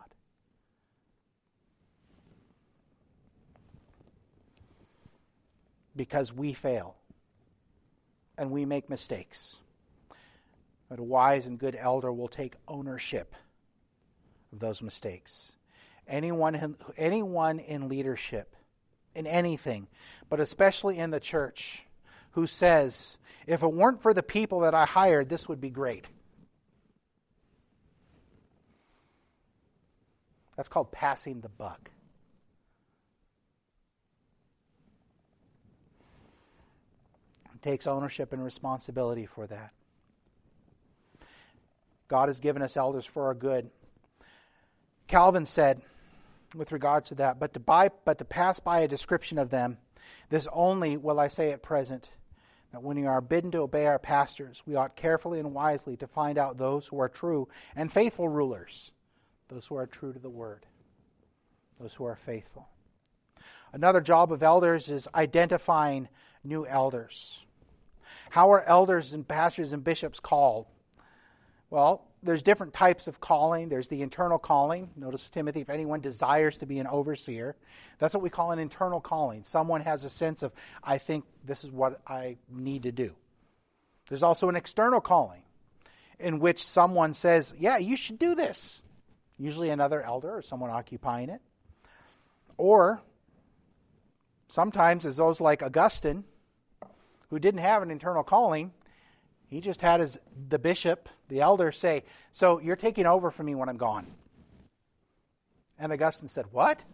Because 5.94 6.32
we 6.32 6.52
fail 6.52 6.96
and 8.36 8.50
we 8.50 8.64
make 8.64 8.90
mistakes. 8.90 9.58
But 10.88 10.98
a 10.98 11.04
wise 11.04 11.46
and 11.46 11.58
good 11.58 11.76
elder 11.76 12.12
will 12.12 12.28
take 12.28 12.54
ownership 12.66 13.34
of 14.52 14.58
those 14.58 14.82
mistakes 14.82 15.52
anyone, 16.08 16.76
anyone 16.96 17.58
in 17.58 17.88
leadership, 17.88 18.56
in 19.14 19.26
anything, 19.26 19.88
but 20.28 20.40
especially 20.40 20.98
in 20.98 21.10
the 21.10 21.20
church, 21.20 21.86
who 22.32 22.46
says, 22.46 23.18
if 23.46 23.62
it 23.62 23.72
weren't 23.72 24.02
for 24.02 24.14
the 24.14 24.22
people 24.22 24.60
that 24.60 24.74
I 24.74 24.84
hired, 24.84 25.28
this 25.28 25.48
would 25.48 25.60
be 25.60 25.70
great. 25.70 26.08
That's 30.56 30.68
called 30.68 30.90
passing 30.90 31.40
the 31.40 31.48
buck. 31.48 31.90
It 37.54 37.62
takes 37.62 37.86
ownership 37.86 38.32
and 38.32 38.44
responsibility 38.44 39.26
for 39.26 39.46
that. 39.46 39.72
God 42.06 42.28
has 42.28 42.40
given 42.40 42.62
us 42.62 42.76
elders 42.76 43.04
for 43.04 43.26
our 43.26 43.34
good. 43.34 43.70
Calvin 45.08 45.46
said, 45.46 45.82
with 46.54 46.72
regard 46.72 47.04
to 47.06 47.14
that, 47.16 47.38
but 47.38 47.52
to, 47.54 47.60
buy, 47.60 47.90
but 48.04 48.18
to 48.18 48.24
pass 48.24 48.60
by 48.60 48.80
a 48.80 48.88
description 48.88 49.38
of 49.38 49.50
them, 49.50 49.78
this 50.30 50.48
only 50.52 50.96
will 50.96 51.20
I 51.20 51.28
say 51.28 51.52
at 51.52 51.62
present, 51.62 52.12
that 52.72 52.82
when 52.82 52.98
we 52.98 53.06
are 53.06 53.20
bidden 53.20 53.50
to 53.52 53.58
obey 53.58 53.86
our 53.86 53.98
pastors, 53.98 54.62
we 54.66 54.74
ought 54.74 54.96
carefully 54.96 55.38
and 55.40 55.54
wisely 55.54 55.96
to 55.96 56.06
find 56.06 56.38
out 56.38 56.58
those 56.58 56.86
who 56.86 57.00
are 57.00 57.08
true 57.08 57.48
and 57.74 57.92
faithful 57.92 58.28
rulers, 58.28 58.92
those 59.48 59.66
who 59.66 59.76
are 59.76 59.86
true 59.86 60.12
to 60.12 60.18
the 60.18 60.28
word, 60.28 60.66
those 61.80 61.94
who 61.94 62.04
are 62.04 62.16
faithful. 62.16 62.68
Another 63.72 64.00
job 64.00 64.32
of 64.32 64.42
elders 64.42 64.88
is 64.88 65.08
identifying 65.14 66.08
new 66.44 66.66
elders. 66.66 67.44
How 68.30 68.50
are 68.52 68.62
elders 68.64 69.12
and 69.12 69.26
pastors 69.26 69.72
and 69.72 69.84
bishops 69.84 70.20
called? 70.20 70.66
Well, 71.70 72.06
there's 72.22 72.42
different 72.42 72.72
types 72.72 73.06
of 73.06 73.20
calling. 73.20 73.68
There's 73.68 73.88
the 73.88 74.02
internal 74.02 74.38
calling. 74.38 74.90
Notice, 74.96 75.28
Timothy, 75.30 75.60
if 75.60 75.70
anyone 75.70 76.00
desires 76.00 76.58
to 76.58 76.66
be 76.66 76.78
an 76.78 76.86
overseer, 76.86 77.56
that's 77.98 78.14
what 78.14 78.22
we 78.22 78.30
call 78.30 78.50
an 78.52 78.58
internal 78.58 79.00
calling. 79.00 79.44
Someone 79.44 79.80
has 79.82 80.04
a 80.04 80.10
sense 80.10 80.42
of, 80.42 80.52
I 80.82 80.98
think 80.98 81.24
this 81.44 81.64
is 81.64 81.70
what 81.70 82.00
I 82.06 82.36
need 82.50 82.84
to 82.84 82.92
do. 82.92 83.14
There's 84.08 84.22
also 84.22 84.48
an 84.48 84.56
external 84.56 85.00
calling 85.00 85.42
in 86.18 86.40
which 86.40 86.64
someone 86.64 87.14
says, 87.14 87.54
Yeah, 87.58 87.78
you 87.78 87.96
should 87.96 88.18
do 88.18 88.34
this. 88.34 88.82
Usually 89.38 89.70
another 89.70 90.02
elder 90.02 90.36
or 90.36 90.42
someone 90.42 90.70
occupying 90.70 91.28
it. 91.28 91.40
Or 92.56 93.00
sometimes, 94.48 95.06
as 95.06 95.16
those 95.16 95.40
like 95.40 95.62
Augustine, 95.62 96.24
who 97.30 97.38
didn't 97.38 97.60
have 97.60 97.82
an 97.82 97.90
internal 97.90 98.24
calling, 98.24 98.72
he 99.48 99.60
just 99.60 99.80
had 99.80 100.00
his 100.00 100.18
the 100.48 100.58
bishop, 100.58 101.08
the 101.28 101.40
elder, 101.40 101.72
say, 101.72 102.04
"So 102.32 102.60
you're 102.60 102.76
taking 102.76 103.06
over 103.06 103.30
for 103.30 103.42
me 103.42 103.54
when 103.54 103.68
I'm 103.68 103.76
gone." 103.76 104.14
And 105.78 105.92
Augustine 105.92 106.28
said, 106.28 106.52
"What?" 106.52 106.84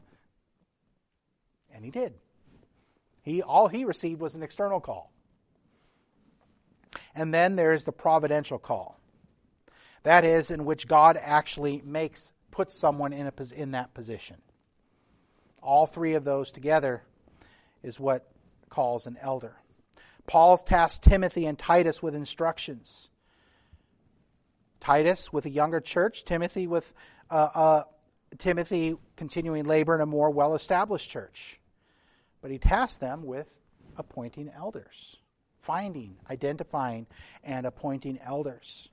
And 1.73 1.85
he 1.85 1.91
did. 1.91 2.15
He 3.23 3.43
all 3.43 3.69
he 3.69 3.85
received 3.85 4.21
was 4.21 4.35
an 4.35 4.43
external 4.43 4.81
call. 4.81 5.11
And 7.15 7.35
then 7.35 7.57
there 7.57 7.73
is 7.73 7.85
the 7.85 7.93
providential 7.93 8.59
call. 8.59 9.01
That 10.05 10.25
is 10.25 10.51
in 10.51 10.65
which 10.65 10.87
God 10.87 11.19
actually 11.21 11.83
makes 11.85 12.31
puts 12.51 12.79
someone 12.79 13.13
in 13.13 13.27
a 13.27 13.33
in 13.55 13.73
that 13.73 13.95
position. 13.95 14.37
All 15.61 15.87
three 15.87 16.15
of 16.15 16.25
those 16.25 16.53
together 16.53 17.03
is 17.83 17.99
what 17.99 18.31
calls 18.69 19.07
an 19.07 19.17
elder. 19.21 19.57
Paul 20.27 20.59
tasked 20.59 21.05
Timothy 21.05 21.47
and 21.47 21.59
Titus 21.59 22.03
with 22.03 22.15
instructions. 22.15 23.11
Titus 24.81 25.33
with 25.33 25.47
a 25.47 25.51
younger 25.51 25.81
church, 25.81 26.25
Timothy 26.25 26.67
with 26.67 26.93
uh, 27.31 27.49
uh, 27.55 27.83
Timothy 28.39 28.97
continuing 29.17 29.65
labor 29.65 29.95
in 29.95 30.01
a 30.01 30.07
more 30.07 30.31
well-established 30.31 31.09
church. 31.09 31.61
But 32.43 32.51
he 32.51 32.59
tasked 32.59 33.01
them 33.01 33.25
with 33.25 33.55
appointing 33.97 34.51
elders, 34.55 35.17
finding, 35.61 36.17
identifying, 36.31 37.07
and 37.43 37.67
appointing 37.67 38.19
elders, 38.23 38.91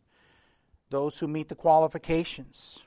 those 0.90 1.18
who 1.18 1.28
meet 1.28 1.50
the 1.50 1.56
qualifications. 1.56 2.84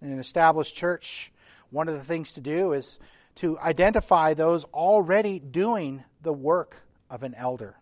In 0.00 0.10
an 0.10 0.18
established 0.18 0.76
church, 0.76 1.32
one 1.70 1.88
of 1.88 1.94
the 1.94 2.04
things 2.04 2.32
to 2.34 2.40
do 2.40 2.72
is 2.72 2.98
to 3.36 3.58
identify 3.58 4.34
those 4.34 4.64
already 4.64 5.38
doing 5.38 6.02
the 6.22 6.32
work 6.32 6.82
of 7.10 7.22
an 7.22 7.34
elder. 7.34 7.76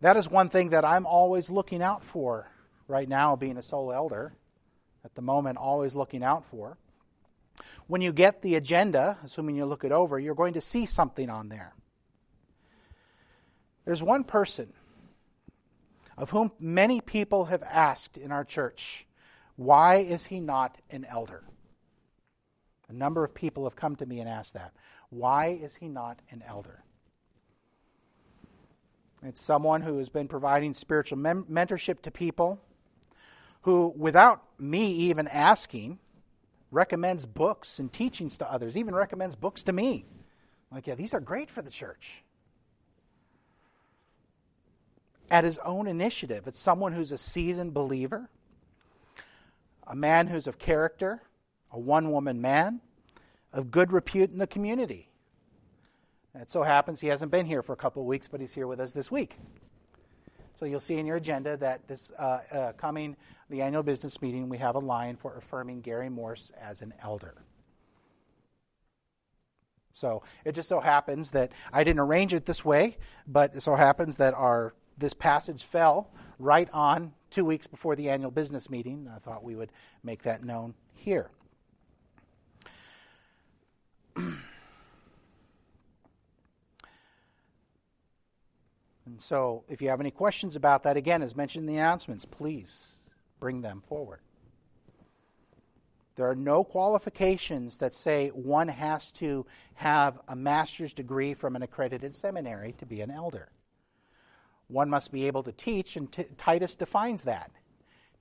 That 0.00 0.16
is 0.16 0.28
one 0.28 0.48
thing 0.50 0.70
that 0.70 0.84
I'm 0.84 1.06
always 1.06 1.48
looking 1.48 1.82
out 1.82 2.04
for 2.04 2.50
right 2.88 3.08
now, 3.08 3.36
being 3.36 3.56
a 3.56 3.62
sole 3.62 3.92
elder, 3.92 4.34
at 5.04 5.14
the 5.14 5.22
moment, 5.22 5.58
always 5.58 5.94
looking 5.94 6.22
out 6.22 6.44
for. 6.46 6.76
When 7.86 8.00
you 8.00 8.12
get 8.12 8.42
the 8.42 8.54
agenda, 8.54 9.18
assuming 9.24 9.56
you 9.56 9.64
look 9.64 9.84
it 9.84 9.92
over, 9.92 10.18
you're 10.18 10.34
going 10.34 10.54
to 10.54 10.60
see 10.60 10.86
something 10.86 11.30
on 11.30 11.48
there. 11.48 11.74
There's 13.84 14.02
one 14.02 14.24
person 14.24 14.72
of 16.16 16.30
whom 16.30 16.52
many 16.58 17.00
people 17.00 17.46
have 17.46 17.62
asked 17.62 18.16
in 18.16 18.30
our 18.30 18.44
church, 18.44 19.06
why 19.56 19.96
is 19.96 20.26
he 20.26 20.40
not 20.40 20.78
an 20.90 21.04
elder? 21.08 21.44
A 22.88 22.92
number 22.92 23.24
of 23.24 23.34
people 23.34 23.64
have 23.64 23.76
come 23.76 23.96
to 23.96 24.06
me 24.06 24.20
and 24.20 24.28
asked 24.28 24.54
that. 24.54 24.72
Why 25.10 25.48
is 25.48 25.76
he 25.76 25.88
not 25.88 26.20
an 26.30 26.42
elder? 26.46 26.83
It's 29.24 29.40
someone 29.40 29.82
who 29.82 29.98
has 29.98 30.08
been 30.08 30.28
providing 30.28 30.74
spiritual 30.74 31.18
mem- 31.18 31.44
mentorship 31.44 32.02
to 32.02 32.10
people, 32.10 32.60
who, 33.62 33.94
without 33.96 34.42
me 34.58 34.86
even 34.86 35.26
asking, 35.28 35.98
recommends 36.70 37.24
books 37.24 37.78
and 37.78 37.90
teachings 37.90 38.36
to 38.38 38.52
others, 38.52 38.76
even 38.76 38.94
recommends 38.94 39.36
books 39.36 39.62
to 39.64 39.72
me. 39.72 40.04
Like, 40.70 40.86
yeah, 40.86 40.94
these 40.94 41.14
are 41.14 41.20
great 41.20 41.50
for 41.50 41.62
the 41.62 41.70
church. 41.70 42.22
At 45.30 45.44
his 45.44 45.58
own 45.58 45.86
initiative, 45.86 46.46
it's 46.46 46.58
someone 46.58 46.92
who's 46.92 47.12
a 47.12 47.18
seasoned 47.18 47.72
believer, 47.72 48.28
a 49.86 49.96
man 49.96 50.26
who's 50.26 50.46
of 50.46 50.58
character, 50.58 51.22
a 51.72 51.78
one 51.78 52.10
woman 52.10 52.40
man, 52.40 52.80
of 53.52 53.70
good 53.70 53.92
repute 53.92 54.30
in 54.30 54.38
the 54.38 54.46
community. 54.46 55.08
It 56.34 56.50
so 56.50 56.62
happens 56.62 57.00
he 57.00 57.08
hasn't 57.08 57.30
been 57.30 57.46
here 57.46 57.62
for 57.62 57.72
a 57.72 57.76
couple 57.76 58.02
of 58.02 58.08
weeks, 58.08 58.26
but 58.28 58.40
he's 58.40 58.52
here 58.52 58.66
with 58.66 58.80
us 58.80 58.92
this 58.92 59.10
week. 59.10 59.36
So 60.56 60.66
you'll 60.66 60.80
see 60.80 60.96
in 60.98 61.06
your 61.06 61.16
agenda 61.16 61.56
that 61.58 61.86
this 61.88 62.12
uh, 62.18 62.40
uh, 62.50 62.72
coming 62.72 63.16
the 63.50 63.62
annual 63.62 63.82
business 63.82 64.20
meeting, 64.22 64.48
we 64.48 64.58
have 64.58 64.74
a 64.74 64.80
line 64.80 65.16
for 65.16 65.36
affirming 65.36 65.80
Gary 65.80 66.08
Morse 66.08 66.50
as 66.60 66.82
an 66.82 66.94
elder. 67.02 67.34
So 69.92 70.22
it 70.44 70.52
just 70.52 70.68
so 70.68 70.80
happens 70.80 71.30
that 71.32 71.52
I 71.72 71.84
didn't 71.84 72.00
arrange 72.00 72.34
it 72.34 72.46
this 72.46 72.64
way, 72.64 72.96
but 73.26 73.54
it 73.54 73.62
so 73.62 73.74
happens 73.76 74.16
that 74.16 74.34
our 74.34 74.74
this 74.98 75.14
passage 75.14 75.62
fell 75.62 76.10
right 76.38 76.68
on 76.72 77.12
two 77.30 77.44
weeks 77.44 77.66
before 77.66 77.96
the 77.96 78.10
annual 78.10 78.30
business 78.30 78.70
meeting. 78.70 79.08
I 79.12 79.18
thought 79.18 79.42
we 79.42 79.56
would 79.56 79.70
make 80.02 80.22
that 80.22 80.44
known 80.44 80.74
here. 80.94 81.30
And 89.06 89.20
so, 89.20 89.64
if 89.68 89.82
you 89.82 89.90
have 89.90 90.00
any 90.00 90.10
questions 90.10 90.56
about 90.56 90.82
that, 90.84 90.96
again, 90.96 91.22
as 91.22 91.36
mentioned 91.36 91.68
in 91.68 91.74
the 91.74 91.78
announcements, 91.78 92.24
please 92.24 92.94
bring 93.38 93.60
them 93.60 93.82
forward. 93.86 94.20
There 96.16 96.30
are 96.30 96.36
no 96.36 96.62
qualifications 96.62 97.78
that 97.78 97.92
say 97.92 98.28
one 98.28 98.68
has 98.68 99.10
to 99.12 99.46
have 99.74 100.20
a 100.28 100.36
master's 100.36 100.92
degree 100.92 101.34
from 101.34 101.56
an 101.56 101.62
accredited 101.62 102.14
seminary 102.14 102.72
to 102.78 102.86
be 102.86 103.00
an 103.00 103.10
elder. 103.10 103.48
One 104.68 104.88
must 104.88 105.12
be 105.12 105.26
able 105.26 105.42
to 105.42 105.52
teach, 105.52 105.96
and 105.96 106.10
t- 106.10 106.26
Titus 106.38 106.76
defines 106.76 107.24
that. 107.24 107.50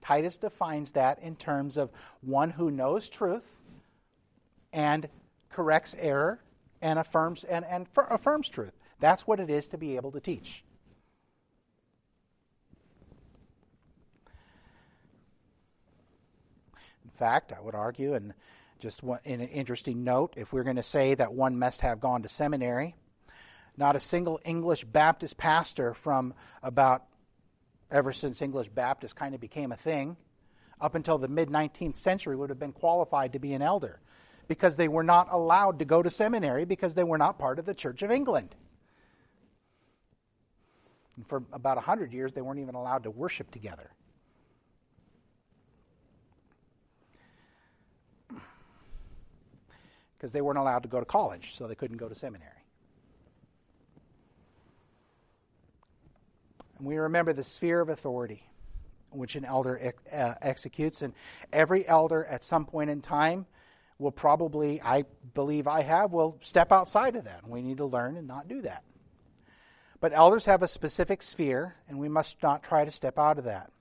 Titus 0.01 0.38
defines 0.38 0.91
that 0.93 1.19
in 1.19 1.36
terms 1.36 1.77
of 1.77 1.91
one 2.21 2.49
who 2.49 2.69
knows 2.69 3.07
truth 3.07 3.61
and 4.73 5.07
corrects 5.49 5.95
error 5.97 6.43
and 6.81 6.99
affirms 6.99 7.45
and, 7.45 7.63
and 7.63 7.88
affirms 7.95 8.49
truth. 8.49 8.73
That's 8.99 9.25
what 9.25 9.39
it 9.39 9.49
is 9.49 9.69
to 9.69 9.77
be 9.77 9.95
able 9.95 10.11
to 10.11 10.19
teach. 10.19 10.65
Fact, 17.18 17.51
I 17.51 17.61
would 17.61 17.76
argue, 17.76 18.14
and 18.14 18.34
just 18.80 19.01
in 19.24 19.41
an 19.41 19.47
interesting 19.47 20.03
note, 20.03 20.34
if 20.36 20.51
we're 20.51 20.64
going 20.64 20.76
to 20.76 20.84
say 20.84 21.16
that 21.16 21.34
one 21.34 21.57
must 21.57 21.82
have 21.82 21.99
gone 21.99 22.22
to 22.24 22.30
seminary, 22.30 22.95
not 23.78 23.95
a 23.95 23.99
single 23.99 24.39
English 24.43 24.84
Baptist 24.84 25.38
pastor 25.38 25.93
from 25.93 26.34
about 26.61 27.05
ever 27.89 28.11
since 28.11 28.41
English 28.41 28.70
Baptist 28.70 29.16
kind 29.16 29.34
of 29.34 29.41
became 29.41 29.72
a 29.72 29.78
thing, 29.78 30.18
up 30.82 30.95
until 30.95 31.18
the 31.18 31.28
mid 31.28 31.49
19th 31.49 31.95
century, 31.95 32.36
would 32.36 32.49
have 32.49 32.59
been 32.59 32.74
qualified 32.74 33.34
to 33.34 33.39
be 33.39 33.53
an 33.53 33.61
elder 33.61 33.99
because 34.47 34.76
they 34.76 34.88
were 34.88 35.03
not 35.03 35.28
allowed 35.32 35.80
to 35.80 35.86
go 35.86 36.03
to 36.03 36.09
seminary 36.09 36.66
because 36.66 36.93
they 36.93 37.03
were 37.03 37.18
not 37.18 37.39
part 37.39 37.59
of 37.59 37.66
the 37.66 37.74
Church 37.74 38.01
of 38.01 38.11
England. 38.11 38.55
And 41.16 41.28
for 41.28 41.43
about 41.53 41.78
100 41.78 42.11
years, 42.11 42.34
they 42.34 42.41
weren't 42.41 42.59
even 42.59 42.76
allowed 42.76 43.03
to 43.03 43.11
worship 43.11 43.51
together. 43.51 43.91
Because 50.24 50.32
they 50.32 50.39
weren't 50.39 50.57
allowed 50.57 50.84
to 50.84 50.88
go 50.88 51.01
to 51.01 51.05
college, 51.05 51.53
so 51.53 51.67
they 51.67 51.76
couldn't 51.76 51.97
go 51.97 52.07
to 52.07 52.15
seminary. 52.15 52.49
And 56.78 56.88
we 56.88 56.95
remember 56.95 57.34
the 57.34 57.43
sphere 57.43 57.82
of 57.82 57.89
authority 57.89 58.47
which 59.11 59.36
an 59.36 59.43
elder 59.43 59.78
ex- 59.82 60.13
uh, 60.13 60.36
executes. 60.41 61.01
And 61.01 61.13
every 61.51 61.86
elder 61.86 62.24
at 62.24 62.41
some 62.41 62.65
point 62.65 62.89
in 62.89 63.01
time 63.01 63.47
will 63.99 64.13
probably, 64.13 64.82
I 64.82 65.03
believe 65.34 65.67
I 65.67 65.82
have, 65.82 66.13
will 66.13 66.38
step 66.39 66.71
outside 66.71 67.17
of 67.17 67.26
that. 67.26 67.45
We 67.45 67.61
need 67.61 67.76
to 67.80 67.86
learn 67.86 68.15
and 68.15 68.26
not 68.26 68.47
do 68.47 68.61
that. 68.61 68.86
But 69.99 70.13
elders 70.13 70.45
have 70.45 70.63
a 70.63 70.69
specific 70.69 71.21
sphere, 71.21 71.76
and 71.89 71.99
we 71.99 72.07
must 72.07 72.41
not 72.41 72.63
try 72.63 72.86
to 72.86 72.91
step 72.91 73.19
out 73.19 73.39
of 73.39 73.43
that. 73.43 73.74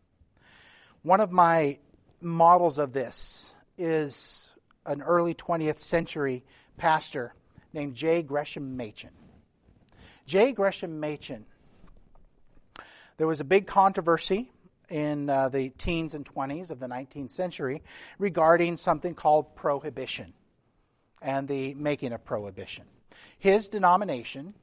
One 1.03 1.21
of 1.21 1.31
my 1.31 1.79
models 2.21 2.79
of 2.79 2.93
this 2.93 3.55
is 3.79 4.42
an 4.87 5.03
early 5.03 5.35
20th 5.35 5.79
century 5.79 6.45
pastor 6.77 7.35
named 7.73 7.95
J. 7.95 8.23
Gresham 8.23 8.77
Machen. 8.77 9.11
J. 10.27 10.53
Gresham 10.53 11.01
Machen 11.01 11.47
there 13.23 13.27
was 13.27 13.41
a 13.41 13.45
big 13.45 13.67
controversy 13.67 14.51
in 14.89 15.31
uh, 15.31 15.49
the 15.49 15.71
teens 15.71 16.15
and 16.15 16.25
20s 16.25 16.71
of 16.71 16.81
the 16.81 16.89
19th 16.89 17.31
century 17.31 17.83
regarding 18.19 18.77
something 18.77 19.15
called 19.15 19.55
prohibition 19.55 20.33
and 21.21 21.47
the 21.47 21.75
making 21.75 22.13
of 22.13 22.25
prohibition. 22.25 22.85
His 23.39 23.69
denomination, 23.69 24.55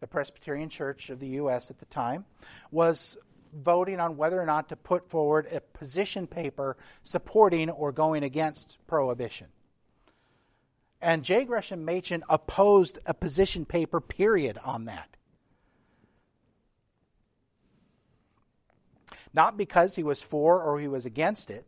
the 0.00 0.06
Presbyterian 0.06 0.68
Church 0.68 1.08
of 1.08 1.18
the 1.18 1.28
U.S. 1.28 1.70
at 1.70 1.78
the 1.78 1.86
time, 1.86 2.26
was 2.70 3.16
voting 3.54 4.00
on 4.00 4.16
whether 4.16 4.40
or 4.40 4.46
not 4.46 4.68
to 4.68 4.76
put 4.76 5.08
forward 5.08 5.46
a 5.50 5.60
position 5.60 6.26
paper 6.26 6.76
supporting 7.02 7.70
or 7.70 7.92
going 7.92 8.22
against 8.22 8.78
prohibition. 8.86 9.48
And 11.00 11.22
J. 11.22 11.44
Gresham 11.44 11.84
Machen 11.84 12.22
opposed 12.28 12.98
a 13.06 13.14
position 13.14 13.64
paper, 13.64 14.00
period, 14.00 14.58
on 14.64 14.86
that. 14.86 15.14
not 19.34 19.56
because 19.56 19.96
he 19.96 20.02
was 20.02 20.22
for 20.22 20.62
or 20.62 20.80
he 20.80 20.88
was 20.88 21.04
against 21.04 21.50
it. 21.50 21.66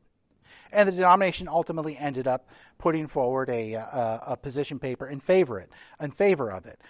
And 0.72 0.88
the 0.88 0.92
denomination 0.92 1.48
ultimately 1.48 1.96
ended 1.98 2.26
up 2.26 2.48
putting 2.78 3.08
forward 3.08 3.50
a, 3.50 3.74
uh, 3.74 3.82
a, 3.82 4.22
a 4.28 4.36
position 4.36 4.78
paper 4.78 5.06
in 5.06 5.20
favor 5.20 5.58
it, 5.58 5.70
in 6.00 6.12
favor 6.12 6.50
of 6.50 6.66
it, 6.66 6.80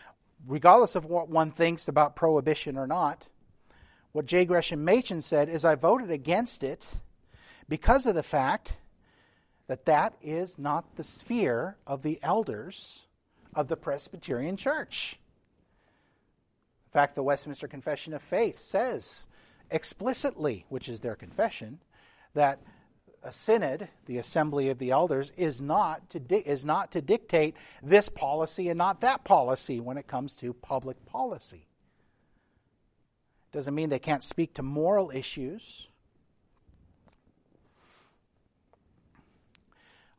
regardless 0.47 0.95
of 0.95 1.07
what 1.07 1.29
one 1.29 1.51
thinks 1.51 1.89
about 1.89 2.15
prohibition 2.15 2.77
or 2.77 2.87
not. 2.87 3.29
What 4.17 4.25
J. 4.25 4.47
Gresham 4.47 4.83
Machen 4.83 5.21
said 5.21 5.51
is, 5.51 5.62
I 5.62 5.75
voted 5.75 6.11
against 6.11 6.64
it 6.64 6.91
because 7.69 8.07
of 8.07 8.14
the 8.14 8.23
fact 8.23 8.79
that 9.67 9.85
that 9.85 10.14
is 10.23 10.59
not 10.59 10.97
the 10.97 11.03
sphere 11.03 11.77
of 11.87 12.01
the 12.01 12.19
elders 12.23 13.03
of 13.55 13.69
the 13.69 13.77
Presbyterian 13.77 14.57
Church. 14.57 15.19
In 16.87 16.93
fact, 16.93 17.14
the 17.14 17.23
Westminster 17.23 17.69
Confession 17.69 18.14
of 18.14 18.23
Faith 18.23 18.59
says 18.59 19.29
explicitly, 19.71 20.64
which 20.71 20.89
is 20.89 21.01
their 21.01 21.14
confession, 21.14 21.81
that 22.33 22.59
a 23.23 23.35
synod, 23.35 23.87
the 24.07 24.17
assembly 24.17 24.71
of 24.71 24.79
the 24.79 24.93
elders, 24.93 25.31
is 25.37 25.61
not 25.61 26.09
to 26.09 26.21
di- 26.21 26.37
is 26.37 26.64
not 26.64 26.91
to 26.93 27.03
dictate 27.03 27.55
this 27.83 28.09
policy 28.09 28.71
and 28.71 28.79
not 28.79 29.03
that 29.03 29.25
policy 29.25 29.79
when 29.79 29.99
it 29.99 30.07
comes 30.07 30.35
to 30.37 30.55
public 30.55 31.05
policy. 31.05 31.67
Doesn't 33.53 33.75
mean 33.75 33.89
they 33.89 33.99
can't 33.99 34.25
speak 34.25 34.55
to 34.55 34.63
moral 34.63 35.11
issues. 35.11 35.89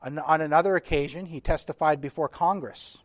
On, 0.02 0.18
on 0.20 0.42
another 0.42 0.76
occasion, 0.76 1.28
he 1.28 1.40
testified 1.40 2.02
before 2.02 2.30
Congress 2.30 3.00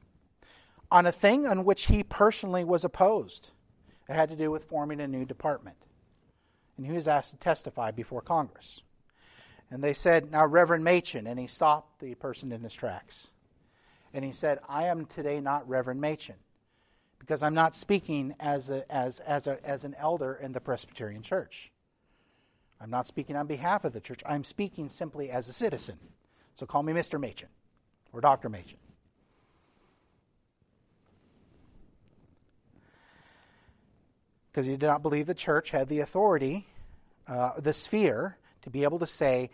on 0.90 1.06
a 1.06 1.12
thing 1.12 1.46
on 1.46 1.64
which 1.64 1.86
he 1.86 2.02
personally 2.02 2.64
was 2.64 2.84
opposed. 2.84 3.50
It 4.08 4.12
had 4.12 4.28
to 4.28 4.36
do 4.36 4.50
with 4.50 4.64
forming 4.64 5.00
a 5.00 5.08
new 5.08 5.24
department 5.24 5.76
and 6.76 6.86
he 6.86 6.92
was 6.92 7.08
asked 7.08 7.30
to 7.30 7.36
testify 7.36 7.90
before 7.90 8.22
Congress. 8.22 8.82
And 9.70 9.82
they 9.82 9.94
said, 9.94 10.30
Now, 10.30 10.46
Reverend 10.46 10.84
Machen, 10.84 11.26
and 11.26 11.38
he 11.38 11.46
stopped 11.46 12.00
the 12.00 12.14
person 12.14 12.52
in 12.52 12.62
his 12.62 12.74
tracks. 12.74 13.28
And 14.12 14.24
he 14.24 14.32
said, 14.32 14.58
I 14.68 14.86
am 14.86 15.06
today 15.06 15.40
not 15.40 15.68
Reverend 15.68 16.00
Machen 16.00 16.34
because 17.22 17.42
I'm 17.42 17.54
not 17.54 17.76
speaking 17.76 18.34
as, 18.40 18.68
a, 18.68 18.90
as, 18.92 19.20
as, 19.20 19.46
a, 19.46 19.64
as 19.64 19.84
an 19.84 19.94
elder 19.96 20.34
in 20.34 20.50
the 20.50 20.60
Presbyterian 20.60 21.22
Church. 21.22 21.70
I'm 22.80 22.90
not 22.90 23.06
speaking 23.06 23.36
on 23.36 23.46
behalf 23.46 23.84
of 23.84 23.92
the 23.92 24.00
church. 24.00 24.22
I'm 24.26 24.42
speaking 24.42 24.88
simply 24.88 25.30
as 25.30 25.48
a 25.48 25.52
citizen. 25.52 25.98
So 26.54 26.66
call 26.66 26.82
me 26.82 26.92
Mr. 26.92 27.20
Machen 27.20 27.48
or 28.12 28.20
Dr. 28.20 28.48
Machen. 28.48 28.78
because 34.52 34.66
he 34.66 34.76
did 34.76 34.86
not 34.86 35.02
believe 35.02 35.26
the 35.26 35.34
church 35.34 35.70
had 35.70 35.88
the 35.88 36.00
authority, 36.00 36.66
uh, 37.26 37.52
the 37.58 37.72
sphere, 37.72 38.36
to 38.60 38.70
be 38.70 38.84
able 38.84 38.98
to 38.98 39.06
say 39.06 39.50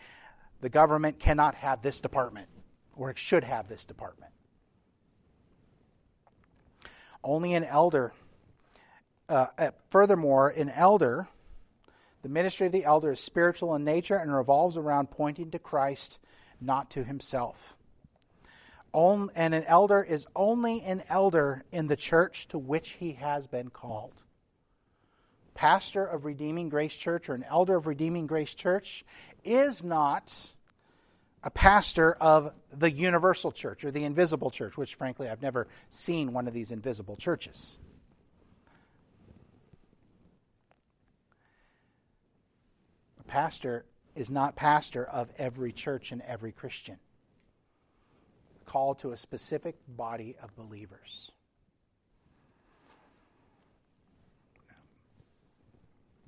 the 0.61 0.69
government 0.69 1.21
cannot 1.21 1.55
have 1.55 1.83
this 1.83 2.01
department 2.01 2.49
or 2.97 3.11
it 3.11 3.19
should 3.19 3.45
have 3.45 3.69
this 3.69 3.85
department. 3.85 4.33
Only 7.23 7.55
an 7.55 7.65
elder, 7.65 8.13
uh, 9.29 9.47
uh, 9.59 9.71
furthermore, 9.89 10.51
an 10.51 10.71
elder, 10.71 11.29
the 12.23 12.29
ministry 12.29 12.67
of 12.67 12.73
the 12.73 12.85
elder 12.85 13.13
is 13.13 13.21
spiritual 13.21 13.75
in 13.75 13.85
nature 13.85 14.17
and 14.17 14.35
revolves 14.35 14.77
around 14.77 15.11
pointing 15.11 15.51
to 15.51 15.59
Christ, 15.59 16.21
not 16.61 16.91
to 16.91 17.05
himself. 17.05 17.77
and 18.95 19.55
an 19.55 19.65
elder 19.65 20.03
is 20.03 20.27
only 20.35 20.83
an 20.83 21.03
elder 21.09 21.65
in 21.71 21.89
the 21.89 21.97
church 21.97 22.49
to 22.49 22.59
which 22.59 22.93
he 22.93 23.13
has 23.13 23.47
been 23.47 23.71
called 23.71 24.23
pastor 25.59 26.05
of 26.05 26.25
Redeeming 26.25 26.69
Grace 26.69 26.97
Church 26.97 27.29
or 27.29 27.35
an 27.35 27.45
elder 27.51 27.75
of 27.75 27.89
Redeeming 27.89 28.29
Grace 28.29 28.55
Church 28.55 29.05
is 29.43 29.83
not 29.83 30.53
a 31.49 31.51
pastor 31.51 32.13
of 32.21 32.53
the 32.77 32.91
universal 32.91 33.51
church 33.51 33.83
or 33.83 33.91
the 33.91 34.05
invisible 34.05 34.51
church, 34.51 34.77
which 34.77 34.97
frankly 34.97 35.31
I've 35.31 35.41
never 35.41 35.67
seen 35.89 36.35
one 36.35 36.47
of 36.47 36.53
these 36.53 36.71
invisible 36.71 37.17
churches. 37.17 37.79
A 43.19 43.23
pastor 43.23 43.87
is 44.15 44.31
not 44.31 44.57
pastor 44.57 45.07
of 45.07 45.31
every 45.39 45.73
church 45.73 46.13
and 46.13 46.21
every 46.21 46.53
Christian. 46.53 46.99
Called 48.67 48.99
to 48.99 49.13
a 49.13 49.17
specific 49.17 49.77
body 49.89 50.37
of 50.43 50.55
believers. 50.55 51.33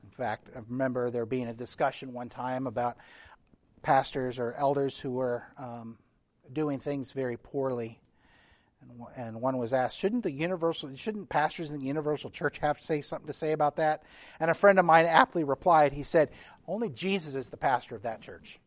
In 0.02 0.10
fact, 0.12 0.48
I 0.56 0.60
remember 0.66 1.10
there 1.10 1.26
being 1.26 1.48
a 1.48 1.52
discussion 1.52 2.14
one 2.14 2.30
time 2.30 2.66
about 2.66 2.96
pastors 3.82 4.38
or 4.38 4.52
elders 4.52 4.98
who 4.98 5.12
were 5.12 5.44
um, 5.58 5.98
doing 6.52 6.80
things 6.80 7.12
very 7.12 7.36
poorly. 7.36 8.00
And, 8.82 8.90
and 9.16 9.40
one 9.42 9.58
was 9.58 9.72
asked, 9.72 9.98
shouldn't 9.98 10.22
the 10.22 10.32
universal, 10.32 10.94
shouldn't 10.96 11.28
pastors 11.28 11.70
in 11.70 11.78
the 11.78 11.86
universal 11.86 12.30
church 12.30 12.58
have 12.58 12.78
to 12.78 12.84
say 12.84 13.00
something 13.02 13.26
to 13.26 13.32
say 13.32 13.52
about 13.52 13.76
that? 13.76 14.02
And 14.38 14.50
a 14.50 14.54
friend 14.54 14.78
of 14.78 14.84
mine 14.84 15.06
aptly 15.06 15.44
replied, 15.44 15.92
he 15.92 16.02
said, 16.02 16.30
only 16.66 16.88
Jesus 16.88 17.34
is 17.34 17.50
the 17.50 17.56
pastor 17.56 17.94
of 17.96 18.02
that 18.02 18.20
church. 18.20 18.58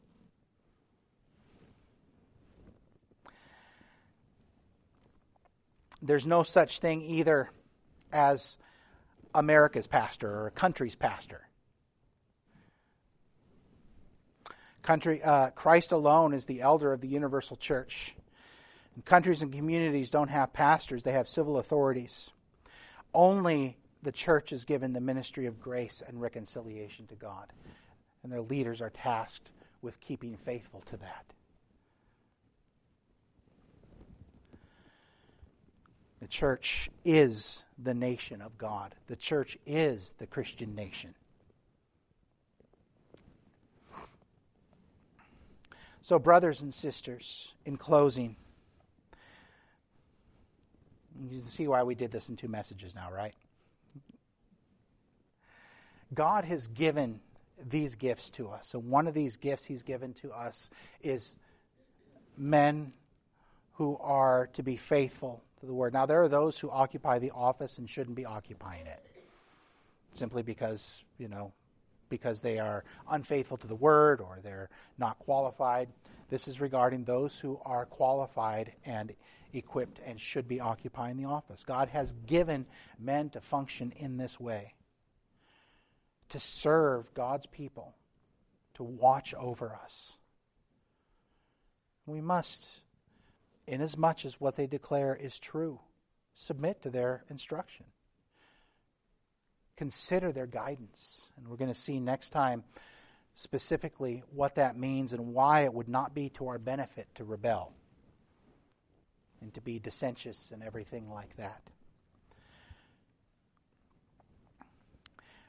There's 6.01 6.27
no 6.27 6.43
such 6.43 6.79
thing 6.79 7.01
either 7.01 7.49
as 8.11 8.57
America's 9.33 9.87
pastor 9.87 10.29
or 10.29 10.47
a 10.47 10.51
country's 10.51 10.95
pastor. 10.95 11.47
Country, 14.83 15.23
uh, 15.23 15.49
Christ 15.51 15.93
alone 15.93 16.33
is 16.33 16.45
the 16.45 16.61
elder 16.61 16.91
of 16.91 17.01
the 17.01 17.07
universal 17.07 17.55
church. 17.55 18.15
And 18.95 19.03
countries 19.03 19.41
and 19.41 19.51
communities 19.51 20.11
don't 20.11 20.29
have 20.29 20.53
pastors, 20.53 21.03
they 21.03 21.13
have 21.13 21.27
civil 21.27 21.57
authorities. 21.57 22.31
Only 23.13 23.77
the 24.03 24.11
church 24.11 24.51
is 24.51 24.65
given 24.65 24.93
the 24.93 25.01
ministry 25.01 25.45
of 25.45 25.59
grace 25.59 26.03
and 26.05 26.21
reconciliation 26.21 27.07
to 27.07 27.15
God. 27.15 27.47
And 28.21 28.31
their 28.31 28.41
leaders 28.41 28.81
are 28.81 28.89
tasked 28.89 29.51
with 29.81 29.99
keeping 29.99 30.35
faithful 30.35 30.81
to 30.81 30.97
that. 30.97 31.25
The 36.19 36.27
church 36.27 36.89
is 37.03 37.63
the 37.77 37.93
nation 37.93 38.41
of 38.41 38.57
God. 38.57 38.95
The 39.07 39.15
church 39.15 39.57
is 39.65 40.13
the 40.19 40.27
Christian 40.27 40.75
nation. 40.75 41.15
So, 46.03 46.19
brothers 46.19 46.61
and 46.61 46.73
sisters, 46.73 47.53
in 47.63 47.77
closing, 47.77 48.35
you 51.29 51.39
can 51.39 51.47
see 51.47 51.65
why 51.65 51.83
we 51.83 51.95
did 51.95 52.11
this 52.11 52.27
in 52.27 52.35
two 52.35 52.49
messages 52.49 52.93
now, 52.93 53.09
right? 53.09 53.33
God 56.13 56.43
has 56.43 56.67
given 56.67 57.21
these 57.57 57.95
gifts 57.95 58.29
to 58.31 58.49
us. 58.49 58.73
And 58.73 58.89
one 58.89 59.07
of 59.07 59.13
these 59.13 59.37
gifts 59.37 59.63
He's 59.63 59.81
given 59.81 60.13
to 60.15 60.33
us 60.33 60.69
is 61.01 61.37
men 62.35 62.91
who 63.75 63.97
are 64.01 64.47
to 64.47 64.61
be 64.61 64.75
faithful 64.75 65.41
to 65.61 65.65
the 65.65 65.73
Word. 65.73 65.93
Now, 65.93 66.05
there 66.05 66.21
are 66.21 66.27
those 66.27 66.59
who 66.59 66.69
occupy 66.69 67.19
the 67.19 67.31
office 67.31 67.77
and 67.77 67.89
shouldn't 67.89 68.17
be 68.17 68.25
occupying 68.25 68.87
it 68.87 69.01
simply 70.11 70.43
because, 70.43 71.01
you 71.17 71.29
know, 71.29 71.53
because 72.13 72.41
they 72.41 72.59
are 72.59 72.83
unfaithful 73.09 73.57
to 73.57 73.65
the 73.65 73.75
word 73.75 74.21
or 74.21 74.37
they're 74.43 74.69
not 74.99 75.17
qualified. 75.17 75.89
This 76.29 76.47
is 76.47 76.61
regarding 76.61 77.05
those 77.05 77.39
who 77.39 77.59
are 77.65 77.87
qualified 77.87 78.71
and 78.85 79.15
equipped 79.51 79.99
and 80.05 80.21
should 80.21 80.47
be 80.47 80.59
occupying 80.59 81.17
the 81.17 81.25
office. 81.25 81.63
God 81.63 81.89
has 81.89 82.13
given 82.27 82.67
men 82.99 83.31
to 83.31 83.41
function 83.41 83.91
in 83.95 84.17
this 84.17 84.39
way, 84.39 84.75
to 86.29 86.39
serve 86.39 87.11
God's 87.15 87.47
people, 87.47 87.95
to 88.75 88.83
watch 88.83 89.33
over 89.33 89.73
us. 89.83 90.15
We 92.05 92.21
must, 92.21 92.69
inasmuch 93.65 94.23
as 94.23 94.39
what 94.39 94.55
they 94.55 94.67
declare 94.67 95.15
is 95.15 95.39
true, 95.39 95.79
submit 96.35 96.83
to 96.83 96.91
their 96.91 97.23
instruction 97.27 97.87
consider 99.75 100.31
their 100.31 100.47
guidance. 100.47 101.25
And 101.37 101.47
we're 101.47 101.57
going 101.57 101.73
to 101.73 101.79
see 101.79 101.99
next 101.99 102.29
time 102.31 102.63
specifically 103.33 104.23
what 104.31 104.55
that 104.55 104.77
means 104.77 105.13
and 105.13 105.33
why 105.33 105.61
it 105.61 105.73
would 105.73 105.89
not 105.89 106.13
be 106.13 106.29
to 106.29 106.47
our 106.47 106.59
benefit 106.59 107.07
to 107.15 107.23
rebel 107.23 107.73
and 109.41 109.53
to 109.53 109.61
be 109.61 109.79
dissentious 109.79 110.51
and 110.51 110.63
everything 110.63 111.09
like 111.09 111.35
that. 111.37 111.61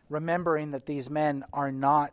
Remembering 0.08 0.72
that 0.72 0.86
these 0.86 1.08
men 1.08 1.44
are 1.52 1.72
not 1.72 2.12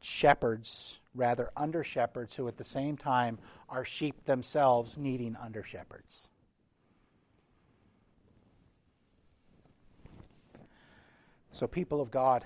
shepherds, 0.00 0.98
rather 1.14 1.50
under 1.56 1.82
shepherds, 1.84 2.34
who 2.36 2.48
at 2.48 2.56
the 2.56 2.64
same 2.64 2.96
time 2.96 3.38
are 3.68 3.84
sheep 3.84 4.24
themselves 4.24 4.96
needing 4.96 5.36
under 5.40 5.62
shepherds. 5.62 6.28
So, 11.52 11.66
people 11.66 12.00
of 12.00 12.10
God, 12.10 12.44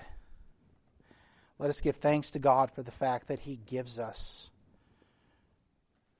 let 1.59 1.69
us 1.69 1.79
give 1.79 1.95
thanks 1.95 2.29
to 2.31 2.39
God 2.39 2.71
for 2.71 2.83
the 2.83 2.91
fact 2.91 3.29
that 3.29 3.39
He 3.39 3.59
gives 3.65 3.97
us 3.97 4.51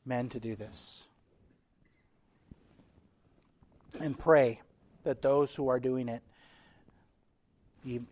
men 0.06 0.30
to 0.30 0.40
do 0.40 0.56
this. 0.56 1.04
And 4.00 4.18
pray 4.18 4.62
that 5.04 5.22
those 5.22 5.54
who 5.54 5.68
are 5.68 5.82
doing 5.82 6.08
it, 6.08 6.24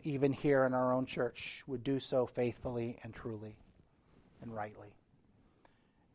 even 0.04 0.34
here 0.34 0.66
in 0.66 0.74
our 0.74 0.94
own 0.94 1.06
church, 1.06 1.64
would 1.68 1.84
do 1.84 2.00
so 2.00 2.26
faithfully 2.26 2.98
and 3.02 3.14
truly 3.14 3.56
and 4.42 4.54
rightly. 4.54 4.94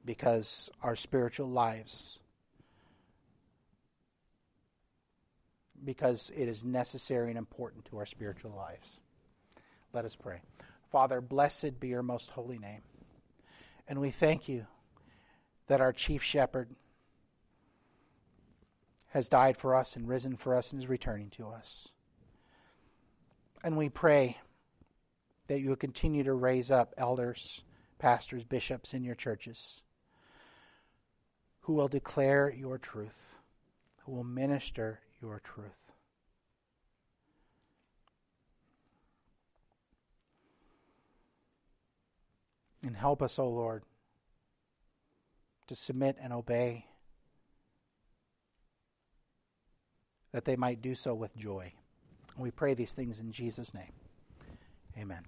Because 0.05 0.71
our 0.83 0.97
spiritual 0.97 1.49
lives 1.49 2.20
because 5.85 6.31
it 6.37 6.49
is 6.49 6.65
necessary 6.65 7.29
and 7.29 7.39
important 7.39 7.85
to 7.87 7.99
our 7.99 8.07
spiritual 8.07 8.53
lives. 8.53 9.01
Let 9.93 10.05
us 10.05 10.17
pray. 10.17 10.43
Father, 10.91 11.21
blessed 11.21 11.81
be 11.81 11.89
your 11.89 12.03
most 12.03 12.31
holy 12.31 12.59
name. 12.59 12.83
And 13.89 14.01
we 14.01 14.11
thank 14.11 14.49
you 14.49 14.67
that 15.67 15.81
our 15.81 15.93
chief 15.93 16.23
shepherd 16.23 16.69
has 19.09 19.29
died 19.29 19.57
for 19.57 19.75
us 19.75 19.97
and 19.97 20.09
risen 20.09 20.37
for 20.37 20.55
us 20.55 20.73
and 20.73 20.81
is 20.81 20.89
returning 20.89 21.31
to 21.31 21.49
us. 21.49 21.89
And 23.63 23.77
we 23.77 23.89
pray 23.89 24.39
that 25.49 25.61
you 25.61 25.69
will 25.69 25.77
continue 25.77 26.23
to 26.23 26.33
raise 26.33 26.71
up 26.71 26.95
elders, 26.97 27.63
pastors, 27.99 28.45
bishops 28.45 28.95
in 28.95 29.03
your 29.03 29.17
churches 29.17 29.83
who 31.63 31.75
will 31.75 31.89
declare 31.89 32.53
your 32.53 32.79
truth, 32.79 33.35
who 34.05 34.13
will 34.13 34.25
minister 34.25 35.01
your 35.21 35.41
truth. 35.41 35.71
And 42.87 42.97
help 42.97 43.23
us, 43.23 43.39
O 43.39 43.45
oh 43.45 43.49
Lord, 43.49 43.83
to 45.67 45.75
submit 45.75 46.17
and 46.21 46.33
obey, 46.33 46.87
that 50.33 50.45
they 50.45 50.57
might 50.57 50.81
do 50.81 50.95
so 50.95 51.15
with 51.15 51.37
joy. 51.37 51.73
We 52.39 52.51
pray 52.51 52.75
these 52.75 52.95
things 52.95 53.21
in 53.21 53.33
Jesus' 53.33 53.75
name. 53.75 53.93
Amen. 54.99 55.25